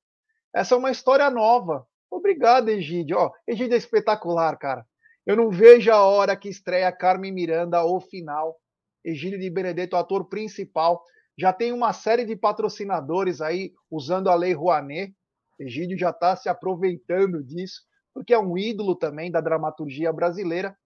Essa 0.54 0.74
é 0.74 0.78
uma 0.78 0.90
história 0.90 1.30
nova. 1.30 1.86
Obrigado, 2.10 2.68
Egídio. 2.68 3.16
Ó, 3.16 3.32
é 3.48 3.54
espetacular, 3.54 4.58
cara. 4.58 4.86
Eu 5.24 5.36
não 5.36 5.50
vejo 5.50 5.90
a 5.92 6.02
hora 6.02 6.36
que 6.36 6.48
estreia 6.48 6.90
Carmen 6.90 7.32
Miranda 7.32 7.82
ou 7.84 8.00
final. 8.00 8.56
Egílio 9.04 9.38
de 9.38 9.48
Benedetto, 9.48 9.96
ator 9.96 10.28
principal. 10.28 11.02
Já 11.38 11.52
tem 11.52 11.72
uma 11.72 11.92
série 11.92 12.24
de 12.24 12.34
patrocinadores 12.34 13.40
aí 13.40 13.72
usando 13.90 14.28
a 14.28 14.34
Lei 14.34 14.52
Rouanet. 14.52 15.14
Egídio 15.58 15.96
já 15.96 16.10
está 16.10 16.34
se 16.34 16.48
aproveitando 16.48 17.42
disso, 17.42 17.82
porque 18.12 18.34
é 18.34 18.38
um 18.38 18.58
ídolo 18.58 18.96
também 18.96 19.30
da 19.30 19.40
dramaturgia 19.40 20.12
brasileira. 20.12 20.76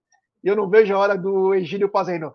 E 0.45 0.49
eu 0.49 0.55
não 0.55 0.69
vejo 0.69 0.95
a 0.95 0.99
hora 0.99 1.17
do 1.17 1.55
Egílio 1.55 1.89
fazendo. 1.91 2.35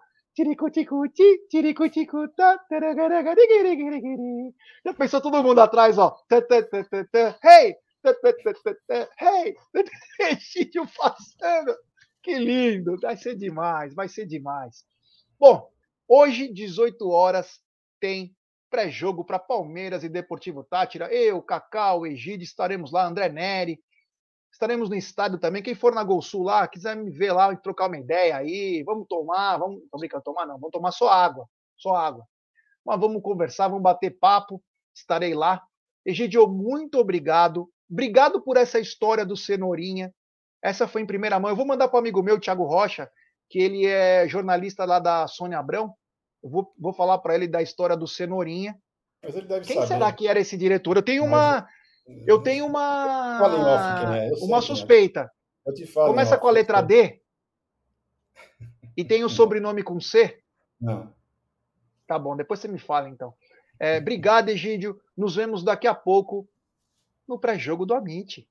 Já 4.83 4.93
pensou 4.93 5.21
todo 5.21 5.43
mundo 5.43 5.59
atrás, 5.59 5.97
ó. 5.99 6.17
Hey! 7.43 7.77
Hey! 9.19 9.55
Egílio 10.31 10.87
passando. 10.97 11.75
Que 12.21 12.37
lindo, 12.37 12.99
vai 12.99 13.17
ser 13.17 13.35
demais, 13.35 13.93
vai 13.93 14.07
ser 14.07 14.25
demais. 14.25 14.85
Bom, 15.39 15.69
hoje, 16.07 16.47
18 16.47 17.09
horas, 17.09 17.59
tem 17.99 18.35
pré-jogo 18.69 19.25
para 19.25 19.39
Palmeiras 19.39 20.03
e 20.03 20.09
Deportivo 20.09 20.63
Tátira. 20.63 21.11
Eu, 21.13 21.41
Cacau, 21.41 22.05
Egídio, 22.05 22.43
estaremos 22.43 22.91
lá, 22.91 23.05
André 23.05 23.27
Neri. 23.27 23.79
Estaremos 24.51 24.89
no 24.89 24.95
estádio 24.95 25.39
também. 25.39 25.63
Quem 25.63 25.73
for 25.73 25.93
na 25.93 26.03
Gol 26.03 26.21
Sul 26.21 26.43
lá, 26.43 26.67
quiser 26.67 26.95
me 26.95 27.09
ver 27.09 27.31
lá 27.31 27.51
e 27.53 27.57
trocar 27.57 27.87
uma 27.87 27.97
ideia 27.97 28.37
aí, 28.37 28.83
vamos 28.83 29.07
tomar, 29.07 29.57
vamos. 29.57 29.81
Não 29.91 29.99
brincando, 29.99 30.23
tomar 30.23 30.45
não, 30.45 30.55
vamos 30.55 30.71
tomar 30.71 30.91
só 30.91 31.09
água, 31.09 31.47
só 31.77 31.95
água. 31.95 32.25
Mas 32.85 32.99
vamos 32.99 33.21
conversar, 33.21 33.67
vamos 33.67 33.83
bater 33.83 34.11
papo. 34.11 34.61
Estarei 34.93 35.33
lá. 35.33 35.61
Egidio, 36.05 36.47
muito 36.47 36.97
obrigado. 36.97 37.69
Obrigado 37.89 38.41
por 38.41 38.57
essa 38.57 38.79
história 38.79 39.25
do 39.25 39.37
Cenourinha. 39.37 40.13
Essa 40.61 40.87
foi 40.87 41.01
em 41.01 41.05
primeira 41.05 41.39
mão. 41.39 41.49
Eu 41.49 41.55
vou 41.55 41.65
mandar 41.65 41.87
para 41.87 41.97
o 41.97 41.99
amigo 41.99 42.21
meu, 42.21 42.39
Thiago 42.39 42.65
Rocha, 42.65 43.09
que 43.49 43.59
ele 43.59 43.85
é 43.85 44.27
jornalista 44.27 44.85
lá 44.85 44.99
da 44.99 45.27
Sônia 45.27 45.57
Abrão. 45.57 45.93
Eu 46.43 46.49
vou, 46.49 46.73
vou 46.77 46.93
falar 46.93 47.17
para 47.17 47.35
ele 47.35 47.47
da 47.47 47.61
história 47.61 47.97
do 47.97 48.07
Cenourinha. 48.07 48.77
Mas 49.23 49.35
ele 49.35 49.47
deve 49.47 49.65
Quem 49.65 49.75
saber. 49.75 49.87
será 49.87 50.11
que 50.11 50.27
era 50.27 50.39
esse 50.39 50.57
diretor? 50.57 50.97
Eu 50.97 51.03
tenho 51.03 51.23
uma. 51.23 51.67
Eu 52.25 52.41
tenho 52.41 52.65
uma. 52.65 53.39
Em 53.39 53.63
off 53.63 54.05
quem 54.05 54.19
é, 54.19 54.29
eu 54.31 54.35
sei 54.37 54.47
uma 54.47 54.57
quem 54.57 54.65
é. 54.65 54.67
suspeita. 54.67 55.31
Eu 55.65 55.73
te 55.73 55.85
falo, 55.85 56.07
Começa 56.07 56.35
não, 56.35 56.39
com 56.39 56.47
a 56.47 56.51
letra 56.51 56.81
D 56.81 57.21
e 58.97 59.05
tem 59.05 59.23
o 59.23 59.29
sobrenome 59.29 59.83
com 59.83 59.99
C. 59.99 60.39
Não. 60.79 61.13
Tá 62.07 62.17
bom, 62.17 62.35
depois 62.35 62.59
você 62.59 62.67
me 62.67 62.79
fala 62.79 63.09
então. 63.09 63.33
É, 63.79 63.97
obrigado, 63.97 64.49
Egídio. 64.49 64.99
Nos 65.15 65.35
vemos 65.35 65.63
daqui 65.63 65.87
a 65.87 65.95
pouco 65.95 66.47
no 67.27 67.39
pré-jogo 67.39 67.85
do 67.85 67.93
Amit. 67.93 68.47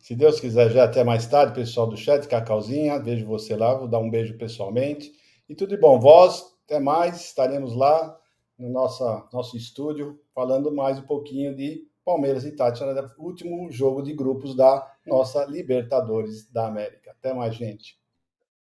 Se 0.00 0.14
Deus 0.14 0.40
quiser, 0.40 0.70
já 0.70 0.84
até 0.84 1.04
mais 1.04 1.26
tarde, 1.26 1.54
pessoal 1.54 1.86
do 1.86 1.96
chat, 1.96 2.26
Cacauzinha, 2.26 2.98
vejo 2.98 3.26
você 3.26 3.54
lá, 3.54 3.74
vou 3.74 3.86
dar 3.86 3.98
um 3.98 4.10
beijo 4.10 4.36
pessoalmente. 4.38 5.12
E 5.46 5.54
tudo 5.54 5.76
de 5.76 5.76
bom. 5.76 6.00
Vós, 6.00 6.56
até 6.64 6.80
mais, 6.80 7.20
estaremos 7.20 7.76
lá 7.76 8.18
no 8.58 8.70
nossa, 8.70 9.28
nosso 9.30 9.58
estúdio, 9.58 10.18
falando 10.34 10.72
mais 10.72 10.98
um 10.98 11.02
pouquinho 11.02 11.54
de 11.54 11.86
Palmeiras 12.02 12.46
e 12.46 12.56
Tátira, 12.56 13.14
último 13.18 13.70
jogo 13.70 14.02
de 14.02 14.14
grupos 14.14 14.56
da 14.56 14.90
nossa 15.06 15.44
Libertadores 15.44 16.50
da 16.50 16.66
América. 16.66 17.10
Até 17.10 17.34
mais, 17.34 17.54
gente. 17.54 17.98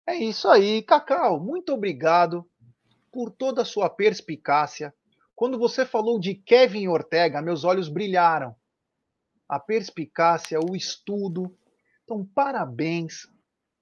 É 0.07 0.15
isso 0.15 0.47
aí, 0.47 0.81
Cacau. 0.81 1.39
Muito 1.39 1.71
obrigado 1.71 2.43
por 3.11 3.29
toda 3.29 3.61
a 3.61 3.65
sua 3.65 3.89
perspicácia. 3.89 4.91
Quando 5.35 5.59
você 5.59 5.85
falou 5.85 6.19
de 6.19 6.33
Kevin 6.33 6.87
Ortega, 6.87 7.41
meus 7.41 7.63
olhos 7.63 7.89
brilharam. 7.89 8.55
A 9.51 9.59
perspicácia, 9.59 10.57
o 10.61 10.77
estudo. 10.77 11.53
Então, 12.05 12.25
parabéns. 12.25 13.27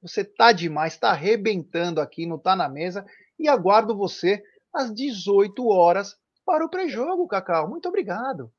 Você 0.01 0.23
tá 0.23 0.51
demais, 0.51 0.97
tá 0.97 1.11
arrebentando 1.11 2.01
aqui 2.01 2.25
no 2.25 2.39
Tá 2.39 2.55
na 2.55 2.67
Mesa 2.67 3.05
e 3.37 3.47
aguardo 3.47 3.95
você 3.95 4.41
às 4.73 4.91
18 4.91 5.67
horas 5.67 6.17
para 6.43 6.65
o 6.65 6.69
pré-jogo, 6.71 7.27
Cacau. 7.27 7.69
Muito 7.69 7.87
obrigado. 7.87 8.51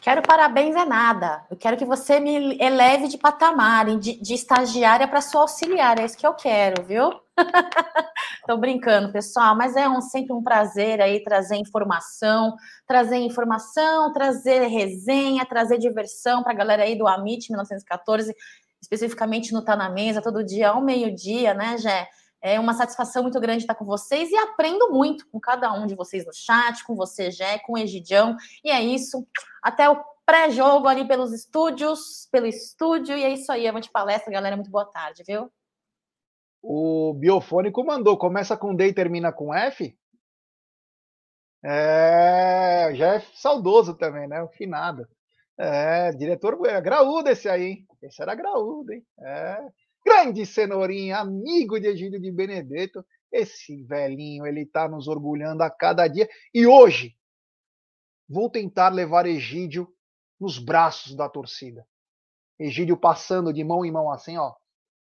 Quero 0.00 0.22
parabéns 0.22 0.74
é 0.74 0.84
nada. 0.84 1.44
Eu 1.50 1.56
quero 1.56 1.76
que 1.76 1.84
você 1.84 2.18
me 2.18 2.58
eleve 2.60 3.08
de 3.08 3.18
patamar, 3.18 3.96
de, 3.98 4.20
de 4.20 4.34
estagiária 4.34 5.06
para 5.06 5.20
sua 5.20 5.42
auxiliar. 5.42 5.98
É 5.98 6.04
isso 6.04 6.16
que 6.16 6.26
eu 6.26 6.34
quero, 6.34 6.82
viu? 6.84 7.12
Tô 8.46 8.56
brincando, 8.56 9.12
pessoal, 9.12 9.56
mas 9.56 9.76
é 9.76 9.88
um, 9.88 10.00
sempre 10.00 10.32
um 10.32 10.42
prazer 10.42 11.00
aí 11.00 11.22
trazer 11.22 11.56
informação, 11.56 12.54
trazer 12.86 13.16
informação, 13.16 14.12
trazer 14.12 14.66
resenha, 14.66 15.46
trazer 15.46 15.78
diversão 15.78 16.42
para 16.42 16.52
a 16.52 16.56
galera 16.56 16.82
aí 16.82 16.96
do 16.96 17.06
Amit 17.06 17.50
1914, 17.50 18.34
especificamente 18.80 19.52
no 19.52 19.64
Tá 19.64 19.76
na 19.76 19.88
Mesa, 19.88 20.20
todo 20.20 20.44
dia 20.44 20.70
ao 20.70 20.82
meio-dia, 20.82 21.54
né, 21.54 21.78
Jé? 21.78 22.08
É 22.42 22.58
uma 22.58 22.74
satisfação 22.74 23.22
muito 23.22 23.38
grande 23.38 23.62
estar 23.62 23.76
com 23.76 23.84
vocês 23.84 24.28
e 24.28 24.36
aprendo 24.36 24.90
muito 24.90 25.28
com 25.28 25.38
cada 25.38 25.72
um 25.72 25.86
de 25.86 25.94
vocês 25.94 26.26
no 26.26 26.34
chat, 26.34 26.84
com 26.84 26.96
você, 26.96 27.30
Jé, 27.30 27.60
com 27.60 27.74
o 27.74 27.78
Egidião. 27.78 28.36
E 28.64 28.70
é 28.70 28.82
isso. 28.82 29.24
Até 29.62 29.88
o 29.88 30.02
pré-jogo 30.26 30.88
ali 30.88 31.06
pelos 31.06 31.32
estúdios, 31.32 32.28
pelo 32.32 32.46
estúdio. 32.46 33.16
E 33.16 33.22
é 33.22 33.30
isso 33.30 33.52
aí. 33.52 33.68
Avante 33.68 33.88
palestra, 33.90 34.32
galera. 34.32 34.56
Muito 34.56 34.72
boa 34.72 34.84
tarde, 34.84 35.22
viu? 35.24 35.52
O 36.60 37.14
biofônico 37.14 37.84
mandou, 37.84 38.18
começa 38.18 38.56
com 38.56 38.74
D 38.74 38.88
e 38.88 38.94
termina 38.94 39.32
com 39.32 39.54
F? 39.54 39.96
É, 41.64 42.90
já 42.94 43.14
é 43.14 43.20
saudoso 43.34 43.94
também, 43.94 44.26
né? 44.26 44.42
O 44.42 44.48
finado. 44.48 45.06
É, 45.56 46.10
diretor 46.10 46.58
é 46.66 46.80
graúdo 46.80 47.28
esse 47.28 47.48
aí, 47.48 47.62
hein? 47.62 47.86
Esse 48.02 48.20
era 48.20 48.34
graúdo, 48.34 48.92
hein? 48.92 49.06
É. 49.20 49.64
Grande 50.04 50.44
Cenourinha, 50.44 51.18
amigo 51.18 51.78
de 51.78 51.86
Egílio 51.88 52.20
de 52.20 52.30
Benedetto. 52.30 53.04
Esse 53.30 53.82
velhinho, 53.84 54.46
ele 54.46 54.66
tá 54.66 54.88
nos 54.88 55.08
orgulhando 55.08 55.62
a 55.62 55.70
cada 55.70 56.06
dia. 56.08 56.28
E 56.52 56.66
hoje, 56.66 57.16
vou 58.28 58.50
tentar 58.50 58.88
levar 58.90 59.26
Egídio 59.26 59.88
nos 60.40 60.58
braços 60.58 61.14
da 61.14 61.28
torcida. 61.28 61.86
Egídio 62.58 62.96
passando 62.96 63.52
de 63.52 63.64
mão 63.64 63.84
em 63.84 63.90
mão 63.90 64.10
assim, 64.10 64.36
ó. 64.36 64.54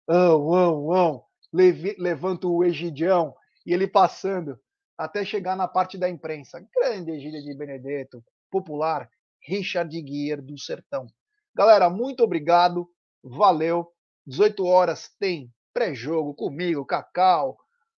Ão, 0.06 0.54
ão, 0.54 0.92
ão. 0.92 1.24
Levanta 1.52 2.46
o 2.46 2.62
Egidião 2.64 3.34
e 3.64 3.72
ele 3.72 3.86
passando 3.86 4.58
até 4.98 5.24
chegar 5.24 5.56
na 5.56 5.66
parte 5.66 5.96
da 5.96 6.08
imprensa. 6.08 6.64
Grande 6.74 7.12
Egídio 7.12 7.42
de 7.42 7.56
Benedetto, 7.56 8.22
popular 8.50 9.08
Richard 9.46 10.00
Guier 10.02 10.42
do 10.42 10.58
Sertão. 10.58 11.06
Galera, 11.54 11.88
muito 11.90 12.22
obrigado. 12.22 12.88
Valeu. 13.22 13.93
18 14.26 14.64
horas 14.64 15.10
tem 15.18 15.52
pré-jogo 15.72 16.34
comigo, 16.34 16.84
Cacau, 16.84 17.58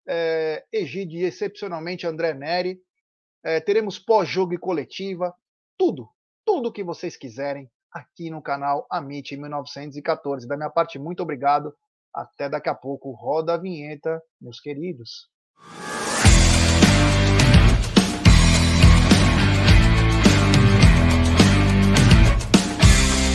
é, 0.08 0.64
Egide 0.72 1.18
e 1.18 1.24
excepcionalmente 1.24 2.06
André 2.06 2.34
Neri. 2.34 2.80
É, 3.44 3.60
teremos 3.60 3.98
pós-jogo 3.98 4.54
e 4.54 4.58
coletiva. 4.58 5.34
Tudo, 5.76 6.08
tudo 6.44 6.72
que 6.72 6.84
vocês 6.84 7.16
quiserem 7.16 7.70
aqui 7.92 8.30
no 8.30 8.42
canal 8.42 8.86
Amit 8.90 9.36
1914. 9.36 10.46
Da 10.46 10.56
minha 10.56 10.70
parte, 10.70 10.98
muito 10.98 11.22
obrigado. 11.22 11.74
Até 12.14 12.48
daqui 12.48 12.68
a 12.68 12.74
pouco. 12.74 13.10
Roda 13.10 13.54
a 13.54 13.58
vinheta, 13.58 14.22
meus 14.40 14.60
queridos. 14.60 15.28